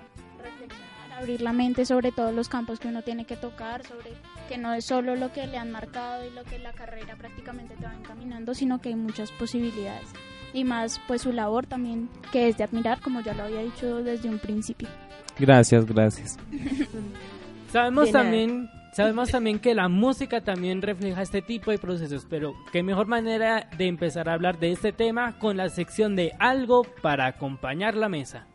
reflexionar, 0.43 1.13
a 1.13 1.19
abrir 1.19 1.41
la 1.41 1.53
mente 1.53 1.85
sobre 1.87 2.13
todos 2.13 2.35
los 2.35 2.49
campos 2.49 2.79
que 2.79 2.89
uno 2.89 3.03
tiene 3.03 3.25
que 3.25 3.37
tocar, 3.37 3.85
sobre 3.87 4.11
que 4.49 4.59
no 4.59 4.73
es 4.75 4.85
solo 4.85 5.17
lo 5.17 5.33
que 5.33 5.47
le 5.47 5.57
han 5.59 5.71
marcado 5.71 6.27
y 6.27 6.31
lo 6.31 6.45
que 6.45 6.59
la 6.59 6.73
carrera 6.73 7.17
prácticamente 7.17 7.75
te 7.77 7.85
va 7.85 7.95
encaminando, 7.95 8.55
sino 8.55 8.81
que 8.81 8.91
hay 8.91 8.97
muchas 8.97 9.33
posibilidades. 9.33 10.09
Y 10.53 10.65
más, 10.65 11.01
pues 11.07 11.23
su 11.23 11.33
labor 11.33 11.67
también, 11.67 12.09
que 12.33 12.49
es 12.49 12.57
de 12.57 12.65
admirar, 12.65 13.01
como 13.01 13.21
ya 13.21 13.35
lo 13.35 13.45
había 13.45 13.61
dicho 13.63 14.03
desde 14.03 14.29
un 14.29 14.39
principio. 14.39 14.89
Gracias, 15.39 15.85
gracias. 15.87 16.37
Sabemos 17.71 18.11
también, 18.11 18.71
sabemos 18.95 19.31
también 19.31 19.59
que 19.59 19.75
la 19.75 19.89
música 19.89 20.41
también 20.41 20.81
refleja 20.81 21.21
este 21.21 21.43
tipo 21.43 21.71
de 21.71 21.79
procesos, 21.79 22.27
pero 22.29 22.55
qué 22.73 22.83
mejor 22.83 23.07
manera 23.07 23.69
de 23.77 23.87
empezar 23.87 24.29
a 24.29 24.33
hablar 24.33 24.59
de 24.59 24.73
este 24.73 24.93
tema 24.93 25.39
con 25.39 25.59
la 25.59 25.69
sección 25.69 26.17
de 26.17 26.33
algo 26.39 26.85
para 27.03 27.27
acompañar 27.27 27.95
la 27.95 28.09
mesa. 28.09 28.47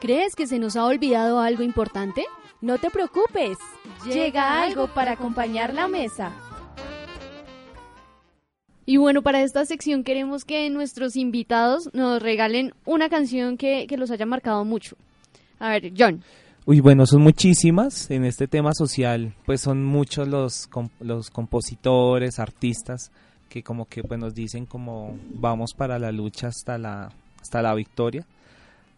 ¿Crees 0.00 0.36
que 0.36 0.46
se 0.46 0.58
nos 0.58 0.76
ha 0.76 0.84
olvidado 0.84 1.40
algo 1.40 1.62
importante? 1.62 2.26
No 2.60 2.76
te 2.76 2.90
preocupes, 2.90 3.56
llega 4.04 4.62
algo 4.62 4.88
para 4.88 5.12
acompañar 5.12 5.72
la 5.72 5.88
mesa. 5.88 6.32
Y 8.84 8.98
bueno, 8.98 9.22
para 9.22 9.40
esta 9.40 9.64
sección 9.64 10.04
queremos 10.04 10.44
que 10.44 10.68
nuestros 10.68 11.16
invitados 11.16 11.88
nos 11.94 12.22
regalen 12.22 12.74
una 12.84 13.08
canción 13.08 13.56
que, 13.56 13.86
que 13.88 13.96
los 13.96 14.10
haya 14.10 14.26
marcado 14.26 14.66
mucho. 14.66 14.98
A 15.58 15.70
ver, 15.70 15.92
John. 15.96 16.22
Uy, 16.66 16.80
bueno, 16.80 17.06
son 17.06 17.22
muchísimas. 17.22 18.10
En 18.10 18.24
este 18.24 18.48
tema 18.48 18.72
social, 18.72 19.34
pues 19.44 19.60
son 19.60 19.84
muchos 19.84 20.26
los, 20.28 20.68
los 21.00 21.30
compositores, 21.30 22.38
artistas, 22.38 23.12
que 23.48 23.62
como 23.62 23.84
que 23.86 24.02
pues 24.02 24.18
nos 24.18 24.34
dicen 24.34 24.66
como 24.66 25.18
vamos 25.34 25.74
para 25.74 25.98
la 25.98 26.10
lucha 26.10 26.48
hasta 26.48 26.78
la, 26.78 27.12
hasta 27.40 27.62
la 27.62 27.74
victoria. 27.74 28.26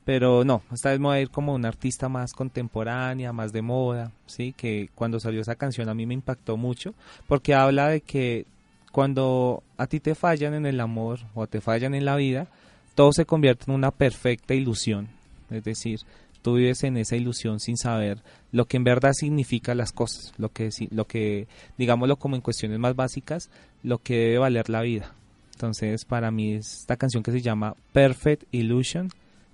Pero 0.05 0.45
no, 0.45 0.63
esta 0.73 0.91
vez 0.91 1.01
me 1.01 1.07
voy 1.07 1.17
a 1.17 1.21
ir 1.23 1.31
como 1.31 1.53
una 1.53 1.67
artista 1.67 2.09
más 2.09 2.33
contemporánea, 2.33 3.33
más 3.33 3.53
de 3.53 3.63
moda, 3.63 4.13
¿sí? 4.27 4.55
Que 4.57 4.89
cuando 4.95 5.19
salió 5.19 5.41
esa 5.41 5.57
canción 5.57 5.89
a 5.89 5.95
mí 5.95 6.07
me 6.07 6.15
impactó 6.15 6.57
mucho, 6.57 6.95
porque 7.27 7.55
habla 7.55 7.89
de 7.89 8.01
que 8.03 8.47
cuando 8.93 9.65
a 9.77 9.89
ti 9.89 9.99
te 9.99 10.15
fallan 10.15 10.55
en 10.55 10.65
el 10.65 10.81
amor 10.81 11.19
o 11.35 11.49
te 11.49 11.61
fallan 11.61 11.97
en 11.97 12.05
la 12.05 12.15
vida, 12.15 12.47
todo 12.95 13.13
se 13.13 13.27
convierte 13.27 13.65
en 13.67 13.75
una 13.75 13.91
perfecta 13.91 14.55
ilusión. 14.55 15.09
Es 15.51 15.65
decir, 15.65 15.99
tú 16.47 16.55
vives 16.55 16.85
en 16.85 16.97
esa 16.97 17.17
ilusión 17.17 17.59
sin 17.59 17.77
saber 17.77 18.23
lo 18.53 18.67
que 18.67 18.77
en 18.77 18.85
verdad 18.85 19.11
significa 19.15 19.75
las 19.75 19.91
cosas, 19.91 20.33
lo 20.39 20.51
que, 20.51 20.71
lo 20.93 21.05
que 21.05 21.49
digámoslo 21.77 22.21
como 22.21 22.37
en 22.37 22.41
cuestiones 22.41 22.79
más 22.79 22.95
básicas, 22.95 23.51
lo 23.83 23.99
que 23.99 24.15
debe 24.15 24.39
valer 24.39 24.71
la 24.71 24.83
vida. 24.83 25.13
Entonces, 25.55 26.05
para 26.05 26.31
mí 26.31 26.55
es 26.55 26.83
esta 26.83 26.97
canción 26.97 27.25
que 27.25 27.33
se 27.33 27.43
llama 27.43 27.75
Perfect 27.93 28.45
Illusion 28.53 29.09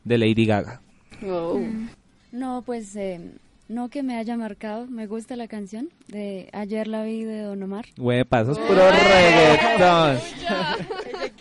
de 0.05 0.19
Lady 0.19 0.45
Gaga. 0.45 0.83
No, 2.31 2.63
pues 2.67 2.95
eh, 2.97 3.39
no 3.69 3.89
que 3.89 4.03
me 4.03 4.19
haya 4.19 4.37
marcado, 4.37 4.87
me 4.87 5.07
gusta 5.07 5.35
la 5.35 5.49
canción 5.49 5.89
de 6.09 6.51
Ayer 6.53 6.89
la 6.89 7.05
vi 7.05 7.25
de 7.25 7.41
Don 7.41 7.63
Omar. 7.63 7.87
Güey, 7.97 8.25
pasos 8.25 8.59
puro 8.59 8.83
reggaetón. 8.91 10.19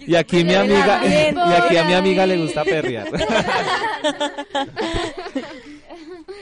Y 0.05 0.15
aquí 0.15 0.43
mi 0.43 0.53
amiga, 0.53 1.01
y 1.05 1.53
aquí 1.53 1.77
a 1.77 1.83
mi 1.85 1.93
amiga 1.93 2.25
le 2.25 2.37
gusta 2.37 2.63
perrear. 2.63 3.07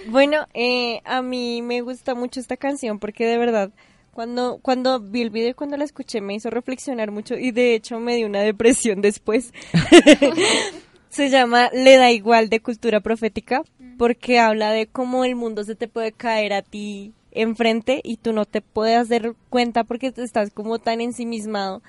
Bueno, 0.08 0.48
eh, 0.56 1.02
a 1.06 1.22
mí 1.22 1.62
me 1.62 1.82
gusta 1.82 2.16
mucho 2.16 2.40
esta 2.40 2.58
canción 2.58 2.98
porque 2.98 3.28
de 3.28 3.38
verdad 3.38 3.72
cuando 4.12 4.58
cuando 4.60 5.00
vi 5.00 5.22
el 5.22 5.30
video 5.30 5.52
y 5.52 5.54
cuando 5.54 5.78
la 5.78 5.84
escuché 5.84 6.20
me 6.20 6.34
hizo 6.34 6.50
reflexionar 6.50 7.12
mucho 7.12 7.36
y 7.36 7.52
de 7.52 7.76
hecho 7.76 8.00
me 8.00 8.16
dio 8.16 8.26
una 8.26 8.42
depresión 8.42 9.02
después. 9.02 9.54
se 11.10 11.30
llama 11.30 11.70
Le 11.74 11.98
da 11.98 12.12
igual 12.12 12.50
de 12.50 12.60
cultura 12.60 13.02
profética 13.02 13.64
porque 13.98 14.40
habla 14.40 14.72
de 14.72 14.88
cómo 14.88 15.26
el 15.26 15.36
mundo 15.36 15.64
se 15.64 15.76
te 15.76 15.88
puede 15.88 16.12
caer 16.12 16.54
a 16.54 16.62
ti 16.62 17.14
enfrente 17.32 18.02
y 18.04 18.18
tú 18.18 18.34
no 18.34 18.46
te 18.46 18.62
puedes 18.62 19.10
dar 19.10 19.34
cuenta 19.50 19.84
porque 19.84 20.14
estás 20.16 20.52
como 20.52 20.80
tan 20.80 21.02
ensimismado 21.02 21.84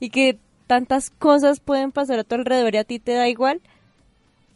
y 0.00 0.10
que 0.10 0.38
tantas 0.66 1.10
cosas 1.10 1.60
pueden 1.60 1.92
pasar 1.92 2.18
a 2.18 2.24
tu 2.24 2.34
alrededor 2.34 2.74
y 2.74 2.78
a 2.78 2.84
ti 2.84 2.98
te 2.98 3.12
da 3.12 3.28
igual. 3.28 3.60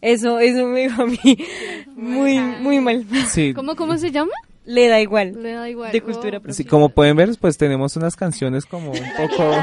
Eso, 0.00 0.38
eso 0.38 0.66
me 0.66 0.80
dijo 0.80 1.02
a 1.02 1.06
mí 1.06 1.18
muy, 1.94 2.38
muy 2.38 2.80
mal. 2.80 3.06
Sí. 3.28 3.52
¿Cómo, 3.54 3.76
¿Cómo 3.76 3.98
se 3.98 4.10
llama? 4.10 4.32
Le 4.64 4.88
da 4.88 5.00
igual. 5.00 5.42
Le 5.42 5.52
da 5.52 5.68
igual. 5.68 5.92
De 5.92 6.00
cultura 6.00 6.40
profética. 6.40 6.54
Sí, 6.54 6.64
como 6.64 6.90
pueden 6.90 7.16
ver, 7.16 7.30
pues 7.40 7.56
tenemos 7.56 7.96
unas 7.96 8.16
canciones 8.16 8.66
como 8.66 8.92
un 8.92 9.12
poco... 9.16 9.50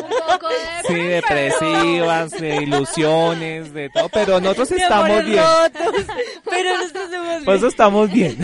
Un 0.00 0.34
poco 0.34 0.48
de... 0.48 0.56
Sí, 0.86 0.94
depresivas, 0.94 2.32
de 2.32 2.62
ilusiones, 2.62 3.72
de 3.72 3.90
todo, 3.90 4.08
pero 4.08 4.40
nosotros 4.40 4.72
estamos 4.72 5.24
bien. 5.24 5.38
rotos, 5.38 6.06
pero 6.48 6.78
nosotros 6.78 7.04
estamos 7.04 7.44
Por 7.44 7.54
eso 7.54 7.66
estamos 7.68 8.12
bien. 8.12 8.38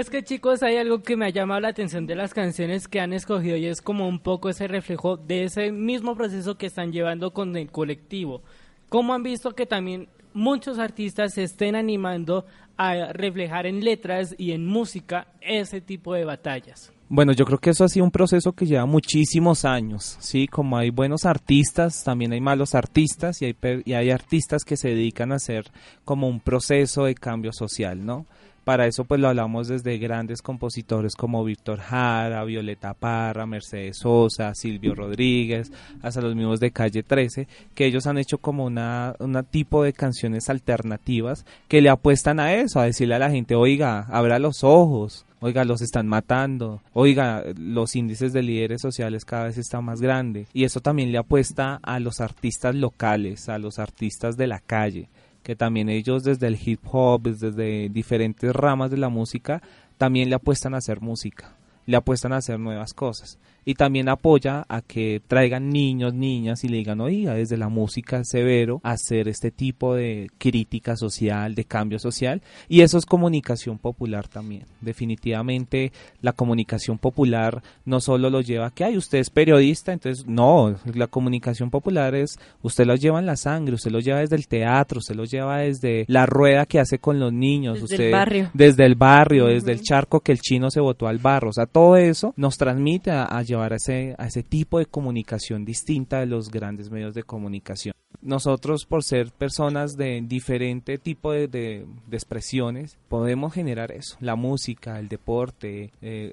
Es 0.00 0.08
que 0.08 0.22
chicos, 0.22 0.62
hay 0.62 0.78
algo 0.78 1.02
que 1.02 1.14
me 1.14 1.26
ha 1.26 1.28
llamado 1.28 1.60
la 1.60 1.68
atención 1.68 2.06
de 2.06 2.14
las 2.14 2.32
canciones 2.32 2.88
que 2.88 3.00
han 3.00 3.12
escogido 3.12 3.58
y 3.58 3.66
es 3.66 3.82
como 3.82 4.08
un 4.08 4.18
poco 4.18 4.48
ese 4.48 4.66
reflejo 4.66 5.18
de 5.18 5.44
ese 5.44 5.72
mismo 5.72 6.16
proceso 6.16 6.56
que 6.56 6.64
están 6.64 6.90
llevando 6.90 7.34
con 7.34 7.54
el 7.54 7.70
colectivo. 7.70 8.40
Como 8.88 9.12
han 9.12 9.22
visto 9.22 9.54
que 9.54 9.66
también 9.66 10.08
muchos 10.32 10.78
artistas 10.78 11.34
se 11.34 11.42
estén 11.42 11.76
animando 11.76 12.46
a 12.78 13.12
reflejar 13.12 13.66
en 13.66 13.84
letras 13.84 14.34
y 14.38 14.52
en 14.52 14.64
música 14.64 15.26
ese 15.42 15.82
tipo 15.82 16.14
de 16.14 16.24
batallas. 16.24 16.90
Bueno, 17.10 17.32
yo 17.32 17.44
creo 17.44 17.58
que 17.58 17.68
eso 17.68 17.84
ha 17.84 17.88
sido 17.90 18.06
un 18.06 18.10
proceso 18.10 18.52
que 18.52 18.64
lleva 18.64 18.86
muchísimos 18.86 19.66
años, 19.66 20.16
¿sí? 20.20 20.46
Como 20.46 20.78
hay 20.78 20.88
buenos 20.88 21.26
artistas, 21.26 22.04
también 22.04 22.32
hay 22.32 22.40
malos 22.40 22.74
artistas 22.74 23.42
y 23.42 23.44
hay, 23.44 23.56
y 23.84 23.92
hay 23.92 24.10
artistas 24.10 24.64
que 24.64 24.78
se 24.78 24.88
dedican 24.88 25.30
a 25.30 25.34
hacer 25.34 25.66
como 26.06 26.26
un 26.26 26.40
proceso 26.40 27.04
de 27.04 27.14
cambio 27.14 27.52
social, 27.52 28.06
¿no? 28.06 28.24
Para 28.64 28.86
eso 28.86 29.04
pues 29.04 29.20
lo 29.20 29.28
hablamos 29.28 29.68
desde 29.68 29.98
grandes 29.98 30.42
compositores 30.42 31.14
como 31.14 31.44
Víctor 31.44 31.80
Jara, 31.80 32.44
Violeta 32.44 32.94
Parra, 32.94 33.46
Mercedes 33.46 33.98
Sosa, 33.98 34.54
Silvio 34.54 34.94
Rodríguez, 34.94 35.72
hasta 36.02 36.20
los 36.20 36.34
mismos 36.34 36.60
de 36.60 36.70
Calle 36.70 37.02
13, 37.02 37.48
que 37.74 37.86
ellos 37.86 38.06
han 38.06 38.18
hecho 38.18 38.38
como 38.38 38.64
una, 38.64 39.14
una 39.18 39.42
tipo 39.42 39.82
de 39.82 39.92
canciones 39.92 40.48
alternativas 40.50 41.44
que 41.68 41.80
le 41.80 41.88
apuestan 41.88 42.40
a 42.40 42.54
eso, 42.54 42.80
a 42.80 42.84
decirle 42.84 43.14
a 43.14 43.18
la 43.18 43.30
gente, 43.30 43.54
oiga, 43.54 44.06
abra 44.10 44.38
los 44.38 44.62
ojos, 44.62 45.26
Oiga, 45.42 45.64
los 45.64 45.80
están 45.80 46.06
matando. 46.06 46.82
Oiga, 46.92 47.42
los 47.56 47.96
índices 47.96 48.34
de 48.34 48.42
líderes 48.42 48.82
sociales 48.82 49.24
cada 49.24 49.44
vez 49.44 49.56
están 49.56 49.86
más 49.86 50.02
grandes. 50.02 50.48
Y 50.52 50.64
eso 50.64 50.80
también 50.80 51.12
le 51.12 51.18
apuesta 51.18 51.80
a 51.82 51.98
los 51.98 52.20
artistas 52.20 52.74
locales, 52.74 53.48
a 53.48 53.58
los 53.58 53.78
artistas 53.78 54.36
de 54.36 54.46
la 54.46 54.58
calle, 54.60 55.08
que 55.42 55.56
también 55.56 55.88
ellos 55.88 56.24
desde 56.24 56.46
el 56.46 56.58
hip 56.62 56.80
hop, 56.90 57.22
desde 57.22 57.88
diferentes 57.88 58.52
ramas 58.52 58.90
de 58.90 58.96
la 58.96 59.08
música, 59.08 59.62
también 59.98 60.28
le 60.28 60.36
apuestan 60.36 60.74
a 60.74 60.78
hacer 60.78 61.00
música, 61.00 61.56
le 61.86 61.96
apuestan 61.96 62.32
a 62.32 62.38
hacer 62.38 62.58
nuevas 62.58 62.94
cosas. 62.94 63.38
Y 63.64 63.74
también 63.74 64.08
apoya 64.08 64.64
a 64.68 64.80
que 64.82 65.20
traigan 65.26 65.70
niños, 65.70 66.14
niñas 66.14 66.64
y 66.64 66.68
le 66.68 66.78
digan, 66.78 67.00
oiga, 67.00 67.34
desde 67.34 67.56
la 67.56 67.68
música 67.68 68.22
severo, 68.24 68.80
hacer 68.82 69.28
este 69.28 69.50
tipo 69.50 69.94
de 69.94 70.28
crítica 70.38 70.96
social, 70.96 71.54
de 71.54 71.64
cambio 71.64 71.98
social. 71.98 72.42
Y 72.68 72.80
eso 72.80 72.98
es 72.98 73.06
comunicación 73.06 73.78
popular 73.78 74.28
también. 74.28 74.64
Definitivamente 74.80 75.92
la 76.22 76.32
comunicación 76.32 76.98
popular 76.98 77.62
no 77.84 78.00
solo 78.00 78.30
lo 78.30 78.40
lleva 78.40 78.66
a 78.66 78.70
que, 78.70 78.84
ay, 78.84 78.96
usted 78.96 79.18
es 79.18 79.30
periodista, 79.30 79.92
entonces 79.92 80.26
no, 80.26 80.76
la 80.94 81.06
comunicación 81.06 81.70
popular 81.70 82.14
es, 82.14 82.38
usted 82.62 82.86
lo 82.86 82.94
lleva 82.96 83.18
en 83.18 83.26
la 83.26 83.36
sangre, 83.36 83.74
usted 83.74 83.90
lo 83.90 84.00
lleva 84.00 84.20
desde 84.20 84.36
el 84.36 84.46
teatro, 84.48 84.98
usted 84.98 85.14
lo 85.14 85.24
lleva 85.24 85.58
desde 85.58 86.04
la 86.08 86.26
rueda 86.26 86.66
que 86.66 86.80
hace 86.80 86.98
con 86.98 87.18
los 87.20 87.32
niños, 87.32 87.80
Desde 87.80 87.94
el 87.94 88.00
usted 88.00 88.12
barrio. 88.12 88.50
desde 88.54 88.86
el 88.86 88.94
barrio, 88.94 89.46
desde 89.46 89.72
el 89.72 89.82
charco 89.82 90.20
que 90.20 90.32
el 90.32 90.40
chino 90.40 90.70
se 90.70 90.80
botó 90.80 91.06
al 91.08 91.18
barro, 91.18 91.50
o 91.50 91.52
sea, 91.52 91.66
todo 91.66 91.96
eso 91.96 92.32
nos 92.36 92.56
transmite 92.56 93.10
a, 93.10 93.24
a 93.24 93.42
llevar 93.50 93.72
a 93.72 93.76
ese, 93.76 94.14
a 94.18 94.26
ese 94.26 94.42
tipo 94.42 94.78
de 94.78 94.86
comunicación 94.86 95.64
distinta 95.64 96.20
de 96.20 96.26
los 96.26 96.50
grandes 96.50 96.90
medios 96.90 97.14
de 97.14 97.22
comunicación. 97.22 97.94
Nosotros, 98.22 98.84
por 98.84 99.02
ser 99.02 99.30
personas 99.32 99.96
de 99.96 100.20
diferente 100.22 100.98
tipo 100.98 101.32
de, 101.32 101.48
de- 101.48 101.86
de 102.06 102.16
expresiones, 102.16 102.98
podemos 103.08 103.54
generar 103.54 103.92
eso, 103.92 104.16
la 104.20 104.36
música, 104.36 104.98
el 104.98 105.08
deporte, 105.08 105.90
eh, 106.02 106.30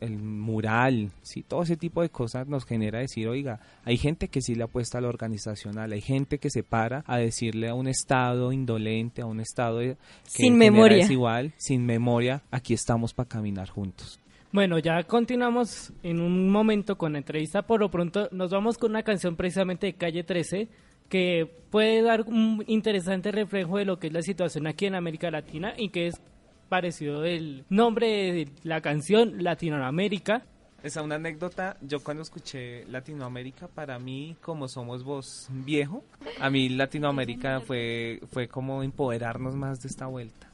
el 0.00 0.18
mural, 0.18 1.10
sí, 1.22 1.42
todo 1.42 1.62
ese 1.62 1.76
tipo 1.78 2.02
de 2.02 2.10
cosas 2.10 2.46
nos 2.46 2.66
genera 2.66 2.98
decir, 2.98 3.26
oiga, 3.26 3.58
hay 3.84 3.96
gente 3.96 4.28
que 4.28 4.42
sí 4.42 4.54
le 4.54 4.64
apuesta 4.64 4.98
a 4.98 5.00
lo 5.00 5.08
organizacional, 5.08 5.92
hay 5.92 6.02
gente 6.02 6.38
que 6.38 6.50
se 6.50 6.62
para 6.62 7.04
a 7.06 7.16
decirle 7.16 7.68
a 7.70 7.74
un 7.74 7.88
estado 7.88 8.52
indolente, 8.52 9.22
a 9.22 9.26
un 9.26 9.40
estado 9.40 9.78
que 9.78 9.96
Sin 10.24 10.58
memoria. 10.58 10.98
desigual, 10.98 11.54
sin 11.56 11.86
memoria, 11.86 12.42
aquí 12.50 12.74
estamos 12.74 13.14
para 13.14 13.28
caminar 13.30 13.70
juntos. 13.70 14.19
Bueno, 14.52 14.80
ya 14.80 15.04
continuamos 15.04 15.92
en 16.02 16.20
un 16.20 16.50
momento 16.50 16.98
con 16.98 17.12
la 17.12 17.18
entrevista. 17.18 17.62
Por 17.62 17.78
lo 17.78 17.88
pronto 17.88 18.28
nos 18.32 18.50
vamos 18.50 18.78
con 18.78 18.90
una 18.90 19.04
canción 19.04 19.36
precisamente 19.36 19.86
de 19.86 19.92
Calle 19.92 20.24
13 20.24 20.66
que 21.08 21.48
puede 21.70 22.02
dar 22.02 22.22
un 22.22 22.64
interesante 22.66 23.30
reflejo 23.30 23.78
de 23.78 23.84
lo 23.84 24.00
que 24.00 24.08
es 24.08 24.12
la 24.12 24.22
situación 24.22 24.66
aquí 24.66 24.86
en 24.86 24.96
América 24.96 25.30
Latina 25.30 25.74
y 25.76 25.90
que 25.90 26.08
es 26.08 26.20
parecido 26.68 27.20
del 27.20 27.64
nombre 27.68 28.32
de 28.32 28.48
la 28.64 28.80
canción 28.80 29.40
Latinoamérica. 29.44 30.42
Esa 30.82 31.02
una 31.02 31.14
anécdota, 31.14 31.76
yo 31.80 32.02
cuando 32.02 32.24
escuché 32.24 32.84
Latinoamérica, 32.86 33.68
para 33.68 34.00
mí, 34.00 34.36
como 34.40 34.66
somos 34.66 35.04
vos 35.04 35.46
viejo, 35.50 36.02
a 36.40 36.50
mí 36.50 36.70
Latinoamérica 36.70 37.60
fue, 37.60 38.20
fue 38.32 38.48
como 38.48 38.82
empoderarnos 38.82 39.54
más 39.54 39.80
de 39.80 39.88
esta 39.88 40.06
vuelta. 40.06 40.50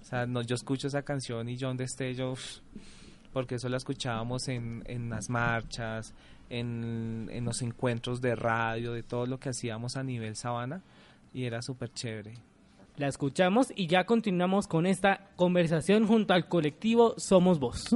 O 0.00 0.04
sea, 0.04 0.26
no, 0.26 0.42
yo 0.42 0.56
escucho 0.56 0.88
esa 0.88 1.02
canción 1.02 1.48
y 1.48 1.56
yo 1.56 1.68
donde 1.68 1.84
esté, 1.84 2.14
yo, 2.14 2.32
uf, 2.32 2.60
porque 3.38 3.54
eso 3.54 3.68
la 3.68 3.76
escuchábamos 3.76 4.48
en, 4.48 4.82
en 4.86 5.10
las 5.10 5.30
marchas, 5.30 6.12
en, 6.50 7.28
en 7.30 7.44
los 7.44 7.62
encuentros 7.62 8.20
de 8.20 8.34
radio, 8.34 8.92
de 8.92 9.04
todo 9.04 9.26
lo 9.26 9.38
que 9.38 9.50
hacíamos 9.50 9.96
a 9.96 10.02
nivel 10.02 10.34
sabana, 10.34 10.82
y 11.32 11.44
era 11.44 11.62
súper 11.62 11.92
chévere. 11.92 12.34
La 12.96 13.06
escuchamos 13.06 13.72
y 13.76 13.86
ya 13.86 14.06
continuamos 14.06 14.66
con 14.66 14.86
esta 14.86 15.30
conversación 15.36 16.08
junto 16.08 16.34
al 16.34 16.48
colectivo 16.48 17.14
Somos 17.16 17.60
Vos. 17.60 17.94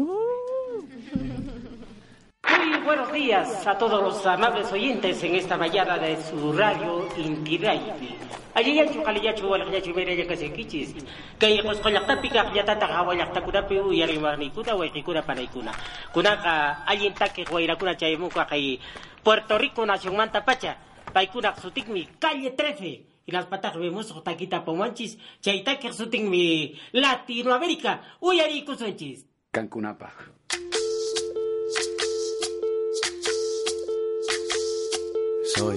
Buenos 2.84 3.12
días 3.12 3.64
a 3.66 3.78
todos 3.78 4.02
los 4.02 4.26
amables 4.26 4.72
oyentes 4.72 5.22
en 5.22 5.36
esta 5.36 5.56
mañana 5.56 5.98
de 5.98 6.20
su 6.20 6.52
radio 6.52 7.06
Inti 7.16 7.56
Raymi. 7.58 8.18
Ayayachu 8.54 9.02
kaliyachu 9.02 9.48
walakyachu 9.48 9.94
mereya 9.94 10.26
kasekichis. 10.26 10.94
Kaya 11.38 11.62
kuskolaktapi 11.62 12.28
kakyatata 12.28 12.88
kawalaktakunapi 12.88 13.78
uyarimarnikuna 13.78 14.74
waikikuna 14.74 15.22
panaykuna. 15.22 15.72
Kunaka 16.12 16.84
allintaki 16.86 17.44
wayrakuna 17.52 17.94
chaymuka 17.94 18.46
kay 18.46 18.80
Puerto 19.22 19.58
Rico 19.58 19.86
nación 19.86 20.16
manta 20.16 20.44
pacha. 20.44 20.76
Paykuna 21.12 21.54
sutikmi 21.54 22.08
calle 22.18 22.50
13. 22.50 23.06
Y 23.24 23.30
las 23.30 23.46
patas 23.46 23.76
vemos 23.76 24.12
taquita 24.24 24.64
pomanchis. 24.64 25.18
Chaytaki 25.40 25.92
sutikmi 25.92 26.74
Latinoamérica. 26.92 28.18
Uyarikusunchis. 28.20 29.26
Cancunapa. 29.52 30.10
Soy, 35.54 35.76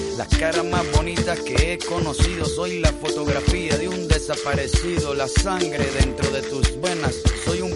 Las 0.17 0.27
caras 0.27 0.65
más 0.65 0.89
bonitas 0.91 1.39
que 1.39 1.73
he 1.73 1.77
conocido, 1.77 2.45
soy 2.45 2.79
la 2.79 2.91
fotografía 2.91 3.77
de 3.77 3.87
un 3.87 4.07
desaparecido, 4.07 5.13
la 5.13 5.27
sangre 5.27 5.85
dentro 5.99 6.29
de 6.31 6.41
tus 6.41 6.79
venas. 6.81 7.21
Soy 7.45 7.61
un 7.61 7.75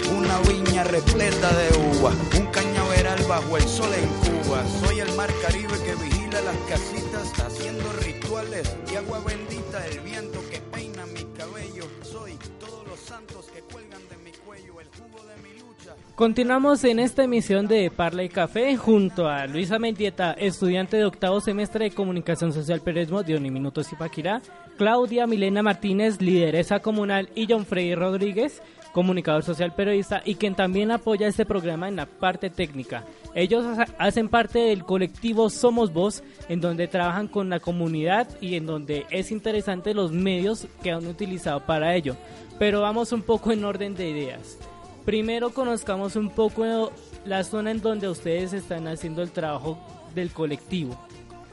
Una 0.21 0.37
viña 0.41 0.83
repleta 0.83 1.49
de 1.57 1.97
uva, 1.97 2.11
un 2.39 2.45
cañaveral 2.51 3.23
bajo 3.27 3.57
el 3.57 3.63
sol 3.63 3.89
en 3.91 4.07
Cuba. 4.43 4.63
Soy 4.79 4.99
el 4.99 5.11
mar 5.15 5.31
Caribe 5.41 5.73
que 5.83 5.95
vigila 5.95 6.41
las 6.41 6.57
casitas, 6.69 7.33
haciendo 7.43 7.91
rituales 7.93 8.71
y 8.91 8.97
agua 8.97 9.19
bendita, 9.25 9.83
el 9.87 9.99
viento 10.01 10.39
que 10.51 10.59
peina 10.59 11.07
mi 11.07 11.25
cabello. 11.35 11.85
Soy 12.03 12.33
todos 12.59 12.87
los 12.87 12.99
santos 12.99 13.47
que 13.47 13.61
cuelgan 13.61 14.01
de 14.09 14.17
mi 14.17 14.31
cuello, 14.45 14.79
el 14.79 14.87
jugo 14.89 15.25
de 15.25 15.41
mi 15.41 15.59
lucha. 15.59 15.95
Continuamos 16.13 16.83
en 16.83 16.99
esta 16.99 17.23
emisión 17.23 17.67
de 17.67 17.89
Parla 17.89 18.23
y 18.23 18.29
Café 18.29 18.77
junto 18.77 19.27
a 19.27 19.47
Luisa 19.47 19.79
Mendieta, 19.79 20.33
estudiante 20.33 20.97
de 20.97 21.05
octavo 21.05 21.41
semestre 21.41 21.85
de 21.85 21.95
Comunicación 21.95 22.53
Social 22.53 22.81
Periodismo 22.81 23.23
de 23.23 23.35
Uniminutos 23.35 23.89
Zipaquirá, 23.89 24.43
Claudia 24.77 25.25
Milena 25.25 25.63
Martínez, 25.63 26.21
lideresa 26.21 26.79
comunal, 26.79 27.29
y 27.33 27.47
John 27.49 27.65
Freddy 27.65 27.95
Rodríguez, 27.95 28.61
comunicador 28.93 29.43
social 29.43 29.73
periodista 29.73 30.21
y 30.25 30.35
quien 30.35 30.55
también 30.55 30.91
apoya 30.91 31.27
este 31.27 31.45
programa 31.45 31.87
en 31.87 31.95
la 31.95 32.05
parte 32.05 32.49
técnica. 32.49 33.05
Ellos 33.33 33.65
ha- 33.77 33.87
hacen 34.05 34.27
parte 34.29 34.59
del 34.59 34.83
colectivo 34.83 35.49
Somos 35.49 35.93
Voz, 35.93 36.23
en 36.49 36.59
donde 36.61 36.87
trabajan 36.87 37.27
con 37.27 37.49
la 37.49 37.59
comunidad 37.59 38.27
y 38.41 38.55
en 38.55 38.65
donde 38.65 39.05
es 39.09 39.31
interesante 39.31 39.93
los 39.93 40.11
medios 40.11 40.67
que 40.83 40.91
han 40.91 41.05
utilizado 41.07 41.61
para 41.61 41.95
ello. 41.95 42.15
Pero 42.59 42.81
vamos 42.81 43.11
un 43.11 43.21
poco 43.21 43.51
en 43.51 43.63
orden 43.65 43.95
de 43.95 44.09
ideas. 44.09 44.57
Primero 45.05 45.49
conozcamos 45.51 46.15
un 46.15 46.29
poco 46.29 46.91
la 47.25 47.43
zona 47.43 47.71
en 47.71 47.81
donde 47.81 48.07
ustedes 48.09 48.53
están 48.53 48.87
haciendo 48.87 49.21
el 49.23 49.31
trabajo 49.31 49.77
del 50.13 50.29
colectivo. 50.31 50.95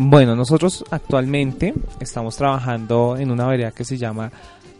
Bueno, 0.00 0.36
nosotros 0.36 0.84
actualmente 0.90 1.74
estamos 1.98 2.36
trabajando 2.36 3.16
en 3.16 3.30
una 3.32 3.46
vereda 3.48 3.72
que 3.72 3.84
se 3.84 3.96
llama 3.96 4.30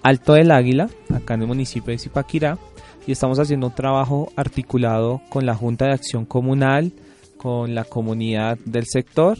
Alto 0.02 0.34
del 0.34 0.50
Águila, 0.50 0.88
acá 1.14 1.34
en 1.34 1.42
el 1.42 1.48
municipio 1.48 1.92
de 1.92 1.98
Zipaquirá, 1.98 2.58
y 3.06 3.12
estamos 3.12 3.38
haciendo 3.38 3.68
un 3.68 3.74
trabajo 3.74 4.32
articulado 4.36 5.20
con 5.28 5.46
la 5.46 5.54
Junta 5.54 5.86
de 5.86 5.92
Acción 5.92 6.24
Comunal, 6.24 6.92
con 7.38 7.74
la 7.74 7.84
comunidad 7.84 8.58
del 8.64 8.86
sector 8.86 9.38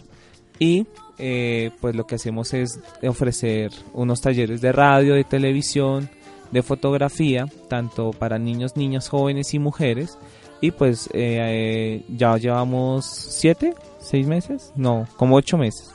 y 0.59 0.87
eh, 1.19 1.71
pues 1.81 1.95
lo 1.95 2.07
que 2.07 2.15
hacemos 2.15 2.55
es 2.55 2.81
ofrecer 3.07 3.73
unos 3.93 4.21
talleres 4.21 4.61
de 4.61 4.73
radio, 4.73 5.15
de 5.15 5.25
televisión, 5.25 6.09
de 6.53 6.63
fotografía, 6.63 7.47
tanto 7.69 8.13
para 8.13 8.39
niños, 8.39 8.77
niñas, 8.77 9.09
jóvenes 9.09 9.53
y 9.53 9.59
mujeres. 9.59 10.17
Y 10.61 10.71
pues 10.73 11.09
eh, 11.13 11.39
eh, 11.41 12.05
ya 12.09 12.37
llevamos 12.37 13.05
siete, 13.05 13.75
seis 14.01 14.27
meses, 14.27 14.73
no, 14.75 15.07
como 15.17 15.37
ocho 15.37 15.57
meses. 15.59 15.93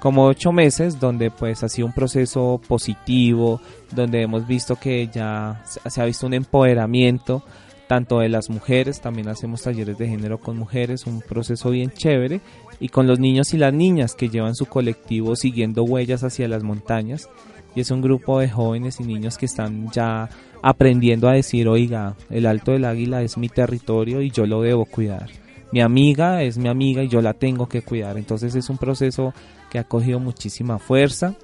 Como 0.00 0.26
ocho 0.26 0.52
meses 0.52 1.00
donde 1.00 1.30
pues 1.30 1.62
ha 1.62 1.68
sido 1.68 1.86
un 1.86 1.92
proceso 1.92 2.60
positivo, 2.66 3.60
donde 3.92 4.22
hemos 4.22 4.46
visto 4.46 4.76
que 4.76 5.08
ya 5.08 5.62
se 5.64 6.00
ha 6.00 6.04
visto 6.04 6.26
un 6.26 6.34
empoderamiento 6.34 7.42
tanto 7.86 8.18
de 8.18 8.28
las 8.28 8.50
mujeres, 8.50 9.00
también 9.00 9.28
hacemos 9.28 9.62
talleres 9.62 9.96
de 9.98 10.08
género 10.08 10.38
con 10.38 10.56
mujeres, 10.56 11.06
un 11.06 11.20
proceso 11.20 11.70
bien 11.70 11.90
chévere, 11.90 12.40
y 12.80 12.88
con 12.88 13.06
los 13.06 13.18
niños 13.18 13.54
y 13.54 13.58
las 13.58 13.72
niñas 13.72 14.14
que 14.14 14.28
llevan 14.28 14.54
su 14.54 14.66
colectivo 14.66 15.36
siguiendo 15.36 15.84
huellas 15.84 16.24
hacia 16.24 16.48
las 16.48 16.62
montañas. 16.62 17.28
Y 17.74 17.80
es 17.80 17.90
un 17.90 18.00
grupo 18.00 18.40
de 18.40 18.48
jóvenes 18.48 19.00
y 19.00 19.04
niños 19.04 19.38
que 19.38 19.46
están 19.46 19.90
ya 19.92 20.28
aprendiendo 20.62 21.28
a 21.28 21.34
decir, 21.34 21.68
oiga, 21.68 22.16
el 22.30 22.46
Alto 22.46 22.72
del 22.72 22.86
Águila 22.86 23.22
es 23.22 23.36
mi 23.36 23.48
territorio 23.48 24.22
y 24.22 24.30
yo 24.30 24.46
lo 24.46 24.62
debo 24.62 24.86
cuidar. 24.86 25.28
Mi 25.72 25.80
amiga 25.80 26.42
es 26.42 26.58
mi 26.58 26.68
amiga 26.68 27.02
y 27.02 27.08
yo 27.08 27.20
la 27.20 27.34
tengo 27.34 27.68
que 27.68 27.82
cuidar. 27.82 28.16
Entonces 28.16 28.54
es 28.54 28.70
un 28.70 28.78
proceso 28.78 29.34
que 29.76 29.80
ha 29.80 29.84
cogido 29.84 30.18
muchísima 30.18 30.78
fuerza. 30.78 31.34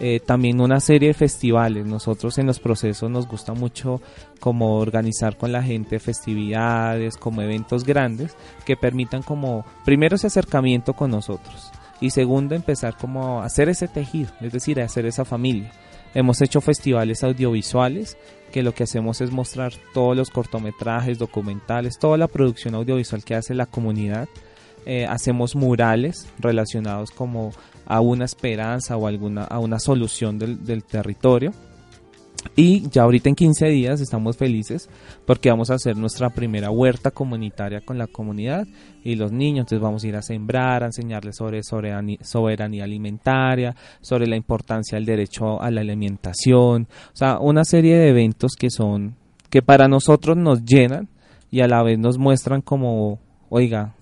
Eh, 0.00 0.18
también 0.18 0.60
una 0.60 0.80
serie 0.80 1.08
de 1.08 1.14
festivales. 1.14 1.86
Nosotros 1.86 2.36
en 2.38 2.46
los 2.46 2.58
procesos 2.58 3.08
nos 3.08 3.28
gusta 3.28 3.54
mucho 3.54 4.02
como 4.40 4.78
organizar 4.78 5.36
con 5.36 5.52
la 5.52 5.62
gente 5.62 6.00
festividades, 6.00 7.16
como 7.16 7.42
eventos 7.42 7.84
grandes 7.84 8.36
que 8.64 8.76
permitan 8.76 9.22
como 9.22 9.64
primero 9.84 10.16
ese 10.16 10.26
acercamiento 10.26 10.94
con 10.94 11.12
nosotros 11.12 11.70
y 12.00 12.10
segundo 12.10 12.56
empezar 12.56 12.96
como 12.98 13.40
a 13.40 13.46
hacer 13.46 13.68
ese 13.68 13.88
tejido, 13.88 14.30
es 14.40 14.52
decir, 14.52 14.80
a 14.80 14.84
hacer 14.84 15.06
esa 15.06 15.24
familia. 15.24 15.70
Hemos 16.12 16.42
hecho 16.42 16.60
festivales 16.60 17.22
audiovisuales 17.22 18.18
que 18.52 18.62
lo 18.62 18.74
que 18.74 18.82
hacemos 18.82 19.20
es 19.20 19.30
mostrar 19.30 19.72
todos 19.94 20.16
los 20.16 20.30
cortometrajes, 20.30 21.18
documentales, 21.18 21.98
toda 21.98 22.18
la 22.18 22.26
producción 22.26 22.74
audiovisual 22.74 23.24
que 23.24 23.36
hace 23.36 23.54
la 23.54 23.66
comunidad. 23.66 24.28
Eh, 24.86 25.04
hacemos 25.04 25.56
murales 25.56 26.32
relacionados 26.38 27.10
como 27.10 27.50
a 27.86 28.00
una 28.00 28.24
esperanza 28.24 28.96
o 28.96 29.08
alguna, 29.08 29.42
a 29.42 29.58
una 29.58 29.80
solución 29.80 30.38
del, 30.38 30.64
del 30.64 30.84
territorio. 30.84 31.52
Y 32.54 32.88
ya 32.90 33.02
ahorita 33.02 33.28
en 33.28 33.34
15 33.34 33.66
días 33.66 34.00
estamos 34.00 34.36
felices 34.36 34.88
porque 35.26 35.50
vamos 35.50 35.70
a 35.70 35.74
hacer 35.74 35.96
nuestra 35.96 36.30
primera 36.30 36.70
huerta 36.70 37.10
comunitaria 37.10 37.80
con 37.80 37.98
la 37.98 38.06
comunidad 38.06 38.66
y 39.02 39.16
los 39.16 39.32
niños. 39.32 39.64
Entonces 39.64 39.80
vamos 39.80 40.04
a 40.04 40.06
ir 40.06 40.16
a 40.16 40.22
sembrar, 40.22 40.84
a 40.84 40.86
enseñarles 40.86 41.36
sobre 41.36 41.62
soberanía 41.64 42.84
alimentaria, 42.84 43.74
sobre 44.00 44.28
la 44.28 44.36
importancia 44.36 44.96
del 44.96 45.06
derecho 45.06 45.60
a 45.60 45.70
la 45.70 45.80
alimentación. 45.80 46.86
O 47.12 47.16
sea, 47.16 47.40
una 47.40 47.64
serie 47.64 47.96
de 47.96 48.10
eventos 48.10 48.52
que 48.56 48.70
son, 48.70 49.16
que 49.50 49.62
para 49.62 49.88
nosotros 49.88 50.36
nos 50.36 50.64
llenan 50.64 51.08
y 51.50 51.60
a 51.60 51.66
la 51.66 51.82
vez 51.82 51.98
nos 51.98 52.18
muestran 52.18 52.62
como, 52.62 53.18
oiga, 53.48 53.95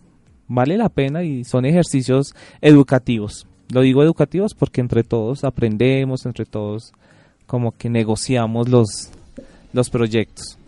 vale 0.49 0.77
la 0.77 0.89
pena 0.89 1.23
y 1.23 1.45
son 1.45 1.65
ejercicios 1.65 2.35
educativos. 2.61 3.47
Lo 3.73 3.81
digo 3.81 4.03
educativos 4.03 4.55
porque 4.55 4.81
entre 4.81 5.03
todos 5.03 5.45
aprendemos, 5.45 6.27
entre 6.27 6.45
todos 6.45 6.93
como 7.47 7.73
que 7.73 7.91
negociamos 7.91 8.69
los, 8.69 9.11
los 9.73 9.91
proyectos. 9.91 10.59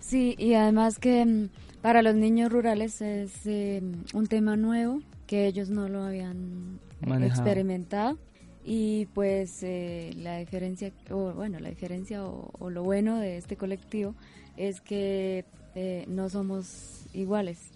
Sí, 0.00 0.34
y 0.38 0.54
además 0.54 0.98
que 0.98 1.24
mm, 1.24 1.48
para 1.82 2.02
los 2.02 2.14
niños 2.14 2.50
rurales 2.52 3.00
es 3.00 3.32
eh, 3.46 3.82
un 4.14 4.26
tema 4.26 4.56
nuevo 4.56 5.00
que 5.26 5.46
ellos 5.46 5.68
no 5.70 5.88
lo 5.88 6.04
habían 6.04 6.78
Manejado. 7.00 7.42
experimentado 7.42 8.18
y 8.64 9.06
pues 9.06 9.62
eh, 9.62 10.12
la 10.16 10.38
diferencia, 10.38 10.92
o 11.10 11.32
bueno, 11.32 11.58
la 11.60 11.68
diferencia 11.68 12.24
o, 12.24 12.50
o 12.58 12.70
lo 12.70 12.82
bueno 12.82 13.18
de 13.18 13.36
este 13.36 13.56
colectivo 13.56 14.14
es 14.56 14.80
que 14.80 15.44
eh, 15.76 16.04
no 16.08 16.28
somos 16.28 17.06
iguales. 17.14 17.70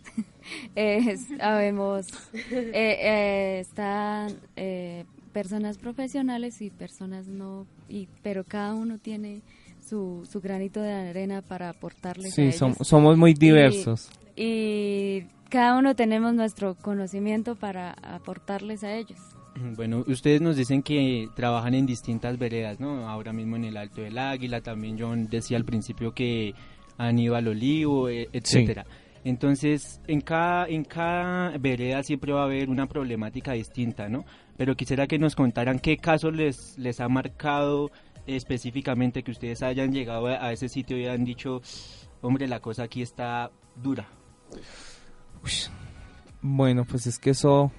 Es- 0.74 1.28
sabemos, 1.38 2.09
eh, 2.32 2.70
eh, 2.74 3.59
están 3.61 4.34
eh, 4.57 5.05
personas 5.32 5.78
profesionales 5.78 6.61
y 6.62 6.70
personas 6.70 7.28
no, 7.28 7.66
y, 7.88 8.09
pero 8.22 8.42
cada 8.44 8.74
uno 8.74 8.98
tiene 8.98 9.42
su, 9.86 10.26
su 10.30 10.40
granito 10.40 10.80
de 10.80 10.92
arena 10.92 11.42
para 11.42 11.68
aportarles 11.68 12.36
a 12.38 12.42
ellos. 12.42 12.61
som- 12.61 12.82
somos 12.84 13.16
muy 13.16 13.30
Y- 13.32 13.34
diversos. 13.34 14.11
y 14.36 15.24
cada 15.51 15.78
uno 15.78 15.94
tenemos 15.94 16.32
nuestro 16.34 16.74
conocimiento 16.76 17.55
para 17.57 17.92
aportarles 17.92 18.82
a 18.84 18.94
ellos. 18.94 19.18
Bueno, 19.76 20.05
ustedes 20.07 20.40
nos 20.40 20.57
dicen 20.57 20.82
que 20.82 21.28
trabajan 21.34 21.74
en 21.74 21.84
distintas 21.84 22.38
veredas, 22.38 22.78
¿no? 22.80 23.09
Ahora 23.09 23.32
mismo 23.32 23.57
en 23.57 23.64
el 23.64 23.76
Alto 23.76 24.01
del 24.01 24.16
Águila, 24.16 24.61
también 24.62 24.96
John 24.98 25.28
decía 25.28 25.57
al 25.59 25.64
principio 25.64 26.14
que 26.14 26.55
han 26.99 27.18
ido 27.18 27.36
al 27.36 27.49
Olivo, 27.49 28.09
eh, 28.09 28.28
etcétera. 28.32 28.84
Entonces, 29.24 30.01
en 30.07 30.20
cada, 30.22 30.66
en 30.66 30.84
cada 30.84 31.57
vereda 31.59 32.03
siempre 32.03 32.32
va 32.32 32.43
a 32.43 32.45
haber 32.45 32.70
una 32.70 32.86
problemática 32.86 33.53
distinta, 33.53 34.09
¿no? 34.09 34.24
Pero 34.57 34.76
quisiera 34.76 35.07
que 35.07 35.18
nos 35.18 35.36
contaran 35.36 35.78
qué 35.78 35.99
casos 35.99 36.34
les, 36.34 36.78
les 36.78 37.01
ha 37.01 37.09
marcado 37.09 37.91
específicamente 38.26 39.22
que 39.22 39.30
ustedes 39.30 39.62
hayan 39.62 39.93
llegado 39.93 40.26
a, 40.26 40.47
a 40.47 40.53
ese 40.53 40.68
sitio 40.68 40.97
y 40.97 41.07
han 41.07 41.24
dicho, 41.24 41.61
hombre, 42.22 42.47
la 42.49 42.61
cosa 42.61 42.84
aquí 42.84 43.03
está 43.03 43.51
dura. 43.76 44.09
Bueno, 46.41 46.84
pues 46.84 47.07
es 47.07 47.18
que 47.18 47.30
eso, 47.30 47.70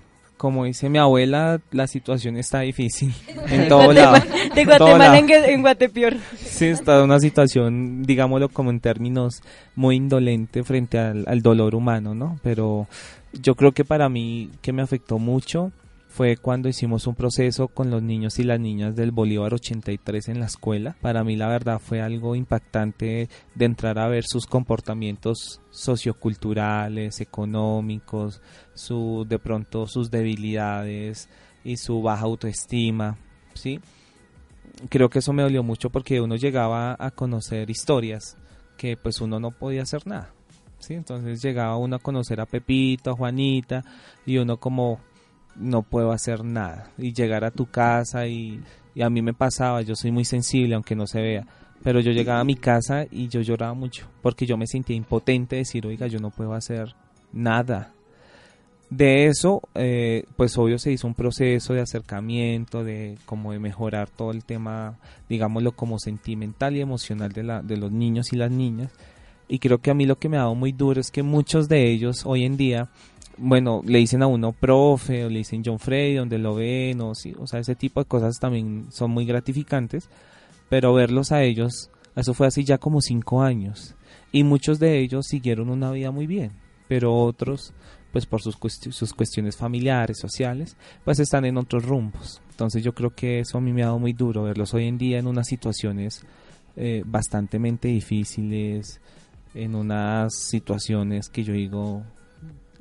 como 0.41 0.65
dice 0.65 0.89
mi 0.89 0.97
abuela, 0.97 1.61
la 1.69 1.85
situación 1.85 2.35
está 2.35 2.61
difícil 2.61 3.13
en 3.47 3.67
todo 3.67 3.93
lado. 3.93 4.17
de 4.55 4.65
Guatemala 4.65 5.19
en 5.19 5.29
en 5.29 5.61
Guatepeor. 5.61 6.15
Sí, 6.35 6.65
está 6.65 7.03
una 7.03 7.19
situación, 7.19 8.01
digámoslo 8.01 8.49
como 8.49 8.71
en 8.71 8.79
términos 8.79 9.43
muy 9.75 9.97
indolente 9.97 10.63
frente 10.63 10.97
al, 10.97 11.25
al 11.27 11.43
dolor 11.43 11.75
humano, 11.75 12.15
¿no? 12.15 12.39
Pero 12.41 12.87
yo 13.33 13.53
creo 13.53 13.71
que 13.73 13.85
para 13.85 14.09
mí, 14.09 14.49
que 14.63 14.73
me 14.73 14.81
afectó 14.81 15.19
mucho, 15.19 15.71
fue 16.11 16.35
cuando 16.35 16.67
hicimos 16.67 17.07
un 17.07 17.15
proceso 17.15 17.69
con 17.69 17.89
los 17.89 18.03
niños 18.03 18.37
y 18.37 18.43
las 18.43 18.59
niñas 18.59 18.97
del 18.97 19.11
Bolívar 19.11 19.53
83 19.53 20.27
en 20.27 20.41
la 20.41 20.47
escuela. 20.47 20.97
Para 20.99 21.23
mí 21.23 21.37
la 21.37 21.47
verdad 21.47 21.79
fue 21.79 22.01
algo 22.01 22.35
impactante 22.35 23.29
de 23.55 23.65
entrar 23.65 23.97
a 23.97 24.09
ver 24.09 24.25
sus 24.25 24.45
comportamientos 24.45 25.61
socioculturales, 25.69 27.21
económicos, 27.21 28.41
su 28.73 29.25
de 29.27 29.39
pronto 29.39 29.87
sus 29.87 30.11
debilidades 30.11 31.29
y 31.63 31.77
su 31.77 32.01
baja 32.01 32.25
autoestima, 32.25 33.17
¿sí? 33.53 33.79
Creo 34.89 35.09
que 35.09 35.19
eso 35.19 35.31
me 35.31 35.43
dolió 35.43 35.63
mucho 35.63 35.89
porque 35.89 36.19
uno 36.19 36.35
llegaba 36.35 36.97
a 36.99 37.11
conocer 37.11 37.69
historias 37.69 38.35
que 38.75 38.97
pues 38.97 39.21
uno 39.21 39.39
no 39.39 39.51
podía 39.51 39.83
hacer 39.83 40.05
nada. 40.05 40.33
¿sí? 40.79 40.93
Entonces 40.95 41.41
llegaba 41.41 41.77
uno 41.77 41.95
a 41.95 41.99
conocer 41.99 42.41
a 42.41 42.45
Pepito, 42.45 43.11
a 43.11 43.15
Juanita 43.15 43.85
y 44.25 44.37
uno 44.37 44.57
como 44.57 44.99
no 45.55 45.83
puedo 45.83 46.11
hacer 46.11 46.43
nada 46.43 46.91
y 46.97 47.13
llegar 47.13 47.43
a 47.43 47.51
tu 47.51 47.65
casa 47.65 48.27
y, 48.27 48.61
a 49.01 49.09
mí 49.09 49.21
me 49.21 49.33
pasaba, 49.33 49.81
yo 49.81 49.95
soy 49.95 50.11
muy 50.11 50.25
sensible 50.25 50.75
aunque 50.75 50.95
no 50.95 51.07
se 51.07 51.21
vea, 51.21 51.47
pero 51.83 51.99
yo 52.01 52.11
llegaba 52.11 52.41
a 52.41 52.45
mi 52.45 52.55
casa 52.55 53.05
y 53.09 53.29
yo 53.29 53.41
lloraba 53.41 53.73
mucho 53.73 54.07
porque 54.21 54.45
yo 54.45 54.57
me 54.57 54.67
sentía 54.67 54.95
impotente 54.95 55.55
de 55.55 55.61
decir, 55.61 55.85
oiga, 55.87 56.07
yo 56.07 56.19
no 56.19 56.29
puedo 56.29 56.53
hacer 56.53 56.93
nada. 57.31 57.93
De 58.89 59.27
eso, 59.27 59.61
eh, 59.73 60.25
pues 60.35 60.57
obvio 60.57 60.77
se 60.77 60.91
hizo 60.91 61.07
un 61.07 61.13
proceso 61.13 61.73
de 61.73 61.79
acercamiento, 61.79 62.83
de 62.83 63.17
como 63.25 63.53
de 63.53 63.59
mejorar 63.59 64.09
todo 64.09 64.31
el 64.31 64.43
tema, 64.43 64.99
digámoslo 65.29 65.71
como 65.71 65.97
sentimental 65.97 66.75
y 66.75 66.81
emocional 66.81 67.31
de, 67.31 67.43
la, 67.43 67.61
de 67.61 67.77
los 67.77 67.89
niños 67.89 68.33
y 68.33 68.35
las 68.35 68.51
niñas. 68.51 68.91
Y 69.47 69.59
creo 69.59 69.77
que 69.79 69.91
a 69.91 69.93
mí 69.93 70.05
lo 70.05 70.17
que 70.17 70.27
me 70.27 70.35
ha 70.35 70.41
dado 70.41 70.55
muy 70.55 70.73
duro 70.73 70.99
es 70.99 71.09
que 71.09 71.23
muchos 71.23 71.69
de 71.69 71.89
ellos 71.89 72.25
hoy 72.25 72.43
en 72.43 72.57
día, 72.57 72.89
bueno, 73.37 73.81
le 73.85 73.99
dicen 73.99 74.21
a 74.23 74.27
uno 74.27 74.51
profe 74.51 75.25
o 75.25 75.29
le 75.29 75.39
dicen 75.39 75.63
John 75.65 75.79
Freddy, 75.79 76.15
donde 76.15 76.37
lo 76.37 76.55
ven, 76.55 77.01
o, 77.01 77.15
sí, 77.15 77.33
o 77.39 77.47
sea, 77.47 77.59
ese 77.59 77.75
tipo 77.75 77.99
de 77.99 78.05
cosas 78.05 78.39
también 78.39 78.87
son 78.91 79.11
muy 79.11 79.25
gratificantes, 79.25 80.09
pero 80.69 80.93
verlos 80.93 81.31
a 81.31 81.43
ellos, 81.43 81.89
eso 82.15 82.33
fue 82.33 82.47
así 82.47 82.63
ya 82.63 82.77
como 82.77 83.01
cinco 83.01 83.41
años. 83.41 83.95
Y 84.31 84.43
muchos 84.43 84.79
de 84.79 84.99
ellos 84.99 85.27
siguieron 85.27 85.69
una 85.69 85.91
vida 85.91 86.11
muy 86.11 86.27
bien, 86.27 86.51
pero 86.87 87.15
otros, 87.15 87.73
pues 88.11 88.25
por 88.25 88.41
sus, 88.41 88.57
sus 88.89 89.13
cuestiones 89.13 89.57
familiares, 89.57 90.17
sociales, 90.19 90.77
pues 91.03 91.19
están 91.19 91.45
en 91.45 91.57
otros 91.57 91.85
rumbos. 91.85 92.41
Entonces 92.51 92.83
yo 92.83 92.93
creo 92.93 93.13
que 93.15 93.39
eso 93.39 93.57
a 93.57 93.61
mí 93.61 93.73
me 93.73 93.83
ha 93.83 93.87
dado 93.87 93.99
muy 93.99 94.13
duro 94.13 94.43
verlos 94.43 94.73
hoy 94.73 94.87
en 94.87 94.97
día 94.97 95.19
en 95.19 95.27
unas 95.27 95.47
situaciones 95.47 96.25
eh, 96.75 97.03
bastantemente 97.05 97.87
difíciles, 97.87 99.01
en 99.53 99.75
unas 99.75 100.33
situaciones 100.33 101.27
que 101.29 101.43
yo 101.43 101.53
digo, 101.53 102.03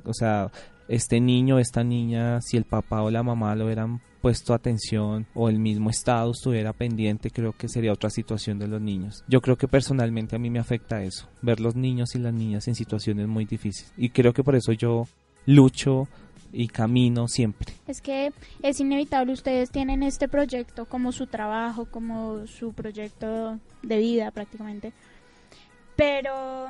o 0.05 0.13
sea, 0.13 0.51
este 0.87 1.19
niño, 1.19 1.59
esta 1.59 1.83
niña, 1.83 2.41
si 2.41 2.57
el 2.57 2.65
papá 2.65 3.01
o 3.01 3.09
la 3.09 3.23
mamá 3.23 3.55
lo 3.55 3.65
hubieran 3.65 4.01
puesto 4.21 4.53
atención 4.53 5.25
o 5.33 5.49
el 5.49 5.57
mismo 5.57 5.89
estado 5.89 6.31
estuviera 6.31 6.73
pendiente, 6.73 7.31
creo 7.31 7.53
que 7.53 7.67
sería 7.67 7.93
otra 7.93 8.09
situación 8.09 8.59
de 8.59 8.67
los 8.67 8.81
niños. 8.81 9.23
Yo 9.27 9.41
creo 9.41 9.57
que 9.57 9.67
personalmente 9.67 10.35
a 10.35 10.39
mí 10.39 10.49
me 10.49 10.59
afecta 10.59 11.03
eso, 11.03 11.27
ver 11.41 11.59
los 11.59 11.75
niños 11.75 12.15
y 12.15 12.19
las 12.19 12.33
niñas 12.33 12.67
en 12.67 12.75
situaciones 12.75 13.27
muy 13.27 13.45
difíciles. 13.45 13.91
Y 13.97 14.09
creo 14.09 14.33
que 14.33 14.43
por 14.43 14.55
eso 14.55 14.71
yo 14.73 15.07
lucho 15.45 16.07
y 16.53 16.67
camino 16.67 17.27
siempre. 17.27 17.73
Es 17.87 18.01
que 18.01 18.31
es 18.61 18.79
inevitable, 18.79 19.33
ustedes 19.33 19.71
tienen 19.71 20.03
este 20.03 20.27
proyecto 20.27 20.85
como 20.85 21.11
su 21.11 21.27
trabajo, 21.27 21.85
como 21.85 22.45
su 22.47 22.73
proyecto 22.73 23.59
de 23.81 23.97
vida 23.97 24.31
prácticamente, 24.31 24.93
pero 25.95 26.67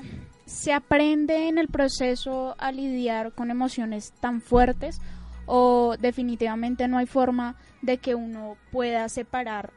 se 0.51 0.73
aprende 0.73 1.47
en 1.47 1.57
el 1.57 1.69
proceso 1.69 2.55
a 2.59 2.71
lidiar 2.71 3.31
con 3.33 3.51
emociones 3.51 4.13
tan 4.19 4.41
fuertes 4.41 4.99
o 5.45 5.95
definitivamente 5.99 6.87
no 6.87 6.97
hay 6.97 7.05
forma 7.05 7.55
de 7.81 7.97
que 7.97 8.15
uno 8.15 8.57
pueda 8.71 9.07
separar 9.09 9.71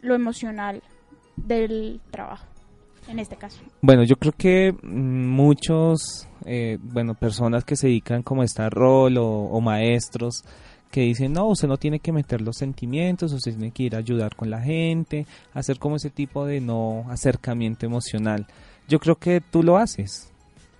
lo 0.00 0.14
emocional 0.14 0.82
del 1.36 2.00
trabajo, 2.10 2.46
en 3.06 3.18
este 3.18 3.36
caso. 3.36 3.60
Bueno, 3.82 4.02
yo 4.02 4.16
creo 4.16 4.32
que 4.32 4.74
muchos, 4.82 6.26
eh, 6.46 6.78
bueno, 6.82 7.14
personas 7.14 7.64
que 7.64 7.76
se 7.76 7.88
dedican 7.88 8.22
como 8.22 8.42
a 8.42 8.44
este 8.44 8.68
rol 8.70 9.18
o, 9.18 9.26
o 9.26 9.60
maestros 9.60 10.42
que 10.90 11.02
dicen, 11.02 11.34
no, 11.34 11.46
usted 11.46 11.68
no 11.68 11.76
tiene 11.76 12.00
que 12.00 12.12
meter 12.12 12.40
los 12.40 12.56
sentimientos, 12.56 13.32
usted 13.32 13.52
tiene 13.52 13.72
que 13.72 13.82
ir 13.84 13.94
a 13.94 13.98
ayudar 13.98 14.34
con 14.34 14.48
la 14.48 14.62
gente, 14.62 15.26
hacer 15.52 15.78
como 15.78 15.96
ese 15.96 16.08
tipo 16.08 16.46
de 16.46 16.62
no 16.62 17.04
acercamiento 17.10 17.84
emocional. 17.84 18.46
Yo 18.88 18.98
creo 18.98 19.16
que 19.16 19.40
tú 19.40 19.62
lo 19.62 19.76
haces, 19.76 20.32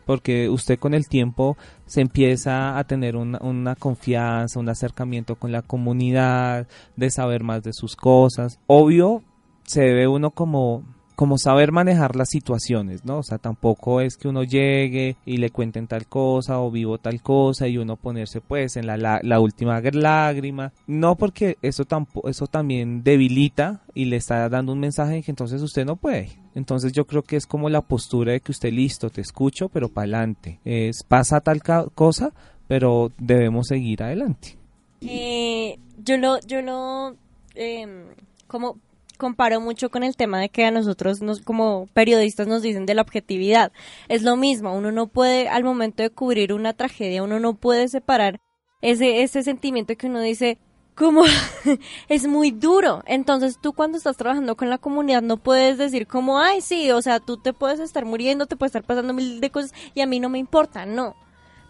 porque 0.06 0.48
usted 0.48 0.78
con 0.78 0.94
el 0.94 1.08
tiempo 1.08 1.56
se 1.86 2.00
empieza 2.00 2.78
a 2.78 2.84
tener 2.84 3.16
una, 3.16 3.38
una 3.42 3.74
confianza, 3.76 4.58
un 4.58 4.68
acercamiento 4.68 5.36
con 5.36 5.52
la 5.52 5.62
comunidad, 5.62 6.66
de 6.96 7.10
saber 7.10 7.42
más 7.42 7.62
de 7.62 7.72
sus 7.74 7.94
cosas. 7.94 8.58
Obvio, 8.66 9.22
se 9.64 9.82
debe 9.82 10.08
uno 10.08 10.30
como 10.30 10.84
como 11.18 11.36
saber 11.36 11.72
manejar 11.72 12.14
las 12.14 12.28
situaciones, 12.28 13.04
¿no? 13.04 13.18
O 13.18 13.22
sea, 13.24 13.38
tampoco 13.38 14.00
es 14.00 14.16
que 14.16 14.28
uno 14.28 14.44
llegue 14.44 15.16
y 15.26 15.38
le 15.38 15.50
cuenten 15.50 15.88
tal 15.88 16.06
cosa 16.06 16.60
o 16.60 16.70
vivo 16.70 16.98
tal 16.98 17.20
cosa 17.22 17.66
y 17.66 17.76
uno 17.76 17.96
ponerse 17.96 18.40
pues 18.40 18.76
en 18.76 18.86
la, 18.86 18.96
la, 18.96 19.18
la 19.24 19.40
última 19.40 19.80
lágrima. 19.80 20.72
No 20.86 21.16
porque 21.16 21.58
eso 21.60 21.84
tampoco, 21.86 22.28
eso 22.28 22.46
también 22.46 23.02
debilita 23.02 23.82
y 23.94 24.04
le 24.04 24.14
está 24.14 24.48
dando 24.48 24.72
un 24.72 24.78
mensaje 24.78 25.14
de 25.14 25.22
que 25.24 25.32
entonces 25.32 25.60
usted 25.60 25.84
no 25.84 25.96
puede. 25.96 26.38
Entonces 26.54 26.92
yo 26.92 27.04
creo 27.04 27.22
que 27.22 27.34
es 27.34 27.46
como 27.48 27.68
la 27.68 27.80
postura 27.80 28.30
de 28.30 28.40
que 28.40 28.52
usted 28.52 28.72
listo, 28.72 29.10
te 29.10 29.20
escucho, 29.20 29.68
pero 29.70 29.88
para 29.88 30.04
adelante. 30.04 30.60
Es 30.64 31.02
pasa 31.02 31.40
tal 31.40 31.60
cosa, 31.96 32.32
pero 32.68 33.10
debemos 33.18 33.66
seguir 33.66 34.04
adelante. 34.04 34.56
Eh, 35.00 35.80
yo 35.96 36.16
lo, 36.16 36.38
yo 36.46 36.62
lo, 36.62 37.16
em, 37.56 38.04
como 38.46 38.76
comparo 39.18 39.60
mucho 39.60 39.90
con 39.90 40.02
el 40.02 40.16
tema 40.16 40.40
de 40.40 40.48
que 40.48 40.64
a 40.64 40.70
nosotros 40.70 41.20
nos, 41.20 41.42
como 41.42 41.88
periodistas 41.92 42.46
nos 42.46 42.62
dicen 42.62 42.86
de 42.86 42.94
la 42.94 43.02
objetividad. 43.02 43.72
Es 44.08 44.22
lo 44.22 44.36
mismo, 44.36 44.74
uno 44.74 44.90
no 44.92 45.08
puede, 45.08 45.48
al 45.48 45.64
momento 45.64 46.02
de 46.02 46.10
cubrir 46.10 46.54
una 46.54 46.72
tragedia, 46.72 47.22
uno 47.22 47.38
no 47.40 47.54
puede 47.54 47.88
separar 47.88 48.40
ese, 48.80 49.22
ese 49.22 49.42
sentimiento 49.42 49.96
que 49.96 50.06
uno 50.06 50.20
dice, 50.20 50.58
como 50.94 51.22
es 52.08 52.26
muy 52.26 52.50
duro. 52.50 53.02
Entonces 53.06 53.58
tú 53.60 53.72
cuando 53.72 53.98
estás 53.98 54.16
trabajando 54.16 54.56
con 54.56 54.70
la 54.70 54.78
comunidad 54.78 55.22
no 55.22 55.36
puedes 55.36 55.78
decir 55.78 56.06
como, 56.06 56.40
ay, 56.40 56.60
sí, 56.60 56.90
o 56.90 57.02
sea, 57.02 57.20
tú 57.20 57.36
te 57.36 57.52
puedes 57.52 57.80
estar 57.80 58.04
muriendo, 58.04 58.46
te 58.46 58.56
puede 58.56 58.68
estar 58.68 58.84
pasando 58.84 59.12
mil 59.12 59.40
de 59.40 59.50
cosas 59.50 59.72
y 59.94 60.00
a 60.00 60.06
mí 60.06 60.20
no 60.20 60.28
me 60.28 60.38
importa, 60.38 60.86
no. 60.86 61.14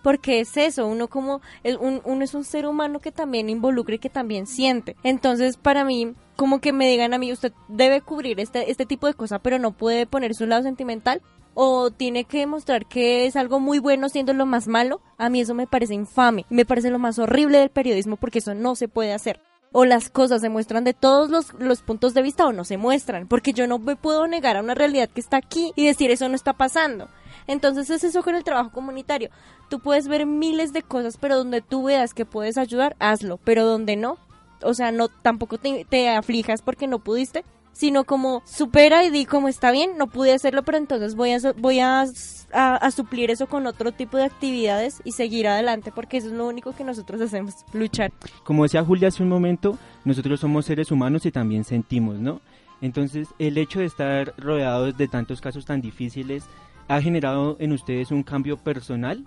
Porque 0.02 0.40
es 0.40 0.56
eso, 0.56 0.86
uno 0.86 1.08
como, 1.08 1.40
un- 1.80 2.00
uno 2.04 2.24
es 2.24 2.34
un 2.34 2.44
ser 2.44 2.66
humano 2.66 3.00
que 3.00 3.12
también 3.12 3.48
involucra 3.50 3.96
y 3.96 3.98
que 3.98 4.10
también 4.10 4.46
siente. 4.46 4.96
Entonces, 5.02 5.56
para 5.56 5.84
mí, 5.84 6.14
como 6.36 6.60
que 6.60 6.72
me 6.72 6.88
digan 6.88 7.14
a 7.14 7.18
mí, 7.18 7.32
usted 7.32 7.52
debe 7.68 8.00
cubrir 8.00 8.38
este, 8.40 8.70
este 8.70 8.86
tipo 8.86 9.06
de 9.06 9.14
cosas, 9.14 9.40
pero 9.42 9.58
no 9.58 9.72
puede 9.72 10.06
poner 10.06 10.34
su 10.34 10.46
lado 10.46 10.62
sentimental 10.62 11.20
o 11.60 11.90
tiene 11.90 12.22
que 12.24 12.38
demostrar 12.38 12.86
que 12.86 13.26
es 13.26 13.34
algo 13.34 13.58
muy 13.58 13.80
bueno 13.80 14.08
siendo 14.08 14.32
lo 14.32 14.46
más 14.46 14.68
malo, 14.68 15.00
a 15.16 15.28
mí 15.28 15.40
eso 15.40 15.54
me 15.54 15.66
parece 15.66 15.94
infame, 15.94 16.44
me 16.50 16.64
parece 16.64 16.90
lo 16.90 17.00
más 17.00 17.18
horrible 17.18 17.58
del 17.58 17.70
periodismo 17.70 18.16
porque 18.16 18.38
eso 18.38 18.54
no 18.54 18.76
se 18.76 18.86
puede 18.86 19.12
hacer. 19.12 19.40
o 19.70 19.84
las 19.84 20.08
cosas 20.08 20.40
se 20.40 20.48
muestran 20.48 20.82
de 20.84 20.94
todos 20.94 21.28
los, 21.28 21.52
los 21.58 21.82
puntos 21.82 22.14
de 22.14 22.22
vista 22.22 22.46
o 22.46 22.52
no 22.54 22.64
se 22.64 22.78
muestran, 22.78 23.26
porque 23.28 23.52
yo 23.52 23.66
no 23.66 23.78
me 23.78 23.96
puedo 23.96 24.26
negar 24.26 24.56
a 24.56 24.62
una 24.62 24.74
realidad 24.74 25.10
que 25.12 25.20
está 25.20 25.36
aquí 25.36 25.72
y 25.76 25.84
decir 25.84 26.10
eso 26.10 26.26
no 26.28 26.36
está 26.36 26.54
pasando. 26.54 27.08
Entonces 27.48 27.90
es 27.90 28.04
eso 28.04 28.22
con 28.22 28.36
el 28.36 28.44
trabajo 28.44 28.70
comunitario. 28.70 29.30
Tú 29.68 29.80
puedes 29.80 30.06
ver 30.06 30.26
miles 30.26 30.72
de 30.72 30.82
cosas, 30.82 31.16
pero 31.16 31.36
donde 31.36 31.62
tú 31.62 31.82
veas 31.82 32.14
que 32.14 32.24
puedes 32.24 32.56
ayudar, 32.58 32.94
hazlo, 33.00 33.38
pero 33.42 33.64
donde 33.64 33.96
no, 33.96 34.18
o 34.62 34.74
sea, 34.74 34.92
no 34.92 35.08
tampoco 35.08 35.58
te, 35.58 35.84
te 35.88 36.10
aflijas 36.10 36.62
porque 36.62 36.86
no 36.86 37.00
pudiste, 37.00 37.44
sino 37.72 38.04
como 38.04 38.42
supera 38.44 39.04
y 39.04 39.10
di 39.10 39.24
como 39.24 39.48
está 39.48 39.70
bien, 39.70 39.96
no 39.96 40.08
pude 40.08 40.32
hacerlo, 40.32 40.62
pero 40.62 40.78
entonces 40.78 41.14
voy 41.14 41.30
a 41.30 41.38
voy 41.56 41.80
a 41.80 42.90
suplir 42.90 43.30
eso 43.30 43.46
con 43.46 43.66
otro 43.66 43.92
tipo 43.92 44.16
de 44.16 44.24
actividades 44.24 45.00
y 45.04 45.12
seguir 45.12 45.46
adelante 45.46 45.92
porque 45.94 46.16
eso 46.16 46.26
es 46.26 46.32
lo 46.32 46.46
único 46.46 46.72
que 46.72 46.84
nosotros 46.84 47.20
hacemos, 47.20 47.54
luchar. 47.72 48.12
Como 48.44 48.64
decía 48.64 48.84
Julia 48.84 49.08
hace 49.08 49.22
un 49.22 49.28
momento, 49.28 49.78
nosotros 50.04 50.40
somos 50.40 50.66
seres 50.66 50.90
humanos 50.90 51.24
y 51.24 51.30
también 51.30 51.64
sentimos, 51.64 52.18
¿no? 52.18 52.40
Entonces, 52.80 53.28
el 53.38 53.58
hecho 53.58 53.80
de 53.80 53.86
estar 53.86 54.34
rodeados 54.38 54.96
de 54.96 55.08
tantos 55.08 55.40
casos 55.40 55.64
tan 55.64 55.80
difíciles 55.80 56.44
ha 56.88 57.00
generado 57.02 57.56
en 57.60 57.72
ustedes 57.72 58.10
un 58.10 58.22
cambio 58.22 58.56
personal 58.56 59.24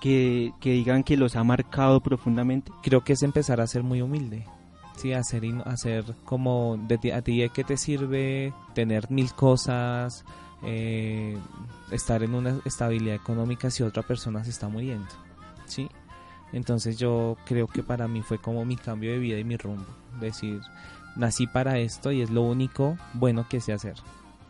que, 0.00 0.52
que 0.60 0.72
digan 0.72 1.04
que 1.04 1.16
los 1.16 1.36
ha 1.36 1.44
marcado 1.44 2.00
profundamente. 2.00 2.72
Creo 2.82 3.02
que 3.04 3.12
es 3.14 3.22
empezar 3.22 3.60
a 3.60 3.66
ser 3.66 3.82
muy 3.82 4.00
humilde. 4.02 4.46
Sí, 4.96 5.12
hacer, 5.12 5.42
hacer 5.64 6.04
como 6.24 6.76
de 6.86 6.98
ti- 6.98 7.10
a 7.10 7.22
ti 7.22 7.40
de 7.40 7.48
qué 7.48 7.64
te 7.64 7.76
sirve 7.76 8.52
tener 8.74 9.10
mil 9.10 9.32
cosas, 9.32 10.24
eh, 10.64 11.36
estar 11.90 12.22
en 12.22 12.34
una 12.34 12.58
estabilidad 12.64 13.14
económica 13.16 13.70
si 13.70 13.82
otra 13.82 14.02
persona 14.02 14.44
se 14.44 14.50
está 14.50 14.68
muriendo. 14.68 15.08
Sí. 15.66 15.88
Entonces 16.52 16.98
yo 16.98 17.36
creo 17.46 17.66
que 17.66 17.82
para 17.82 18.06
mí 18.06 18.20
fue 18.22 18.38
como 18.38 18.64
mi 18.64 18.76
cambio 18.76 19.10
de 19.12 19.18
vida 19.18 19.38
y 19.38 19.44
mi 19.44 19.56
rumbo. 19.56 19.86
Decir, 20.20 20.60
nací 21.16 21.46
para 21.46 21.78
esto 21.78 22.12
y 22.12 22.20
es 22.20 22.30
lo 22.30 22.42
único 22.42 22.98
bueno 23.14 23.46
que 23.48 23.60
sé 23.60 23.72
hacer. 23.72 23.94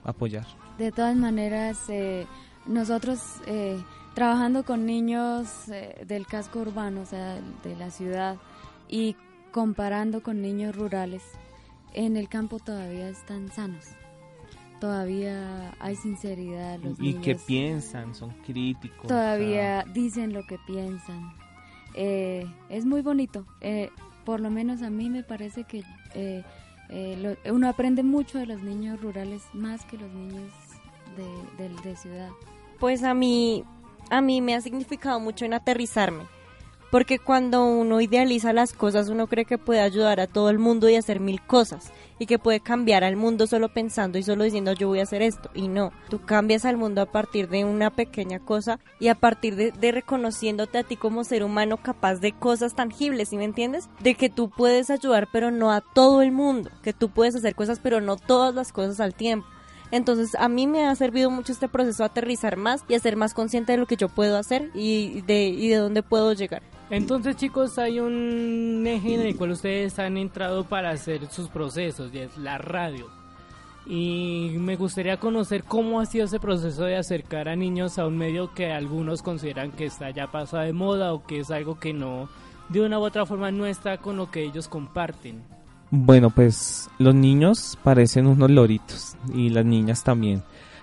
Apoyar. 0.03 0.47
De 0.79 0.91
todas 0.91 1.17
maneras, 1.17 1.79
eh, 1.89 2.27
nosotros 2.67 3.21
eh, 3.47 3.83
trabajando 4.15 4.65
con 4.65 4.87
niños 4.87 5.69
eh, 5.69 6.05
del 6.07 6.27
casco 6.27 6.61
urbano, 6.61 7.03
o 7.03 7.07
sea, 7.07 7.41
de 7.63 7.77
la 7.77 7.91
ciudad, 7.91 8.37
y 8.89 9.17
comparando 9.51 10.23
con 10.23 10.41
niños 10.41 10.75
rurales, 10.75 11.23
en 11.93 12.17
el 12.17 12.29
campo 12.29 12.59
todavía 12.59 13.09
están 13.09 13.51
sanos. 13.53 13.85
Todavía 14.81 15.75
hay 15.79 15.95
sinceridad. 15.95 16.81
Los 16.81 16.99
y 16.99 17.15
que 17.15 17.35
niños 17.35 17.43
piensan, 17.47 18.15
son 18.15 18.31
críticos. 18.45 19.07
todavía 19.07 19.85
dicen 19.93 20.33
lo 20.33 20.45
que 20.47 20.59
piensan. 20.67 21.35
Es 21.95 22.85
muy 22.85 23.03
bonito. 23.03 23.47
Por 24.25 24.41
lo 24.41 24.51
menos 24.51 24.83
a 24.83 24.91
mí 24.91 25.09
me 25.09 25.23
parece 25.23 25.63
que 25.65 25.85
eh, 26.93 27.17
lo- 27.45 27.53
uno 27.55 27.69
aprende 27.69 28.03
mucho 28.03 28.39
de 28.39 28.47
los 28.47 28.63
niños 28.63 29.01
rurales 29.01 29.43
más 29.55 29.85
que 29.87 29.97
los 29.97 30.11
niños 30.13 30.51
de, 31.17 31.69
de- 31.69 31.69
ciudad. 31.97 32.29
Pues 32.79 33.03
a 33.03 33.15
mí, 33.15 33.65
a 34.11 34.21
mí 34.21 34.41
me 34.41 34.55
ha 34.55 34.61
significado 34.61 35.19
mucho 35.19 35.45
en 35.45 35.55
aterrizarme. 35.55 36.25
Porque 36.93 37.19
cuando 37.19 37.65
uno 37.65 38.03
idealiza 38.03 38.53
las 38.53 38.75
cosas, 38.75 39.09
uno 39.09 39.27
cree 39.27 39.47
que 39.47 39.57
puede 39.57 39.81
ayudar 39.81 40.21
a 40.21 40.27
todo 40.27 40.51
el 40.51 40.59
mundo 40.59 40.91
y 40.91 40.97
hacer 40.97 41.21
mil 41.21 41.41
cosas. 41.41 41.91
Y 42.19 42.27
que 42.27 42.39
puede 42.39 42.61
cambiar 42.61 43.03
al 43.03 43.17
mundo 43.17 43.47
solo 43.47 43.73
pensando 43.73 44.19
y 44.19 44.23
solo 44.23 44.45
diciendo 44.45 44.75
yo 44.75 44.89
voy 44.89 45.01
a 45.01 45.05
hacer 45.05 45.23
esto. 45.23 45.49
Y 45.55 45.69
no, 45.69 45.91
tú 46.11 46.21
cambias 46.21 46.67
al 46.67 46.77
mundo 46.77 47.01
a 47.01 47.11
partir 47.11 47.49
de 47.49 47.65
una 47.65 47.89
pequeña 47.89 48.41
cosa 48.41 48.79
y 49.01 49.09
a 49.09 49.15
partir 49.15 49.57
de, 49.57 49.91
reconociéndote 49.91 50.77
a 50.77 50.83
ti 50.83 50.97
como 50.97 51.25
ser 51.25 51.45
humano 51.45 51.79
capaz 51.79 52.17
de 52.17 52.33
cosas 52.33 52.75
tangibles, 52.75 53.31
¿sí 53.31 53.39
me 53.39 53.45
entiendes? 53.45 53.89
De 54.01 54.15
que 54.15 54.29
tú 54.29 54.51
puedes 54.51 54.91
ayudar 54.91 55.29
pero 55.33 55.51
no 55.51 55.73
a 55.73 55.81
todo 55.81 56.21
el 56.21 56.31
mundo. 56.31 56.69
Que 56.83 56.93
tú 56.93 57.09
puedes 57.09 57.35
hacer 57.35 57.55
cosas 57.55 57.81
pero 57.83 58.03
no 58.03 58.19
todas 58.19 58.55
las 58.55 58.71
cosas 58.71 59.01
al 59.01 59.15
tiempo. 59.15 59.47
Entonces 59.93 60.35
a 60.35 60.51
mí 60.51 60.67
me 60.67 60.87
ha 60.87 60.95
servido 60.95 61.31
mucho 61.31 61.53
este 61.53 61.69
proceso 61.69 62.05
aterrizar 62.05 62.59
más 62.59 62.85
y 62.87 62.97
a 62.97 63.01
ser 63.01 63.17
más 63.17 63.33
consciente 63.33 63.73
de 63.73 63.79
lo 63.79 63.87
que 63.87 63.97
yo 63.97 64.11
puedo 64.11 64.37
hacer 64.37 64.71
y 64.75 65.23
de, 65.23 65.45
y 65.45 65.69
de 65.69 65.77
dónde 65.77 66.03
puedo 66.03 66.35
llegar. 66.35 66.63
Entonces, 66.93 67.37
chicos, 67.37 67.79
hay 67.79 68.01
un 68.01 68.85
eje 68.87 69.15
en 69.15 69.23
el 69.23 69.35
cual 69.35 69.53
ustedes 69.53 69.99
han 69.99 70.19
entrado 70.19 70.65
para 70.65 70.91
hacer 70.91 71.27
sus 71.31 71.49
procesos, 71.49 72.13
y 72.13 72.19
es 72.19 72.37
la 72.37 72.59
radio. 72.59 73.07
Y 73.87 74.57
me 74.59 74.77
gustaría 74.77 75.17
conocer 75.17 75.65
cómo 75.65 76.01
ha 76.01 76.05
sido 76.05 76.27
ese 76.27 76.39
proceso 76.39 76.85
de 76.85 76.99
acercar 76.99 77.49
a 77.49 77.57
niños 77.57 77.99
a 77.99 78.07
un 78.07 78.19
medio 78.19 78.53
que 78.53 78.73
algunos 78.73 79.23
consideran 79.23 79.73
que 79.73 79.87
está 79.87 80.11
ya 80.11 80.27
pasado 80.27 80.65
de 80.65 80.75
moda 80.75 81.15
o 81.15 81.25
que 81.27 81.41
es 81.41 81.51
algo 81.51 81.81
que 81.81 81.95
no, 81.95 82.29
de 82.69 82.83
una 82.83 82.99
u 82.99 83.05
otra 83.05 83.25
forma, 83.25 83.51
no 83.51 83.65
está 83.65 83.97
con 83.97 84.19
lo 84.19 84.31
que 84.31 84.45
ellos 84.45 84.69
comparten. 84.69 85.41
Bueno, 85.91 86.29
pues 86.29 86.91
los 86.99 87.15
niños 87.15 87.79
parecen 87.83 88.27
unos 88.27 88.51
loritos 88.51 89.17
y 89.33 89.49
las 89.49 89.65
niñas 89.65 90.05
también. 90.05 90.43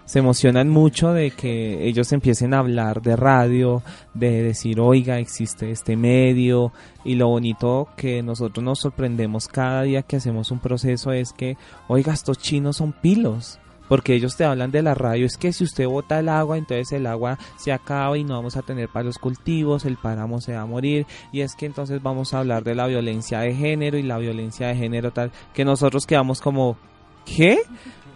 Se 0.10 0.18
emocionan 0.18 0.70
mucho 0.70 1.14
de 1.14 1.30
que 1.30 1.88
ellos 1.88 2.12
empiecen 2.14 2.55
a 2.55 2.60
hablar 2.62 3.03
de 3.03 3.16
radio, 3.16 3.84
de 4.16 4.41
decir, 4.41 4.80
oiga, 4.80 5.20
existe 5.20 5.70
este 5.70 5.95
medio. 5.95 6.74
Y 7.05 7.14
lo 7.14 7.28
bonito 7.28 7.89
que 7.95 8.24
nosotros 8.24 8.64
nos 8.64 8.80
sorprendemos 8.80 9.47
cada 9.47 9.84
día 9.84 10.01
que 10.01 10.16
hacemos 10.16 10.49
un 10.49 10.57
proceso 10.57 11.12
es 11.12 11.32
que, 11.32 11.57
oiga, 11.88 12.12
estos 12.12 12.39
chinos 12.39 12.78
son 12.78 12.91
pilos. 12.91 13.60
Porque 13.88 14.16
ellos 14.16 14.36
te 14.36 14.45
hablan 14.45 14.72
de 14.72 14.82
la 14.82 14.95
radio, 14.95 15.28
es 15.28 15.38
que 15.38 15.53
si 15.53 15.64
usted 15.64 15.86
bota 15.86 16.18
el 16.18 16.30
agua, 16.30 16.57
entonces 16.57 16.91
el 16.91 17.05
agua 17.05 17.38
se 17.57 17.72
acaba 17.72 18.18
y 18.18 18.24
no 18.24 18.34
vamos 18.34 18.57
a 18.57 18.64
tener 18.64 18.89
para 18.89 19.05
los 19.05 19.20
cultivos, 19.20 19.86
el 19.86 19.97
páramo 19.97 20.41
se 20.41 20.53
va 20.53 20.62
a 20.62 20.66
morir, 20.66 21.05
y 21.32 21.41
es 21.41 21.53
que 21.53 21.68
entonces 21.68 22.01
vamos 22.01 22.34
a 22.34 22.39
hablar 22.39 22.64
de 22.64 22.74
la 22.74 22.88
violencia 22.88 23.41
de 23.41 23.53
género 23.53 23.95
y 23.99 24.01
la 24.01 24.18
violencia 24.18 24.70
de 24.70 24.76
género 24.76 25.12
tal, 25.12 25.32
que 25.53 25.66
nosotros 25.66 26.07
quedamos 26.07 26.41
como, 26.41 26.78
¿qué? 27.26 27.60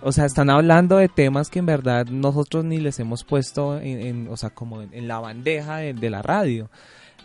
O 0.04 0.12
sea, 0.12 0.26
están 0.26 0.50
hablando 0.50 0.98
de 0.98 1.08
temas 1.10 1.50
que 1.50 1.60
en 1.60 1.66
verdad 1.66 2.06
nosotros 2.08 2.66
ni 2.66 2.78
les 2.80 3.00
hemos 3.00 3.24
puesto 3.24 3.80
en, 3.80 4.00
en- 4.02 4.28
o 4.30 4.38
sea, 4.38 4.50
como 4.50 4.82
en, 4.82 5.08
la 5.08 5.20
bandeja 5.20 5.78
de, 5.78 5.94
de 5.94 6.10
la 6.10 6.22
radio. 6.22 6.70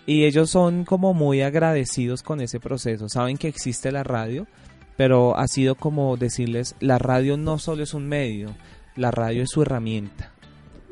Y 0.07 0.25
ellos 0.25 0.49
son 0.51 0.85
como 0.85 1.13
muy 1.13 1.43
agradecidos 1.43 2.23
con 2.23 2.41
ese 2.41 2.61
proceso. 2.61 3.09
Saben 3.09 3.37
que 3.37 3.49
existe 3.49 3.93
la 3.93 4.05
radio, 4.05 4.47
pero 4.97 5.37
ha 5.37 5.47
sido 5.49 5.75
como 5.75 6.17
decirles, 6.17 6.75
la 6.81 6.99
radio 6.99 7.37
no 7.37 7.59
solo 7.59 7.83
es 7.83 7.93
un 7.95 8.07
medio, 8.09 8.55
la 8.97 9.11
radio 9.11 9.43
es 9.43 9.51
su 9.51 9.63
herramienta. 9.63 10.33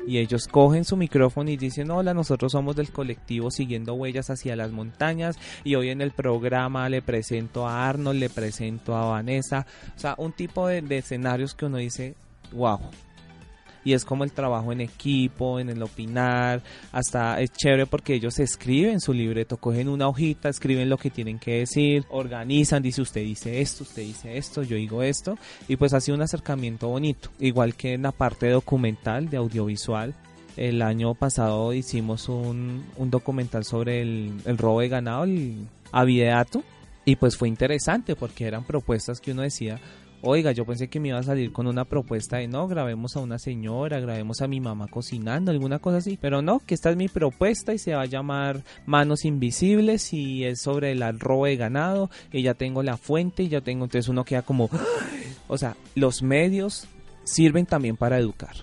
Y 0.07 0.19
ellos 0.19 0.47
cogen 0.47 0.85
su 0.85 0.95
micrófono 0.95 1.49
y 1.49 1.57
dicen, 1.57 1.91
hola, 1.91 2.13
nosotros 2.13 2.53
somos 2.53 2.77
del 2.77 2.91
colectivo 2.91 3.51
Siguiendo 3.51 3.93
Huellas 3.93 4.29
hacia 4.29 4.55
las 4.55 4.71
Montañas 4.71 5.37
y 5.65 5.75
hoy 5.75 5.89
en 5.89 6.01
el 6.01 6.11
programa 6.11 6.87
le 6.87 7.01
presento 7.01 7.67
a 7.67 7.89
Arnold, 7.89 8.19
le 8.19 8.29
presento 8.29 8.95
a 8.95 9.05
Vanessa, 9.05 9.67
o 9.95 9.99
sea, 9.99 10.15
un 10.17 10.31
tipo 10.31 10.65
de, 10.67 10.81
de 10.81 10.99
escenarios 10.99 11.53
que 11.53 11.65
uno 11.65 11.77
dice, 11.77 12.15
wow. 12.53 12.79
Y 13.87 13.93
es 13.93 14.03
como 14.03 14.25
el 14.25 14.33
trabajo 14.33 14.73
en 14.73 14.81
equipo, 14.81 15.61
en 15.61 15.69
el 15.69 15.81
opinar, 15.81 16.61
hasta 16.91 17.39
es 17.39 17.53
chévere 17.53 17.85
porque 17.85 18.15
ellos 18.15 18.37
escriben 18.37 18.99
su 18.99 19.13
libreto, 19.13 19.55
cogen 19.55 19.87
una 19.87 20.09
hojita, 20.09 20.49
escriben 20.49 20.89
lo 20.89 20.97
que 20.97 21.09
tienen 21.09 21.39
que 21.39 21.59
decir, 21.59 22.03
organizan, 22.09 22.83
dice 22.83 23.01
usted 23.01 23.21
dice 23.21 23.61
esto, 23.61 23.85
usted 23.85 24.01
dice 24.01 24.37
esto, 24.37 24.61
yo 24.61 24.75
digo 24.75 25.03
esto, 25.03 25.37
y 25.69 25.77
pues 25.77 25.93
ha 25.93 26.01
sido 26.01 26.17
un 26.17 26.21
acercamiento 26.21 26.89
bonito, 26.89 27.29
igual 27.39 27.75
que 27.75 27.93
en 27.93 28.01
la 28.01 28.11
parte 28.11 28.49
documental, 28.49 29.29
de 29.29 29.37
audiovisual. 29.37 30.13
El 30.57 30.81
año 30.81 31.13
pasado 31.13 31.71
hicimos 31.71 32.27
un, 32.27 32.83
documental 32.97 33.63
sobre 33.63 34.01
el, 34.01 34.33
el 34.43 34.57
robo 34.57 34.81
de 34.81 34.89
ganado, 34.89 35.23
el 35.23 35.65
Avideato, 35.93 36.61
y 37.05 37.15
pues 37.15 37.37
fue 37.37 37.47
interesante 37.47 38.17
porque 38.17 38.47
eran 38.47 38.65
propuestas 38.65 39.21
que 39.21 39.31
uno 39.31 39.43
decía, 39.43 39.79
oiga, 40.21 40.51
yo 40.51 40.65
pensé 40.65 40.87
que 40.87 40.99
me 40.99 41.09
iba 41.09 41.19
a 41.19 41.23
salir 41.23 41.51
con 41.51 41.67
una 41.67 41.85
propuesta 41.85 42.37
de 42.37 42.47
no, 42.47 42.67
grabemos 42.67 43.15
a 43.15 43.19
una 43.19 43.39
señora, 43.39 43.99
grabemos 43.99 44.41
a 44.41 44.47
mi 44.47 44.59
mamá 44.59 44.87
cocinando, 44.87 45.51
alguna 45.51 45.79
cosa 45.79 45.97
así, 45.97 46.17
pero 46.19 46.41
no, 46.41 46.59
que 46.59 46.73
esta 46.73 46.89
es 46.89 46.97
mi 46.97 47.07
propuesta 47.07 47.73
y 47.73 47.77
se 47.77 47.93
va 47.93 48.01
a 48.01 48.05
llamar 48.05 48.63
Manos 48.85 49.25
Invisibles 49.25 50.13
y 50.13 50.43
es 50.43 50.61
sobre 50.61 50.91
el 50.91 51.19
robo 51.19 51.45
de 51.45 51.55
ganado. 51.55 52.09
Y 52.31 52.41
ya 52.41 52.53
tengo 52.53 52.83
la 52.83 52.97
fuente 52.97 53.43
y 53.43 53.49
ya 53.49 53.61
tengo, 53.61 53.85
entonces 53.85 54.09
uno 54.09 54.23
queda 54.23 54.41
como, 54.41 54.69
o 55.47 55.57
sea, 55.57 55.75
los 55.95 56.21
medios 56.21 56.87
sirven 57.23 57.65
también 57.65 57.97
para 57.97 58.17
educar. 58.17 58.55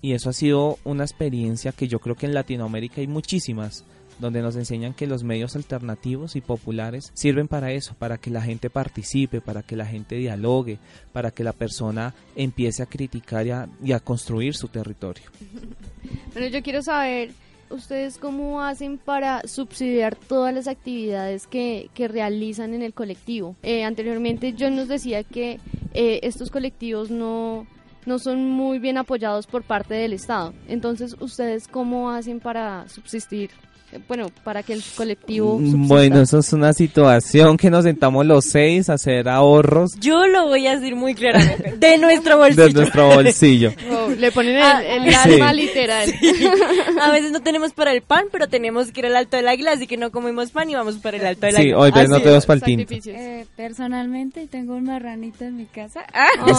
Y 0.00 0.14
eso 0.14 0.30
ha 0.30 0.32
sido 0.32 0.78
una 0.84 1.04
experiencia 1.04 1.72
que 1.72 1.86
yo 1.86 2.00
creo 2.00 2.16
que 2.16 2.26
en 2.26 2.34
Latinoamérica 2.34 3.00
hay 3.00 3.06
muchísimas, 3.06 3.84
donde 4.18 4.42
nos 4.42 4.56
enseñan 4.56 4.94
que 4.94 5.06
los 5.06 5.24
medios 5.24 5.56
alternativos 5.56 6.36
y 6.36 6.40
populares 6.40 7.10
sirven 7.14 7.48
para 7.48 7.72
eso, 7.72 7.94
para 7.98 8.18
que 8.18 8.30
la 8.30 8.42
gente 8.42 8.70
participe, 8.70 9.40
para 9.40 9.62
que 9.62 9.76
la 9.76 9.86
gente 9.86 10.16
dialogue, 10.16 10.78
para 11.12 11.30
que 11.30 11.44
la 11.44 11.52
persona 11.52 12.14
empiece 12.36 12.82
a 12.82 12.86
criticar 12.86 13.46
y 13.46 13.50
a, 13.50 13.68
y 13.82 13.92
a 13.92 14.00
construir 14.00 14.54
su 14.54 14.68
territorio. 14.68 15.24
Bueno, 16.32 16.48
yo 16.48 16.62
quiero 16.62 16.80
saber, 16.80 17.32
¿ustedes 17.68 18.16
cómo 18.16 18.62
hacen 18.62 18.96
para 18.96 19.46
subsidiar 19.46 20.16
todas 20.16 20.54
las 20.54 20.66
actividades 20.66 21.46
que, 21.46 21.90
realizan 21.94 22.72
en 22.72 22.80
el 22.80 22.94
colectivo? 22.94 23.54
Eh, 23.62 23.84
anteriormente 23.84 24.54
yo 24.54 24.70
nos 24.70 24.88
decía 24.88 25.24
que 25.24 25.60
eh, 25.92 26.20
estos 26.22 26.50
colectivos 26.50 27.10
no, 27.10 27.66
no 28.06 28.18
son 28.18 28.48
muy 28.48 28.78
bien 28.78 28.96
apoyados 28.96 29.46
por 29.46 29.62
parte 29.62 29.94
del 29.94 30.14
Estado. 30.14 30.54
Entonces, 30.68 31.16
¿ustedes 31.20 31.68
cómo 31.68 32.10
hacen 32.10 32.40
para 32.40 32.88
subsistir 32.88 33.50
bueno, 34.08 34.30
para 34.44 34.62
que 34.62 34.72
el 34.72 34.82
colectivo 34.96 35.58
Mm, 35.58 35.70
subsista? 35.70 35.94
Bueno, 35.94 36.20
eso 36.22 36.38
es 36.38 36.52
una 36.52 36.72
situación 36.72 37.56
que 37.56 37.70
nos 37.70 37.84
sentamos 37.84 38.24
los 38.26 38.44
seis 38.44 38.88
a 38.88 38.94
hacer 38.94 39.28
ahorros 39.28 39.92
Yo 40.00 40.26
lo 40.26 40.46
voy 40.48 40.66
a 40.66 40.76
decir 40.76 40.96
muy 40.96 41.14
claramente. 41.14 41.74
De 41.78 41.98
nuestro 41.98 42.38
bolsillo. 42.38 42.66
de 42.68 42.72
nuestro 42.72 43.06
bolsillo. 43.14 43.72
Oh, 43.92 44.08
le 44.10 44.32
ponen 44.32 44.56
el, 44.56 44.62
Ah, 44.62 44.82
el 44.82 45.10
Sí. 45.10 45.32
alma 45.34 45.52
literal. 45.52 46.12
A 47.00 47.10
veces 47.12 47.32
no 47.32 47.40
tenemos 47.40 47.72
para 47.72 47.92
el 47.92 48.02
pan, 48.02 48.26
pero 48.32 48.48
tenemos 48.48 48.90
que 48.90 49.00
ir 49.00 49.06
al 49.06 49.16
Alto 49.16 49.36
del 49.36 49.48
Águila, 49.48 49.72
así 49.72 49.86
que 49.86 49.96
no 49.96 50.10
comemos 50.10 50.50
pan 50.50 50.68
y 50.70 50.74
vamos 50.74 50.96
para 50.96 51.16
el 51.18 51.26
Alto 51.26 51.46
del 51.46 51.54
Sí, 51.56 51.60
Águila. 51.62 51.78
hoy 51.78 51.90
ves, 51.92 52.08
no 52.08 52.16
Así 52.16 52.22
tenemos 52.24 52.42
es. 52.44 52.46
pa'l 52.46 52.62
tinto. 52.62 52.94
Eh, 53.06 53.46
personalmente 53.56 54.46
tengo 54.48 54.74
un 54.76 54.84
marranito 54.84 55.44
en 55.44 55.56
mi 55.56 55.66
casa. 55.66 56.04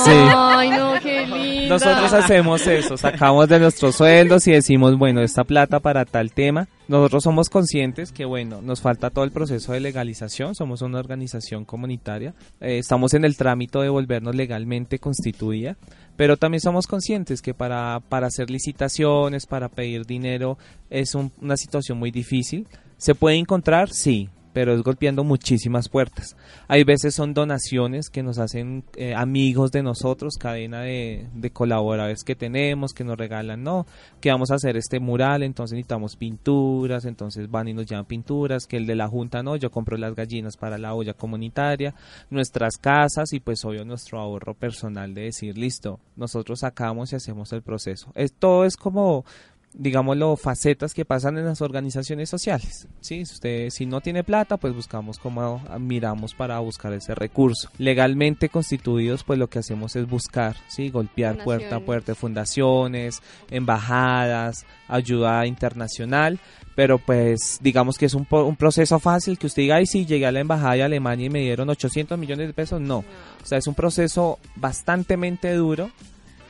Sí. 0.04 0.12
Ay, 0.12 0.70
no, 0.70 0.94
qué 1.02 1.26
lindo. 1.28 1.70
Nosotros 1.76 2.12
hacemos 2.14 2.66
eso, 2.68 2.98
sacamos 2.98 3.48
de 3.48 3.60
nuestros 3.60 3.96
sueldos 3.96 4.48
y 4.48 4.52
decimos, 4.52 4.98
bueno, 4.98 5.22
esta 5.22 5.44
plata 5.44 5.80
para 5.80 6.06
tal 6.06 6.32
tema. 6.32 6.68
Nosotros 6.90 7.24
somos 7.24 7.50
conscientes 7.50 8.12
que, 8.12 8.26
bueno, 8.26 8.62
nos 8.62 8.82
falta 8.82 9.10
todo 9.10 9.24
el 9.24 9.32
proceso 9.32 9.72
de 9.72 9.80
legalización, 9.80 10.54
somos 10.54 10.82
una 10.82 11.00
organización 11.00 11.64
comunitaria, 11.64 12.34
eh, 12.60 12.78
estamos 12.78 13.14
en 13.14 13.24
el 13.24 13.38
trámite 13.38 13.80
de 13.80 13.88
volvernos 13.88 14.36
legalmente 14.36 15.00
constituida, 15.00 15.78
pero 16.18 16.36
también 16.36 16.60
somos 16.60 16.86
conscientes 16.86 17.42
que 17.42 17.54
para, 17.54 18.02
para 18.10 18.28
hacer 18.28 18.50
licitaciones, 18.50 19.46
para 19.46 19.70
pedir 19.70 20.06
dinero, 20.06 20.58
es 20.90 21.16
un- 21.16 21.32
una 21.42 21.56
situación 21.56 21.98
muy 21.98 22.12
difícil. 22.12 22.68
¿Se 22.98 23.16
puede 23.16 23.38
encontrar? 23.38 23.90
Sí, 23.90 24.30
pero 24.54 24.74
es 24.74 24.82
golpeando 24.82 25.24
muchísimas 25.24 25.90
puertas. 25.90 26.38
Hay 26.68 26.84
veces 26.84 27.16
son 27.16 27.34
donaciones 27.34 28.10
que 28.10 28.24
nos 28.24 28.38
hacen 28.38 28.84
eh, 28.96 29.14
amigos 29.16 29.72
de 29.72 29.84
nosotros, 29.84 30.36
cadena 30.40 30.82
de, 30.82 31.28
de 31.34 31.50
colaboradores 31.52 32.24
que 32.24 32.36
tenemos, 32.36 32.94
que 32.94 33.04
nos 33.04 33.18
regalan, 33.18 33.64
no, 33.64 33.86
que 34.22 34.32
vamos 34.32 34.52
a 34.52 34.56
hacer 34.56 34.78
este 34.78 35.00
mural, 35.00 35.44
entonces 35.44 35.76
necesitamos 35.76 36.16
pinturas, 36.16 37.06
entonces 37.06 37.50
van 37.50 37.68
y 37.68 37.74
nos 37.74 37.86
llevan 37.86 38.06
pinturas, 38.06 38.66
que 38.68 38.78
el 38.78 38.86
de 38.86 38.96
la 38.96 39.08
junta 39.08 39.44
no, 39.44 39.56
yo 39.56 39.72
compro 39.72 39.98
las 39.98 40.16
gallinas 40.16 40.58
para 40.58 40.78
la 40.78 40.94
olla 40.94 41.14
comunitaria, 41.14 41.96
nuestras 42.30 42.78
casas 42.78 43.34
y 43.34 43.40
pues 43.40 43.66
obvio 43.66 43.84
nuestro 43.86 44.20
ahorro 44.20 44.54
personal 44.54 45.14
de 45.14 45.24
decir, 45.24 45.58
listo, 45.58 46.00
nosotros 46.16 46.60
sacamos 46.60 47.12
y 47.12 47.16
hacemos 47.16 47.52
el 47.54 47.62
proceso. 47.62 48.12
Es, 48.16 48.34
todo 48.34 48.66
es 48.66 48.78
como 48.78 49.26
digámoslo, 49.74 50.36
facetas 50.36 50.94
que 50.94 51.06
pasan 51.06 51.38
en 51.38 51.46
las 51.46 51.62
organizaciones 51.62 52.30
sociales. 52.30 52.88
¿sí? 53.02 53.26
Si 53.26 53.34
usted 53.34 53.70
si 53.70 53.86
no 53.86 54.02
tiene 54.02 54.24
plata, 54.24 54.58
pues 54.58 54.74
buscamos 54.74 55.20
cómo 55.20 55.62
miramos 55.80 56.34
para 56.34 56.60
buscar 56.60 56.94
ese 56.94 57.16
recurso. 57.16 57.70
Legalmente 57.78 58.50
constituidos, 58.50 59.24
pues 59.24 59.40
lo 59.40 59.50
que 59.50 59.60
hacemos 59.60 59.96
es 59.96 60.08
buscar, 60.08 60.56
¿sí? 60.68 60.90
golpear 60.90 61.44
puerta 61.44 61.78
a 61.78 61.80
puerta, 61.80 62.16
fundaciones, 62.16 63.22
embajadas, 63.50 64.66
ayuda 64.88 65.46
internacional. 65.46 66.40
Pero 66.76 66.98
pues 66.98 67.60
digamos 67.62 67.98
que 67.98 68.08
es 68.08 68.16
un, 68.16 68.28
un 68.30 68.56
proceso 68.56 69.00
fácil 69.00 69.38
que 69.38 69.46
usted 69.46 69.62
diga, 69.62 69.76
ay 69.76 69.86
sí, 69.86 70.06
llegué 70.06 70.26
a 70.26 70.32
la 70.32 70.40
embajada 70.40 70.74
de 70.74 70.84
Alemania 70.84 71.28
y 71.28 71.30
me 71.30 71.42
dieron 71.42 71.70
800 71.70 72.18
millones 72.18 72.48
de 72.48 72.54
pesos. 72.54 72.82
No, 72.82 73.00
o 73.00 73.46
sea, 73.46 73.60
es 73.60 73.68
un 73.68 73.76
proceso 73.76 74.40
bastantemente 74.56 75.54
duro, 75.54 75.92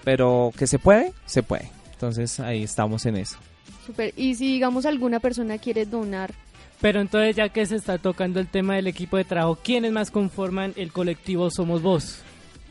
pero 0.05 0.53
que 0.57 0.65
se 0.65 0.79
puede, 0.79 1.11
se 1.25 1.43
puede. 1.43 1.82
Entonces 2.03 2.41
ahí 2.41 2.63
estamos 2.63 3.05
en 3.05 3.15
eso. 3.15 3.37
Súper. 3.85 4.13
Y 4.17 4.35
si, 4.35 4.51
digamos, 4.51 4.85
alguna 4.85 5.21
persona 5.21 5.57
quiere 5.57 5.85
donar, 5.85 6.33
Pero 6.81 6.99
entonces 6.99 7.37
ya 7.37 7.47
que 7.47 7.65
se 7.65 7.77
está 7.77 7.97
tocando 7.97 8.41
el 8.41 8.47
tema 8.47 8.75
del 8.75 8.87
equipo 8.87 9.15
de 9.15 9.23
trabajo, 9.23 9.57
¿quiénes 9.63 9.93
más 9.93 10.11
conforman 10.11 10.73
el 10.75 10.91
colectivo 10.91 11.49
Somos 11.49 11.81
Vos? 11.81 12.19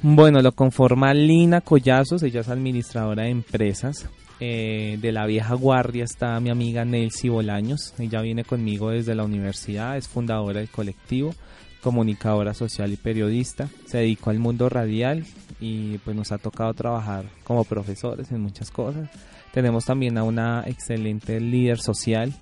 Bueno, 0.03 0.43
lo 0.43 0.53
conforma 0.53 1.14
Lina 1.14 1.62
Collazos, 1.62 2.22
ella 2.22 2.41
es 2.41 2.49
administradora 2.51 3.22
de 3.22 3.30
empresas. 3.30 4.07
Eh, 4.39 4.99
de 5.01 5.12
la 5.12 5.24
vieja 5.24 5.55
guardia 5.55 6.05
está 6.05 6.39
mi 6.41 6.51
amiga 6.51 6.85
Nelcy 6.85 7.30
Bolaños, 7.30 7.95
ella 7.99 8.20
viene 8.20 8.45
conmigo 8.45 8.91
desde 8.91 9.14
la 9.14 9.24
universidad, 9.24 9.97
es 9.97 10.09
fundadora 10.09 10.59
del 10.59 10.68
colectivo, 10.68 11.35
comunicadora 11.83 12.55
social 12.55 12.93
y 12.93 12.97
periodista, 12.97 13.68
se 13.87 13.99
dedicó 13.99 14.30
al 14.30 14.39
mundo 14.39 14.68
radial 14.68 15.24
y 15.61 15.99
pues 15.99 16.16
nos 16.16 16.33
ha 16.33 16.39
tocado 16.39 16.72
trabajar 16.74 17.24
como 17.45 17.64
profesores 17.64 18.30
en 18.33 18.41
muchas 18.41 18.70
cosas. 18.70 19.11
Tenemos 19.53 19.85
también 19.85 20.16
a 20.16 20.22
una 20.22 20.64
excelente 20.66 21.41
líder 21.41 21.78
social, 21.78 22.33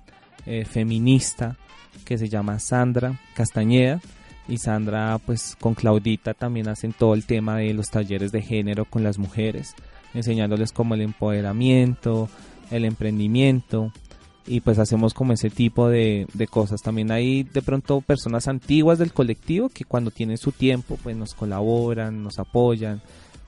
eh, 0.45 0.63
feminista, 0.65 1.57
que 2.05 2.17
se 2.17 2.29
llama 2.29 2.59
Sandra 2.59 3.19
Castañeda 3.35 3.99
y 4.47 4.57
Sandra 4.57 5.17
pues 5.17 5.57
con 5.59 5.73
Claudita 5.73 6.33
también 6.33 6.69
hacen 6.69 6.93
todo 6.93 7.13
el 7.13 7.25
tema 7.25 7.57
de 7.57 7.73
los 7.73 7.89
talleres 7.89 8.31
de 8.31 8.41
género 8.41 8.85
con 8.85 9.03
las 9.03 9.17
mujeres, 9.17 9.75
enseñándoles 10.13 10.71
como 10.71 10.93
el 10.93 11.01
empoderamiento, 11.01 12.29
el 12.69 12.85
emprendimiento 12.85 13.91
y 14.47 14.61
pues 14.61 14.79
hacemos 14.79 15.13
como 15.13 15.33
ese 15.33 15.49
tipo 15.49 15.89
de, 15.89 16.27
de 16.33 16.47
cosas. 16.47 16.81
También 16.81 17.11
hay 17.11 17.43
de 17.43 17.61
pronto 17.61 18.01
personas 18.01 18.47
antiguas 18.47 18.99
del 18.99 19.13
colectivo 19.13 19.69
que 19.69 19.85
cuando 19.85 20.11
tienen 20.11 20.37
su 20.37 20.51
tiempo 20.51 20.97
pues 21.01 21.15
nos 21.15 21.33
colaboran, 21.33 22.23
nos 22.23 22.39
apoyan. 22.39 23.01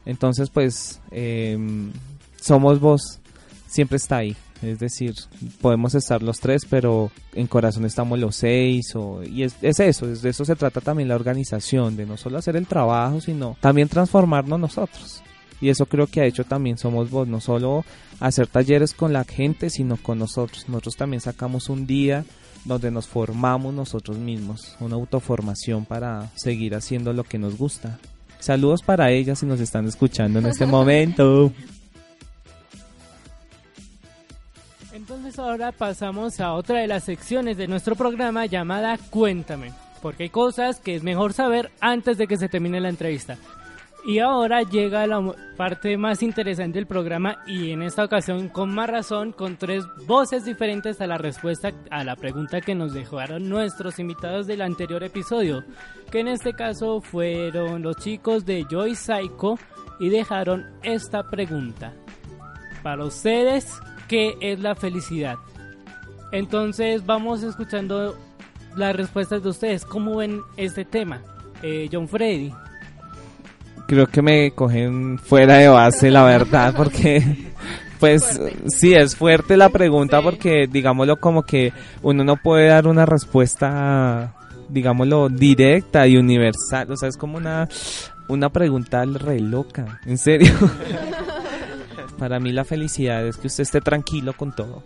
Entonces 0.05 0.49
pues 0.49 1.01
em, 1.11 1.91
somos 2.39 2.79
vos, 2.79 3.19
siempre 3.67 3.97
está 3.97 4.17
ahí. 4.17 4.35
Es 4.61 4.79
decir, 4.79 5.13
podemos 5.59 5.93
estar 5.93 6.23
los 6.23 6.39
tres, 6.39 6.65
pero 6.69 7.11
en 7.33 7.47
corazón 7.47 7.83
estamos 7.83 8.17
los 8.17 8.37
seis. 8.37 8.95
O, 8.95 9.21
y 9.21 9.43
es, 9.43 9.55
es 9.61 9.79
eso, 9.81 10.09
es 10.09 10.21
de 10.21 10.29
eso 10.29 10.45
se 10.45 10.55
trata 10.55 10.79
también 10.79 11.09
la 11.09 11.15
organización, 11.15 11.97
de 11.97 12.05
no 12.05 12.15
solo 12.15 12.37
hacer 12.37 12.55
el 12.55 12.65
trabajo, 12.65 13.19
sino 13.19 13.57
también 13.59 13.89
transformarnos 13.89 14.59
nosotros. 14.59 15.21
Y 15.63 15.69
eso 15.69 15.85
creo 15.85 16.07
que 16.07 16.19
ha 16.19 16.25
hecho 16.25 16.43
también 16.43 16.77
Somos 16.77 17.09
Vos, 17.09 17.25
no 17.25 17.39
solo 17.39 17.85
hacer 18.19 18.47
talleres 18.47 18.93
con 18.93 19.13
la 19.13 19.23
gente, 19.23 19.69
sino 19.69 19.95
con 19.95 20.19
nosotros. 20.19 20.67
Nosotros 20.67 20.97
también 20.97 21.21
sacamos 21.21 21.69
un 21.69 21.87
día 21.87 22.25
donde 22.65 22.91
nos 22.91 23.07
formamos 23.07 23.73
nosotros 23.73 24.17
mismos, 24.17 24.75
una 24.81 24.95
autoformación 24.95 25.85
para 25.85 26.29
seguir 26.35 26.75
haciendo 26.75 27.13
lo 27.13 27.23
que 27.23 27.39
nos 27.39 27.57
gusta. 27.57 27.97
Saludos 28.39 28.81
para 28.81 29.09
ellas 29.11 29.39
si 29.39 29.45
nos 29.45 29.61
están 29.61 29.87
escuchando 29.87 30.39
en 30.39 30.47
este 30.47 30.65
momento. 30.65 31.53
Entonces 34.91 35.39
ahora 35.39 35.71
pasamos 35.71 36.41
a 36.41 36.51
otra 36.51 36.79
de 36.79 36.87
las 36.87 37.05
secciones 37.05 37.55
de 37.55 37.69
nuestro 37.69 37.95
programa 37.95 38.47
llamada 38.47 38.97
Cuéntame, 39.09 39.71
porque 40.01 40.23
hay 40.23 40.29
cosas 40.29 40.81
que 40.81 40.93
es 40.93 41.03
mejor 41.03 41.31
saber 41.31 41.71
antes 41.79 42.17
de 42.17 42.27
que 42.27 42.35
se 42.35 42.49
termine 42.49 42.81
la 42.81 42.89
entrevista. 42.89 43.37
Y 44.05 44.19
ahora 44.19 44.63
llega 44.63 45.07
la 45.07 45.33
parte 45.55 45.97
más 45.97 46.23
interesante 46.23 46.77
del 46.77 46.87
programa 46.87 47.37
y 47.47 47.71
en 47.71 47.81
esta 47.81 48.03
ocasión 48.03 48.49
con 48.49 48.73
más 48.73 48.89
razón, 48.89 49.31
con 49.31 49.55
tres 49.55 49.85
voces 50.05 50.43
diferentes 50.43 50.99
a 50.99 51.07
la 51.07 51.17
respuesta 51.17 51.71
a 51.89 52.03
la 52.03 52.17
pregunta 52.17 52.59
que 52.59 52.75
nos 52.75 52.93
dejaron 52.93 53.47
nuestros 53.47 53.99
invitados 53.99 54.45
del 54.45 54.61
anterior 54.61 55.03
episodio, 55.03 55.63
que 56.11 56.19
en 56.19 56.27
este 56.27 56.53
caso 56.53 56.99
fueron 56.99 57.81
los 57.81 57.95
chicos 57.95 58.45
de 58.45 58.65
Joy 58.69 58.93
Psycho 58.95 59.57
y 60.01 60.09
dejaron 60.09 60.65
esta 60.81 61.29
pregunta. 61.29 61.93
Para 62.81 63.05
ustedes, 63.05 63.79
¿qué 64.09 64.35
es 64.41 64.59
la 64.59 64.75
felicidad? 64.75 65.37
Entonces 66.33 67.05
vamos 67.05 67.41
escuchando 67.41 68.17
las 68.75 68.95
respuestas 68.95 69.43
de 69.43 69.49
ustedes. 69.49 69.85
¿Cómo 69.85 70.17
ven 70.17 70.41
este 70.57 70.83
tema? 70.83 71.21
Eh, 71.61 71.87
John 71.89 72.09
Freddy. 72.09 72.51
Creo 73.95 74.07
que 74.07 74.21
me 74.21 74.51
cogen 74.51 75.19
fuera 75.19 75.57
de 75.57 75.67
base, 75.67 76.11
la 76.11 76.23
verdad, 76.23 76.73
porque 76.75 77.23
pues 77.99 78.39
sí 78.67 78.93
es 78.93 79.15
fuerte 79.15 79.57
la 79.57 79.69
pregunta 79.69 80.21
porque 80.21 80.67
digámoslo 80.67 81.17
como 81.17 81.43
que 81.43 81.71
uno 82.01 82.23
no 82.23 82.37
puede 82.37 82.67
dar 82.67 82.87
una 82.87 83.05
respuesta 83.05 84.35
digámoslo 84.69 85.29
directa 85.29 86.07
y 86.07 86.17
universal, 86.17 86.91
o 86.91 86.97
sea, 86.97 87.09
es 87.09 87.17
como 87.17 87.37
una 87.37 87.67
una 88.27 88.49
pregunta 88.49 89.03
re 89.05 89.39
loca, 89.39 89.99
en 90.05 90.17
serio. 90.17 90.53
para 92.17 92.39
mí 92.39 92.51
la 92.51 92.63
felicidad 92.63 93.25
es 93.25 93.37
que 93.37 93.47
usted 93.47 93.63
esté 93.63 93.81
tranquilo 93.81 94.33
con 94.33 94.55
todo. 94.55 94.83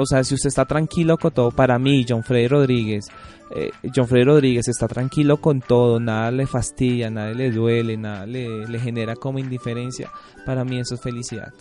O 0.00 0.06
sea, 0.06 0.24
si 0.24 0.34
usted 0.34 0.48
está 0.48 0.64
tranquilo 0.64 1.18
con 1.18 1.30
todo, 1.30 1.50
para 1.50 1.78
mí, 1.78 2.06
John 2.08 2.24
Freddy 2.24 2.48
Rodríguez, 2.48 3.06
eh, 3.54 3.70
John 3.94 4.08
Freddy 4.08 4.24
Rodríguez 4.24 4.66
está 4.68 4.88
tranquilo 4.88 5.36
con 5.36 5.60
todo, 5.60 6.00
nada 6.00 6.30
le 6.30 6.46
fastidia, 6.46 7.10
nada 7.10 7.32
le 7.32 7.50
duele, 7.50 7.98
nada 7.98 8.24
le, 8.24 8.66
le 8.66 8.78
genera 8.78 9.14
como 9.14 9.38
indiferencia. 9.38 10.10
Para 10.46 10.64
mí 10.64 10.78
eso 10.78 10.94
es 10.94 11.02
felicidad. 11.02 11.52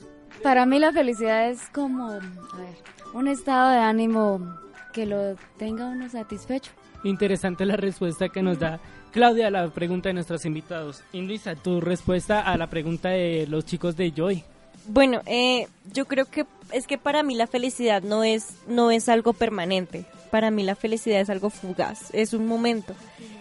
Para 0.41 0.65
mí 0.65 0.79
la 0.79 0.93
felicidad 0.93 1.49
es 1.49 1.59
como, 1.73 2.11
a 2.11 2.19
ver, 2.19 2.75
un 3.13 3.27
estado 3.27 3.71
de 3.71 3.79
ánimo 3.79 4.55
que 4.93 5.05
lo 5.05 5.35
tenga 5.57 5.87
uno 5.87 6.07
satisfecho. 6.07 6.71
Interesante 7.03 7.65
la 7.65 7.75
respuesta 7.75 8.29
que 8.29 8.41
nos 8.41 8.57
da 8.57 8.79
Claudia 9.11 9.47
a 9.47 9.51
la 9.51 9.67
pregunta 9.69 10.09
de 10.09 10.13
nuestros 10.13 10.45
invitados. 10.45 11.03
Indisa, 11.11 11.55
tu 11.55 11.81
respuesta 11.81 12.39
a 12.39 12.57
la 12.57 12.67
pregunta 12.67 13.09
de 13.09 13.47
los 13.47 13.65
chicos 13.65 13.97
de 13.97 14.11
Joy. 14.11 14.45
Bueno, 14.87 15.21
eh, 15.25 15.67
yo 15.93 16.05
creo 16.05 16.25
que 16.25 16.45
es 16.71 16.87
que 16.87 16.97
para 16.97 17.23
mí 17.23 17.35
la 17.35 17.47
felicidad 17.47 18.01
no 18.01 18.23
es, 18.23 18.47
no 18.67 18.91
es 18.91 19.09
algo 19.09 19.33
permanente. 19.33 20.05
Para 20.31 20.51
mí 20.51 20.63
la 20.63 20.75
felicidad 20.75 21.19
es 21.19 21.29
algo 21.29 21.49
fugaz, 21.49 22.13
es 22.13 22.33
un 22.33 22.47
momento. 22.47 22.93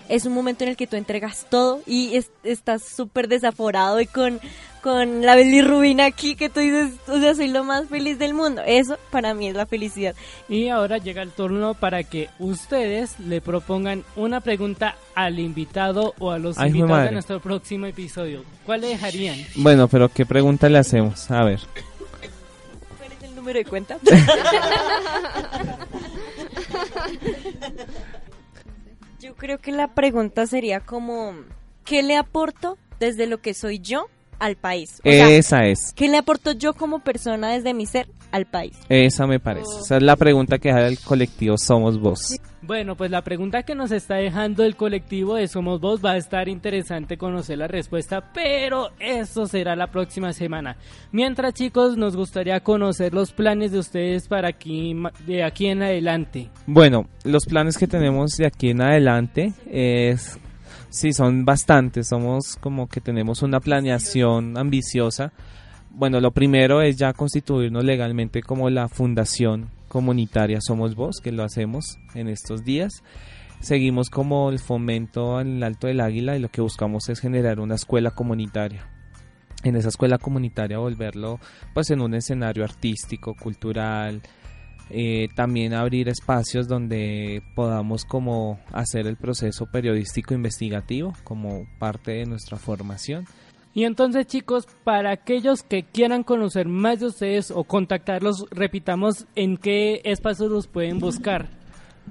Es 0.09 0.25
un 0.27 0.33
momento 0.35 0.65
en 0.65 0.71
el 0.71 0.77
que 0.77 0.87
tú 0.87 0.97
entregas 0.97 1.47
todo 1.51 1.81
y 1.87 2.15
es- 2.17 2.31
estás 2.45 2.83
súper 2.83 3.29
desaforado 3.29 4.01
y 4.01 4.07
con, 4.07 4.41
con 4.83 5.23
la 5.27 5.35
bilirrubina 5.37 6.05
aquí 6.07 6.35
que 6.37 6.49
tú 6.49 6.61
dices, 6.61 6.93
o 7.09 7.19
sea, 7.21 7.35
soy 7.35 7.49
lo 7.49 7.65
más 7.65 7.89
feliz 7.89 8.19
del 8.19 8.33
mundo. 8.35 8.63
Eso 8.67 8.97
para 9.11 9.35
mí 9.35 9.49
es 9.49 9.55
la 9.55 9.67
felicidad. 9.67 10.15
Y 10.49 10.69
ahora 10.69 10.99
llega 10.99 11.23
el 11.23 11.31
turno 11.31 11.75
para 11.75 12.03
que 12.05 12.29
ustedes 12.39 13.19
le 13.21 13.41
propongan 13.41 14.05
una 14.17 14.41
pregunta 14.41 14.97
al 15.15 15.39
invitado 15.39 16.15
o 16.19 16.31
a 16.31 16.39
los 16.39 16.59
Ay, 16.59 16.71
invitados 16.71 17.05
de 17.05 17.13
nuestro 17.13 17.41
próximo 17.41 17.87
episodio. 17.87 18.45
¿Cuál 18.65 18.83
le 18.83 18.89
dejarían? 18.89 19.37
Bueno, 19.57 19.89
pero 19.89 20.09
¿qué 20.09 20.25
pregunta 20.27 20.69
le 20.69 20.79
hacemos? 20.79 21.31
A 21.31 21.45
ver. 21.45 21.61
¿Cuál 22.99 23.13
es 23.13 23.23
el 23.25 23.35
número 23.35 23.59
de 23.59 23.65
cuenta? 23.65 23.99
Yo 29.29 29.35
creo 29.35 29.59
que 29.59 29.73
la 29.73 29.89
pregunta 29.89 30.47
sería 30.47 30.81
como, 30.81 31.35
¿qué 31.85 32.03
le 32.03 32.17
aporto 32.17 32.79
desde 32.99 33.27
lo 33.27 33.43
que 33.43 33.53
soy 33.53 33.79
yo 33.79 34.07
al 34.39 34.57
país? 34.57 35.03
O 35.05 35.11
sea, 35.11 35.29
Esa 35.29 35.67
es. 35.67 35.93
¿Qué 35.95 36.09
le 36.09 36.17
aporto 36.17 36.53
yo 36.53 36.73
como 36.73 37.01
persona 37.01 37.51
desde 37.51 37.75
mi 37.75 37.85
ser 37.85 38.09
al 38.33 38.47
país? 38.47 38.79
Esa 38.89 39.27
me 39.27 39.41
parece. 39.41 39.67
Esa 39.85 39.97
es 39.97 40.03
la 40.03 40.17
pregunta 40.17 40.59
que 40.59 40.69
deja 40.69 40.87
el 40.87 40.99
colectivo 40.99 41.57
Somos 41.59 41.99
Vos. 41.99 42.39
Bueno, 42.61 42.97
pues 42.97 43.11
la 43.11 43.23
pregunta 43.23 43.63
que 43.63 43.75
nos 43.75 43.93
está 43.93 44.17
dejando 44.17 44.65
el 44.65 44.77
colectivo 44.77 45.37
de 45.37 45.49
Somos 45.49 45.81
Vos 45.81 46.05
va 46.05 46.13
a 46.13 46.17
estar 46.17 46.49
interesante 46.49 47.17
conocer 47.17 47.57
la 47.57 47.69
respuesta, 47.69 48.33
pero 48.35 48.91
eso 48.99 49.47
será 49.47 49.77
la 49.77 49.87
próxima 49.87 50.33
semana. 50.33 50.77
Mientras 51.13 51.55
chicos, 51.55 51.97
nos 51.97 52.17
gustaría 52.17 52.61
conocer 52.61 53.15
los 53.15 53.33
planes 53.33 53.73
de 53.73 53.79
ustedes 53.79 54.29
para 54.29 54.49
aquí, 54.49 54.95
de 55.27 55.45
aquí 55.45 55.69
en 55.69 55.83
adelante. 55.83 56.51
Bueno, 56.67 57.07
los 57.25 57.47
planes 57.47 57.79
que 57.79 57.87
tenemos 57.87 58.33
de 58.33 58.47
aquí 58.47 58.71
en 58.71 58.83
adelante 58.83 59.53
es, 59.71 60.39
sí, 60.91 61.13
son 61.13 61.45
bastantes. 61.45 62.09
Somos 62.09 62.57
como 62.57 62.89
que 62.89 63.01
tenemos 63.01 63.43
una 63.43 63.61
planeación 63.61 64.59
ambiciosa. 64.59 65.33
Bueno, 65.91 66.21
lo 66.21 66.31
primero 66.33 66.81
es 66.83 66.97
ya 66.97 67.13
constituirnos 67.13 67.85
legalmente 67.85 68.43
como 68.43 68.71
la 68.71 68.89
fundación 68.89 69.71
comunitaria 69.89 70.61
Somos 70.61 70.95
Vos, 70.95 71.21
que 71.23 71.33
lo 71.33 71.43
hacemos 71.43 71.99
en 72.15 72.29
estos 72.29 72.65
días. 72.65 73.03
Seguimos 73.61 74.09
como 74.09 74.51
el 74.51 74.61
fomento 74.61 75.41
en 75.41 75.57
el 75.57 75.63
Alto 75.65 75.89
del 75.89 76.01
Águila 76.01 76.37
y 76.37 76.41
lo 76.41 76.49
que 76.49 76.61
buscamos 76.61 77.09
es 77.09 77.21
generar 77.21 77.59
una 77.59 77.75
escuela 77.75 78.13
comunitaria. 78.13 78.87
En 79.65 79.75
esa 79.75 79.89
escuela 79.89 80.19
comunitaria 80.19 80.79
volverlo 80.79 81.41
pues 81.75 81.91
en 81.91 82.01
un 82.01 82.15
escenario 82.15 82.63
artístico, 82.63 83.35
cultural, 83.35 84.23
eh, 84.91 85.29
también 85.35 85.75
abrir 85.75 86.09
espacios 86.09 86.69
donde 86.69 87.43
podamos 87.57 88.05
como 88.05 88.61
hacer 88.73 89.07
el 89.07 89.17
proceso 89.17 89.67
periodístico 89.67 90.33
investigativo 90.33 91.13
como 91.25 91.67
parte 91.79 92.13
de 92.13 92.27
nuestra 92.27 92.57
formación. 92.57 93.27
Y 93.79 93.85
entonces 93.85 94.27
chicos, 94.27 94.67
para 94.83 95.13
aquellos 95.13 95.63
que 95.63 95.85
quieran 95.85 96.25
conocer 96.25 96.67
más 96.67 96.99
de 96.99 97.07
ustedes 97.07 97.53
o 97.53 97.63
contactarlos, 97.63 98.47
repitamos 98.51 99.27
en 99.37 99.57
qué 99.57 100.01
espacios 100.03 100.51
los 100.51 100.67
pueden 100.67 100.99
buscar. 100.99 101.49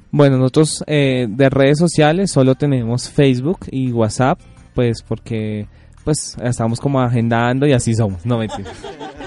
Bueno, 0.09 0.37
nosotros 0.37 0.81
eh, 0.87 1.27
de 1.29 1.49
redes 1.49 1.77
sociales 1.77 2.31
solo 2.31 2.55
tenemos 2.55 3.09
Facebook 3.09 3.65
y 3.69 3.91
WhatsApp, 3.91 4.39
pues 4.73 5.03
porque 5.05 5.67
pues 6.05 6.37
estamos 6.41 6.79
como 6.79 7.01
agendando 7.01 7.67
y 7.67 7.73
así 7.73 7.93
somos, 7.93 8.25
no 8.25 8.37
mentira. 8.37 8.71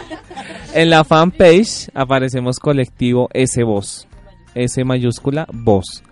en 0.75 0.89
la 0.89 1.05
fanpage 1.05 1.91
aparecemos 1.93 2.59
colectivo 2.59 3.29
S 3.35 3.63
Voz, 3.63 4.09
S 4.55 4.83
mayúscula 4.83 5.47
Voz. 5.53 6.03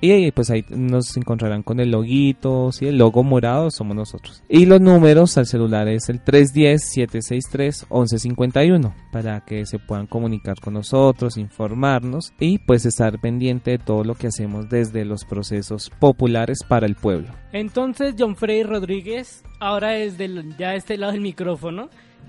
Y 0.00 0.30
pues 0.32 0.50
ahí 0.50 0.64
nos 0.68 1.16
encontrarán 1.16 1.62
con 1.62 1.80
el 1.80 1.90
loguito, 1.90 2.70
¿sí? 2.72 2.86
el 2.88 2.98
logo 2.98 3.22
morado 3.22 3.70
somos 3.70 3.96
nosotros. 3.96 4.42
Y 4.50 4.66
los 4.66 4.78
números 4.80 5.38
al 5.38 5.46
celular 5.46 5.88
es 5.88 6.08
el 6.10 6.22
310-763-1151 6.22 8.92
para 9.12 9.40
que 9.44 9.64
se 9.66 9.78
puedan 9.78 10.06
comunicar 10.06 10.58
con 10.60 10.74
nosotros, 10.74 11.36
informarnos 11.38 12.32
y 12.38 12.58
pues 12.58 12.84
estar 12.86 13.18
pendiente 13.20 13.72
de 13.72 13.78
todo 13.78 14.04
lo 14.04 14.14
que 14.14 14.26
hacemos 14.28 14.68
desde 14.68 15.04
los 15.04 15.24
procesos 15.24 15.90
populares 15.98 16.58
para 16.68 16.86
el 16.86 16.94
pueblo. 16.96 17.28
Entonces, 17.52 18.14
John 18.18 18.36
Frey 18.36 18.62
Rodríguez, 18.62 19.42
ahora 19.60 19.90
desde 19.90 20.26
el- 20.26 20.56
ya 20.58 20.74
este 20.74 20.96
lado 20.98 21.12
del 21.12 21.20
micrófono, 21.22 21.88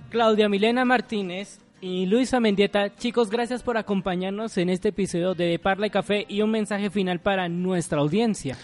Claudia 0.10 0.48
Milena 0.50 0.86
Martínez 0.86 1.60
y 1.82 2.06
Luisa 2.06 2.40
Mendieta, 2.40 2.96
chicos, 2.96 3.30
gracias 3.30 3.64
por 3.64 3.78
acompañarnos 3.78 4.58
en 4.58 4.70
este 4.70 4.90
episodio 4.90 5.34
de 5.34 5.60
Parla 5.60 5.88
y 5.88 5.90
Café 5.90 6.26
y 6.28 6.42
un 6.42 6.52
mensaje 6.52 6.90
final 6.90 7.20
para 7.20 7.50
nuestra 7.50 8.00
audiencia. 8.00 8.58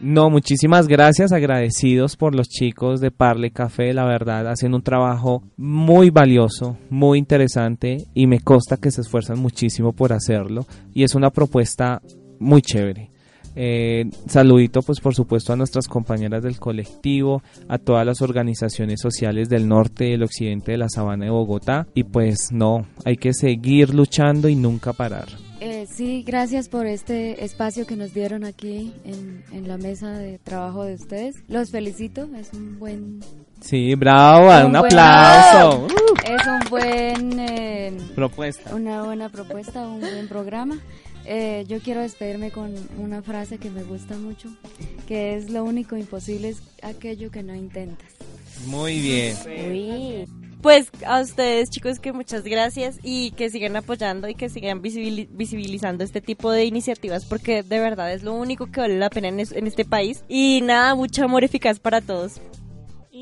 No, 0.00 0.30
muchísimas 0.30 0.88
gracias, 0.88 1.32
agradecidos 1.32 2.16
por 2.16 2.34
los 2.34 2.48
chicos 2.48 3.00
de 3.00 3.12
Parle 3.12 3.52
Café, 3.52 3.94
la 3.94 4.04
verdad, 4.04 4.48
hacen 4.48 4.74
un 4.74 4.82
trabajo 4.82 5.44
muy 5.56 6.10
valioso, 6.10 6.76
muy 6.90 7.18
interesante 7.18 7.98
y 8.12 8.26
me 8.26 8.40
consta 8.40 8.78
que 8.78 8.90
se 8.90 9.02
esfuerzan 9.02 9.38
muchísimo 9.38 9.92
por 9.92 10.12
hacerlo 10.12 10.66
y 10.92 11.04
es 11.04 11.14
una 11.14 11.30
propuesta 11.30 12.02
muy 12.40 12.62
chévere. 12.62 13.11
Eh, 13.54 14.10
saludito 14.26 14.82
pues 14.82 15.00
por 15.00 15.14
supuesto 15.14 15.52
a 15.52 15.56
nuestras 15.56 15.88
compañeras 15.88 16.42
del 16.42 16.58
colectivo, 16.58 17.42
a 17.68 17.78
todas 17.78 18.06
las 18.06 18.22
organizaciones 18.22 19.00
sociales 19.00 19.48
del 19.48 19.68
norte 19.68 20.08
y 20.08 20.12
el 20.12 20.22
occidente 20.22 20.72
de 20.72 20.78
la 20.78 20.88
sabana 20.88 21.26
de 21.26 21.30
Bogotá 21.30 21.86
y 21.94 22.04
pues 22.04 22.50
no, 22.50 22.86
hay 23.04 23.16
que 23.16 23.34
seguir 23.34 23.94
luchando 23.94 24.48
y 24.48 24.56
nunca 24.56 24.92
parar. 24.92 25.26
Eh, 25.64 25.86
sí, 25.88 26.24
gracias 26.26 26.68
por 26.68 26.86
este 26.86 27.44
espacio 27.44 27.86
que 27.86 27.94
nos 27.94 28.12
dieron 28.12 28.42
aquí 28.44 28.92
en, 29.04 29.44
en 29.52 29.68
la 29.68 29.76
mesa 29.76 30.10
de 30.10 30.38
trabajo 30.38 30.82
de 30.82 30.94
ustedes. 30.94 31.36
Los 31.46 31.70
felicito, 31.70 32.28
es 32.36 32.52
un 32.52 32.80
buen... 32.80 33.20
Sí, 33.60 33.94
bravo, 33.94 34.48
un, 34.66 34.74
aplauso. 34.74 35.86
Es 36.24 36.46
un 36.48 36.68
buen... 36.68 37.38
eh, 37.38 37.96
Propuesta. 38.16 38.74
Una 38.74 39.04
buena 39.04 39.28
propuesta, 39.28 39.86
un 39.86 40.00
buen 40.00 40.26
programa. 40.26 40.80
Eh, 41.24 41.64
yo 41.68 41.78
quiero 41.80 42.00
despedirme 42.00 42.50
con 42.50 42.74
una 42.98 43.22
frase 43.22 43.58
que 43.58 43.70
me 43.70 43.82
gusta 43.82 44.16
mucho, 44.16 44.48
que 45.06 45.34
es 45.36 45.50
lo 45.50 45.64
único 45.64 45.96
imposible 45.96 46.48
es 46.48 46.62
aquello 46.82 47.30
que 47.30 47.42
no 47.42 47.54
intentas. 47.54 48.08
Muy 48.66 49.00
bien. 49.00 50.26
Pues 50.60 50.90
a 51.04 51.20
ustedes 51.20 51.70
chicos 51.70 51.98
que 51.98 52.12
muchas 52.12 52.44
gracias 52.44 52.98
y 53.02 53.32
que 53.32 53.50
sigan 53.50 53.74
apoyando 53.74 54.28
y 54.28 54.36
que 54.36 54.48
sigan 54.48 54.80
visibili- 54.80 55.26
visibilizando 55.32 56.04
este 56.04 56.20
tipo 56.20 56.52
de 56.52 56.64
iniciativas 56.64 57.24
porque 57.24 57.64
de 57.64 57.80
verdad 57.80 58.12
es 58.12 58.22
lo 58.22 58.32
único 58.34 58.70
que 58.70 58.78
vale 58.80 58.96
la 58.96 59.10
pena 59.10 59.26
en 59.28 59.40
este 59.40 59.84
país. 59.84 60.22
Y 60.28 60.60
nada, 60.62 60.94
mucho 60.94 61.24
amor 61.24 61.42
eficaz 61.42 61.80
para 61.80 62.00
todos. 62.00 62.40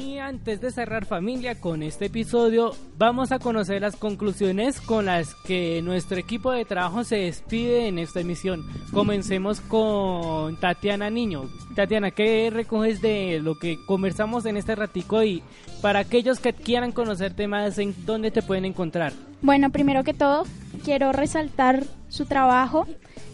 Y 0.01 0.17
antes 0.19 0.63
de 0.63 0.71
cerrar 0.71 1.05
familia 1.05 1.61
con 1.61 1.83
este 1.83 2.07
episodio, 2.07 2.75
vamos 2.97 3.33
a 3.33 3.39
conocer 3.39 3.83
las 3.83 3.97
conclusiones 3.97 4.81
con 4.81 5.05
las 5.05 5.35
que 5.35 5.83
nuestro 5.83 6.19
equipo 6.19 6.53
de 6.53 6.65
trabajo 6.65 7.05
se 7.05 7.17
despide 7.17 7.87
en 7.87 7.99
esta 7.99 8.21
emisión. 8.21 8.65
Comencemos 8.95 9.61
con 9.61 10.59
Tatiana 10.59 11.11
Niño. 11.11 11.51
Tatiana, 11.77 12.13
¿qué 12.13 12.49
recoges 12.51 13.03
de 13.03 13.41
lo 13.43 13.59
que 13.59 13.77
conversamos 13.85 14.47
en 14.47 14.57
este 14.57 14.75
ratico? 14.75 15.23
Y 15.23 15.43
para 15.83 15.99
aquellos 15.99 16.41
que 16.41 16.55
quieran 16.55 16.93
conocerte 16.93 17.47
más, 17.47 17.77
¿en 17.79 17.95
dónde 18.07 18.31
te 18.31 18.41
pueden 18.41 18.65
encontrar? 18.65 19.13
Bueno, 19.43 19.69
primero 19.69 20.03
que 20.03 20.15
todo, 20.15 20.45
quiero 20.83 21.13
resaltar 21.13 21.85
su 22.09 22.25
trabajo, 22.25 22.87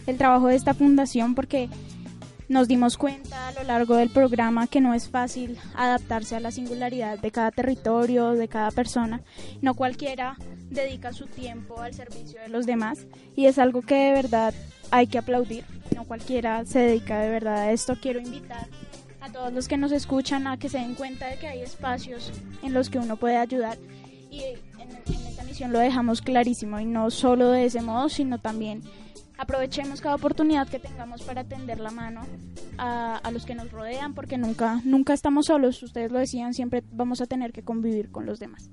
el 0.09 0.19
trabajo 0.19 0.49
de 0.49 0.57
esta 0.57 0.75
fundación, 0.75 1.37
porque 1.37 1.69
nos 2.49 2.69
dimos 2.69 2.97
cuenta 2.97 3.49
a 3.49 3.53
lo 3.53 3.63
largo 3.65 3.97
del 3.97 4.11
programa 4.11 4.67
que 4.67 4.81
no 4.81 4.95
es 4.95 5.09
fácil 5.09 5.59
adaptarse 5.75 6.37
a 6.37 6.41
la 6.41 6.51
singularidad 6.51 7.19
de 7.19 7.31
cada 7.31 7.51
territorio, 7.51 8.33
de 8.33 8.49
cada 8.49 8.71
persona. 8.71 9.23
No 9.63 9.75
cualquiera 9.75 10.37
dedica 10.71 11.13
su 11.13 11.27
tiempo 11.27 11.81
al 11.81 11.95
servicio 11.95 12.41
de 12.41 12.49
los 12.49 12.67
demás 12.67 13.07
y 13.35 13.47
es 13.47 13.59
algo 13.59 13.83
que 13.83 13.95
de 13.95 14.13
verdad 14.13 14.55
hay 14.91 15.07
que 15.07 15.19
aplaudir. 15.19 15.65
No 15.95 16.05
cualquiera 16.05 16.65
se 16.65 16.81
dedica 16.81 17.19
de 17.21 17.31
verdad 17.31 17.57
a 17.57 17.73
esto. 17.73 17.97
Quiero 18.01 18.21
invitar 18.21 18.69
a 19.21 19.31
todos 19.31 19.53
los 19.53 19.67
que 19.67 19.77
nos 19.77 19.93
escuchan 19.93 20.47
a 20.47 20.59
que 20.59 20.69
se 20.69 20.79
den 20.79 20.95
cuenta 20.95 21.27
de 21.27 21.39
que 21.39 21.49
hay 21.49 21.63
espacios 21.63 22.33
en 22.63 22.73
los 22.73 22.91
que 22.91 22.99
uno 22.99 23.17
puede 23.17 23.37
ayudar 23.37 23.77
y 24.31 24.41
en, 24.41 24.59
en 24.81 25.27
esta 25.27 25.43
misión 25.43 25.73
lo 25.73 25.79
dejamos 25.79 26.21
clarísimo 26.23 26.79
y 26.79 26.85
no 26.85 27.11
solo 27.11 27.51
de 27.51 27.65
ese 27.65 27.81
modo, 27.81 28.09
sino 28.09 28.39
también 28.39 28.83
aprovechemos 29.39 30.01
cada 30.01 30.15
oportunidad 30.15 30.69
que 30.69 30.79
tengamos 30.79 31.23
para 31.23 31.45
tender 31.45 31.81
la 31.81 31.91
mano 31.91 32.23
a, 32.79 33.17
a 33.17 33.31
los 33.31 33.45
que 33.47 33.55
nos 33.55 33.71
rodean 33.71 34.15
porque 34.15 34.39
nunca, 34.39 34.81
nunca 34.85 35.13
estamos 35.15 35.47
solos, 35.47 35.83
ustedes 35.83 36.11
lo 36.11 36.19
decían, 36.19 36.55
siempre 36.55 36.83
vamos 36.93 37.21
a 37.21 37.27
tener 37.27 37.53
que 37.53 37.63
convivir 37.63 38.11
con 38.11 38.25
los 38.27 38.39
demás. 38.39 38.71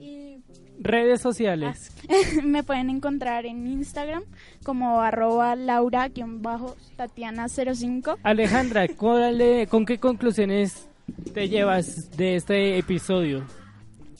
Y 0.00 0.38
Redes 0.80 1.20
sociales. 1.22 1.92
me 2.44 2.62
pueden 2.64 2.90
encontrar 2.90 3.46
en 3.46 3.66
Instagram 3.66 4.22
como 4.64 5.00
arroba 5.00 5.54
laura-tatiana05. 5.56 8.16
Alejandra, 8.22 8.88
¿cuál 8.96 9.38
de- 9.38 9.66
¿con 9.70 9.86
qué 9.86 9.98
conclusiones 9.98 10.88
te 11.32 11.48
llevas 11.48 12.10
de 12.16 12.36
este 12.36 12.78
episodio? 12.78 13.44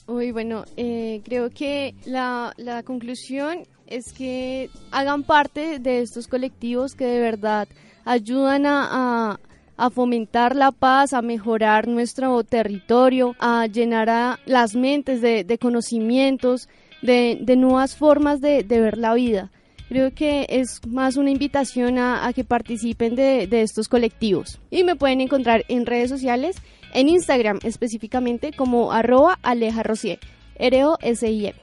Uy, 0.07 0.31
bueno, 0.31 0.65
eh, 0.77 1.21
creo 1.25 1.49
que 1.49 1.95
la, 2.05 2.53
la 2.57 2.83
conclusión 2.83 3.63
es 3.87 4.13
que 4.13 4.69
hagan 4.91 5.23
parte 5.23 5.79
de 5.79 6.01
estos 6.01 6.27
colectivos 6.27 6.95
que 6.95 7.05
de 7.05 7.19
verdad 7.19 7.67
ayudan 8.03 8.65
a, 8.65 9.39
a- 9.77 9.89
fomentar 9.89 10.55
la 10.55 10.71
paz, 10.71 11.11
a 11.13 11.21
mejorar 11.21 11.87
nuestro 11.87 12.43
territorio, 12.43 13.35
a 13.39 13.67
llenar 13.67 14.09
a 14.09 14.39
las 14.45 14.73
mentes 14.75 15.21
de, 15.21 15.57
conocimientos, 15.59 16.69
de, 17.01 17.37
de 17.41 17.55
nuevas 17.57 17.95
formas 17.97 18.39
de, 18.41 18.63
de 18.63 18.79
ver 18.79 18.97
la 18.97 19.13
vida. 19.13 19.51
Creo 19.89 20.13
que 20.15 20.45
es 20.49 20.79
más 20.87 21.17
una 21.17 21.29
invitación 21.29 21.99
a, 21.99 22.31
que 22.33 22.43
participen 22.43 23.15
de, 23.15 23.47
estos 23.61 23.87
colectivos. 23.89 24.59
Y 24.71 24.83
me 24.83 24.95
pueden 24.95 25.21
encontrar 25.21 25.65
en 25.67 25.85
redes 25.85 26.09
sociales, 26.09 26.55
en 26.93 27.09
Instagram 27.09 27.59
específicamente 27.63 28.53
como 28.53 28.91
arroba 28.93 29.37
aleja 29.43 29.83
rosier, 29.83 30.19
R-O-S-I-E. 30.57 31.53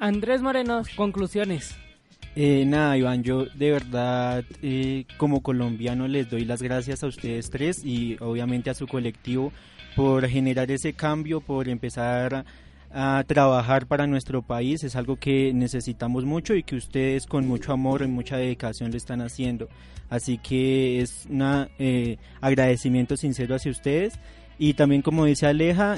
Andrés 0.00 0.42
Moreno, 0.42 0.82
conclusiones. 0.96 1.76
Eh, 2.36 2.64
nada, 2.66 2.96
Iván, 2.96 3.24
yo 3.24 3.46
de 3.46 3.72
verdad 3.72 4.44
eh, 4.62 5.06
como 5.16 5.42
colombiano 5.42 6.06
les 6.06 6.30
doy 6.30 6.44
las 6.44 6.62
gracias 6.62 7.02
a 7.02 7.08
ustedes 7.08 7.50
tres 7.50 7.84
y 7.84 8.16
obviamente 8.20 8.70
a 8.70 8.74
su 8.74 8.86
colectivo 8.86 9.52
por 9.96 10.28
generar 10.28 10.70
ese 10.70 10.92
cambio, 10.92 11.40
por 11.40 11.68
empezar 11.68 12.44
a 12.92 13.24
trabajar 13.26 13.86
para 13.86 14.06
nuestro 14.06 14.42
país. 14.42 14.84
Es 14.84 14.94
algo 14.94 15.16
que 15.16 15.52
necesitamos 15.52 16.24
mucho 16.24 16.54
y 16.54 16.62
que 16.62 16.76
ustedes 16.76 17.26
con 17.26 17.48
mucho 17.48 17.72
amor 17.72 18.02
y 18.02 18.06
mucha 18.06 18.36
dedicación 18.36 18.92
lo 18.92 18.96
están 18.96 19.20
haciendo. 19.20 19.68
Así 20.08 20.38
que 20.38 21.00
es 21.00 21.26
un 21.28 21.42
eh, 21.78 22.18
agradecimiento 22.40 23.16
sincero 23.16 23.56
hacia 23.56 23.72
ustedes 23.72 24.14
y 24.60 24.74
también 24.74 25.02
como 25.02 25.24
dice 25.24 25.46
Aleja, 25.46 25.96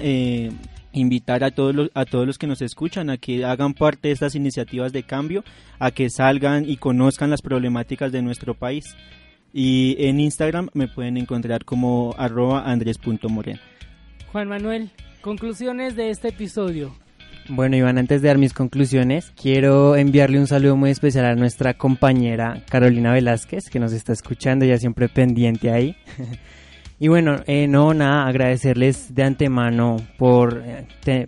invitar 0.93 1.45
a 1.45 1.51
todos, 1.51 1.75
los, 1.75 1.91
a 1.95 2.05
todos 2.05 2.27
los 2.27 2.39
que 2.39 2.47
nos 2.47 2.63
escuchan 2.63 3.11
a 3.11 3.17
que 3.17 3.45
hagan 3.45 3.75
parte 3.75 4.09
de 4.09 4.15
estas 4.15 4.35
iniciativas 4.35 4.93
de 4.93 5.03
cambio, 5.03 5.45
a 5.79 5.91
que 5.91 6.11
salgan 6.11 6.69
y 6.69 6.77
conozcan 6.77 7.31
las 7.31 7.43
problemáticas 7.43 8.13
de 8.13 8.23
nuestro 8.23 8.55
país. 8.55 8.97
Y 9.53 9.97
en 9.99 10.21
Instagram 10.21 10.69
me 10.75 10.89
pueden 10.89 11.17
encontrar 11.17 11.65
como 11.65 12.15
arroba. 12.19 12.65
Juan 14.33 14.49
Manuel, 14.49 14.91
conclusiones 15.21 15.97
de 15.97 16.11
este 16.11 16.29
episodio. 16.29 16.95
Bueno, 17.49 17.77
Iván, 17.77 17.99
antes 17.99 18.23
de 18.23 18.29
dar 18.29 18.39
mis 18.39 18.53
conclusiones, 18.53 19.33
quiero 19.35 19.97
enviarle 19.97 20.39
un 20.39 20.47
saludo 20.47 20.77
muy 20.77 20.91
especial 20.91 21.25
a 21.25 21.35
nuestra 21.35 21.75
compañera 21.75 22.63
Carolina 22.71 23.13
Velázquez, 23.13 23.71
que 23.71 23.81
nos 23.81 23.93
está 23.93 24.13
escuchando, 24.13 24.65
ya 24.65 24.79
siempre 24.79 25.09
pendiente 25.09 25.71
ahí. 25.73 25.97
Y 27.03 27.09
bueno, 27.09 27.37
eh, 27.47 27.67
no, 27.67 27.95
nada, 27.95 28.27
agradecerles 28.27 29.15
de 29.15 29.23
antemano 29.23 29.97
por, 30.19 30.63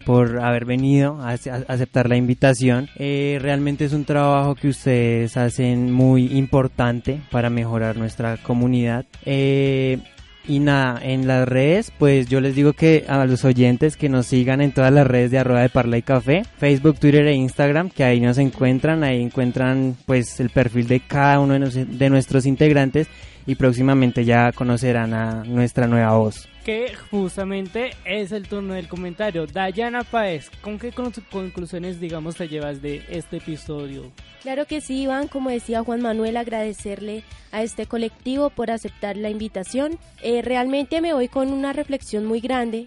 por 0.05 0.39
haber 0.41 0.66
venido 0.66 1.18
a 1.23 1.31
aceptar 1.31 2.11
la 2.11 2.18
invitación. 2.18 2.91
Eh, 2.97 3.39
realmente 3.41 3.87
es 3.87 3.95
un 3.95 4.05
trabajo 4.05 4.55
que 4.55 4.68
ustedes 4.68 5.35
hacen 5.39 5.91
muy 5.91 6.27
importante 6.37 7.23
para 7.31 7.49
mejorar 7.49 7.97
nuestra 7.97 8.37
comunidad. 8.37 9.07
Eh, 9.25 9.99
y 10.47 10.59
nada, 10.59 11.01
en 11.03 11.26
las 11.26 11.47
redes, 11.49 11.93
pues 11.99 12.28
yo 12.28 12.40
les 12.40 12.55
digo 12.55 12.72
que 12.72 13.05
a 13.09 13.24
los 13.24 13.45
oyentes 13.45 13.97
que 13.97 14.09
nos 14.09 14.26
sigan 14.26 14.61
en 14.61 14.72
todas 14.72 14.93
las 14.93 15.07
redes 15.07 15.30
de 15.30 15.38
arroba 15.38 15.61
de 15.61 15.68
Parla 15.68 15.99
y 15.99 16.03
Café, 16.03 16.43
Facebook, 16.59 16.99
Twitter 16.99 17.26
e 17.26 17.34
Instagram, 17.34 17.90
que 17.90 18.05
ahí 18.05 18.20
nos 18.20 18.38
encuentran, 18.38 19.05
ahí 19.05 19.22
encuentran 19.22 19.97
pues 20.07 20.40
el 20.40 20.51
perfil 20.51 20.88
de 20.88 21.01
cada 21.01 21.40
uno 21.40 21.59
de, 21.59 21.84
de 21.84 22.11
nuestros 22.11 22.47
integrantes 22.47 23.07
y 23.47 23.55
próximamente 23.55 24.24
ya 24.24 24.53
conocerán 24.53 25.14
a 25.14 25.45
nuestra 25.45 25.86
nueva 25.86 26.16
voz. 26.16 26.49
Que 26.64 26.94
justamente 27.10 27.90
es 28.04 28.30
el 28.30 28.46
turno 28.46 28.74
del 28.74 28.86
comentario. 28.86 29.48
Dayana 29.48 30.04
Paez, 30.04 30.48
¿con 30.60 30.78
qué 30.78 30.92
con- 30.92 31.10
conclusiones, 31.30 31.98
digamos, 31.98 32.36
te 32.36 32.46
llevas 32.46 32.80
de 32.80 33.02
este 33.08 33.38
episodio? 33.38 34.12
Claro 34.42 34.64
que 34.66 34.80
sí, 34.80 35.02
Iván, 35.02 35.26
como 35.26 35.50
decía 35.50 35.82
Juan 35.82 36.00
Manuel, 36.02 36.36
agradecerle 36.36 37.24
a 37.50 37.64
este 37.64 37.86
colectivo 37.86 38.48
por 38.50 38.70
aceptar 38.70 39.16
la 39.16 39.28
invitación. 39.28 39.98
Eh, 40.22 40.40
realmente 40.42 41.00
me 41.00 41.12
voy 41.12 41.26
con 41.26 41.52
una 41.52 41.72
reflexión 41.72 42.26
muy 42.26 42.38
grande 42.40 42.86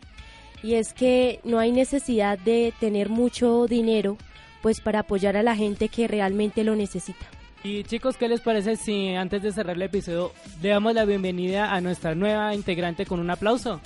y 0.64 0.76
es 0.76 0.94
que 0.94 1.42
no 1.44 1.60
hay 1.60 1.74
necesidad 1.74 2.40
de 2.40 2.74
tener 2.80 3.10
mucho 3.10 3.68
dinero 3.68 4.18
pues 4.62 4.80
para 4.80 5.00
apoyar 5.00 5.36
a 5.38 5.44
la 5.44 5.56
gente 5.56 5.90
que 5.90 6.08
realmente 6.08 6.64
lo 6.64 6.76
necesita. 6.78 7.26
Y 7.66 7.84
chicos, 7.84 8.16
¿qué 8.16 8.30
les 8.30 8.42
parece 8.42 8.76
si 8.76 9.16
antes 9.16 9.42
de 9.42 9.52
cerrar 9.52 9.76
el 9.76 9.82
episodio 9.82 10.32
le 10.62 10.70
damos 10.70 10.94
la 10.94 11.04
bienvenida 11.04 11.74
a 11.74 11.82
nuestra 11.82 12.14
nueva 12.14 12.54
integrante 12.54 13.08
con 13.08 13.20
un 13.20 13.32
aplauso? 13.32 13.82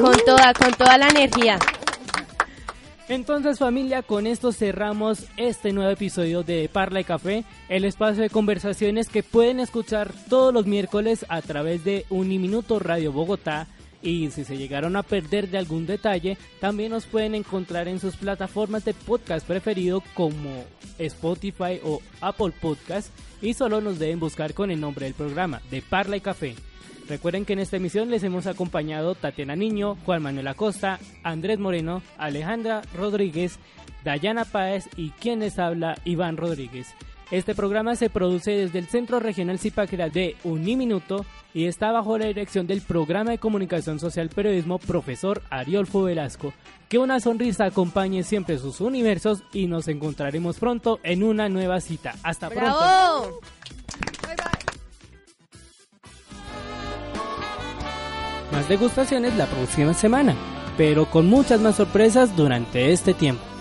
Con 0.00 0.16
toda, 0.26 0.52
con 0.54 0.72
toda 0.72 0.98
la 0.98 1.06
energía. 1.10 1.56
Entonces 3.06 3.60
familia, 3.60 4.02
con 4.02 4.26
esto 4.26 4.50
cerramos 4.50 5.26
este 5.36 5.72
nuevo 5.72 5.92
episodio 5.92 6.42
de 6.42 6.68
Parla 6.68 6.98
y 6.98 7.04
Café, 7.04 7.44
el 7.68 7.84
espacio 7.84 8.24
de 8.24 8.30
conversaciones 8.30 9.08
que 9.08 9.22
pueden 9.22 9.60
escuchar 9.60 10.10
todos 10.28 10.52
los 10.52 10.66
miércoles 10.66 11.24
a 11.28 11.42
través 11.42 11.84
de 11.84 12.06
Uniminuto 12.10 12.80
Radio 12.80 13.12
Bogotá 13.12 13.68
y 14.04 14.30
si 14.30 14.44
se 14.44 14.58
llegaron 14.58 14.96
a 14.96 15.02
perder 15.02 15.48
de 15.48 15.58
algún 15.58 15.86
detalle, 15.86 16.36
también 16.60 16.92
nos 16.92 17.06
pueden 17.06 17.34
encontrar 17.34 17.88
en 17.88 17.98
sus 17.98 18.16
plataformas 18.16 18.84
de 18.84 18.92
podcast 18.92 19.46
preferido 19.46 20.02
como 20.12 20.64
Spotify 20.98 21.80
o 21.82 22.00
Apple 22.20 22.52
Podcast 22.60 23.08
y 23.40 23.54
solo 23.54 23.80
nos 23.80 23.98
deben 23.98 24.20
buscar 24.20 24.52
con 24.52 24.70
el 24.70 24.80
nombre 24.80 25.06
del 25.06 25.14
programa, 25.14 25.62
de 25.70 25.80
Parla 25.80 26.18
y 26.18 26.20
Café. 26.20 26.54
Recuerden 27.08 27.44
que 27.44 27.54
en 27.54 27.58
esta 27.58 27.78
emisión 27.78 28.10
les 28.10 28.22
hemos 28.22 28.46
acompañado 28.46 29.14
Tatiana 29.14 29.56
Niño, 29.56 29.96
Juan 30.04 30.22
Manuel 30.22 30.48
Acosta, 30.48 30.98
Andrés 31.22 31.58
Moreno, 31.58 32.02
Alejandra 32.18 32.82
Rodríguez, 32.94 33.58
Dayana 34.04 34.44
Páez 34.44 34.88
y 34.96 35.10
quien 35.10 35.40
les 35.40 35.58
habla, 35.58 35.98
Iván 36.04 36.36
Rodríguez. 36.36 36.94
Este 37.30 37.54
programa 37.54 37.96
se 37.96 38.10
produce 38.10 38.52
desde 38.52 38.78
el 38.78 38.86
Centro 38.86 39.18
Regional 39.18 39.58
Zipaquirá 39.58 40.08
de 40.08 40.36
Uniminuto 40.44 41.24
y 41.54 41.66
está 41.66 41.90
bajo 41.90 42.18
la 42.18 42.26
dirección 42.26 42.66
del 42.66 42.82
Programa 42.82 43.30
de 43.30 43.38
Comunicación 43.38 43.98
Social 43.98 44.28
Periodismo 44.28 44.78
Profesor 44.78 45.42
Ariolfo 45.50 46.02
Velasco. 46.02 46.52
Que 46.88 46.98
una 46.98 47.20
sonrisa 47.20 47.64
acompañe 47.64 48.22
siempre 48.22 48.58
sus 48.58 48.80
universos 48.80 49.42
y 49.52 49.66
nos 49.66 49.88
encontraremos 49.88 50.58
pronto 50.58 51.00
en 51.02 51.22
una 51.22 51.48
nueva 51.48 51.80
cita. 51.80 52.14
Hasta 52.22 52.50
pronto. 52.50 52.78
¡Bravo! 52.78 53.40
Más 58.52 58.68
degustaciones 58.68 59.34
la 59.36 59.46
próxima 59.46 59.94
semana, 59.94 60.36
pero 60.76 61.10
con 61.10 61.26
muchas 61.26 61.60
más 61.60 61.76
sorpresas 61.76 62.36
durante 62.36 62.92
este 62.92 63.12
tiempo. 63.12 63.53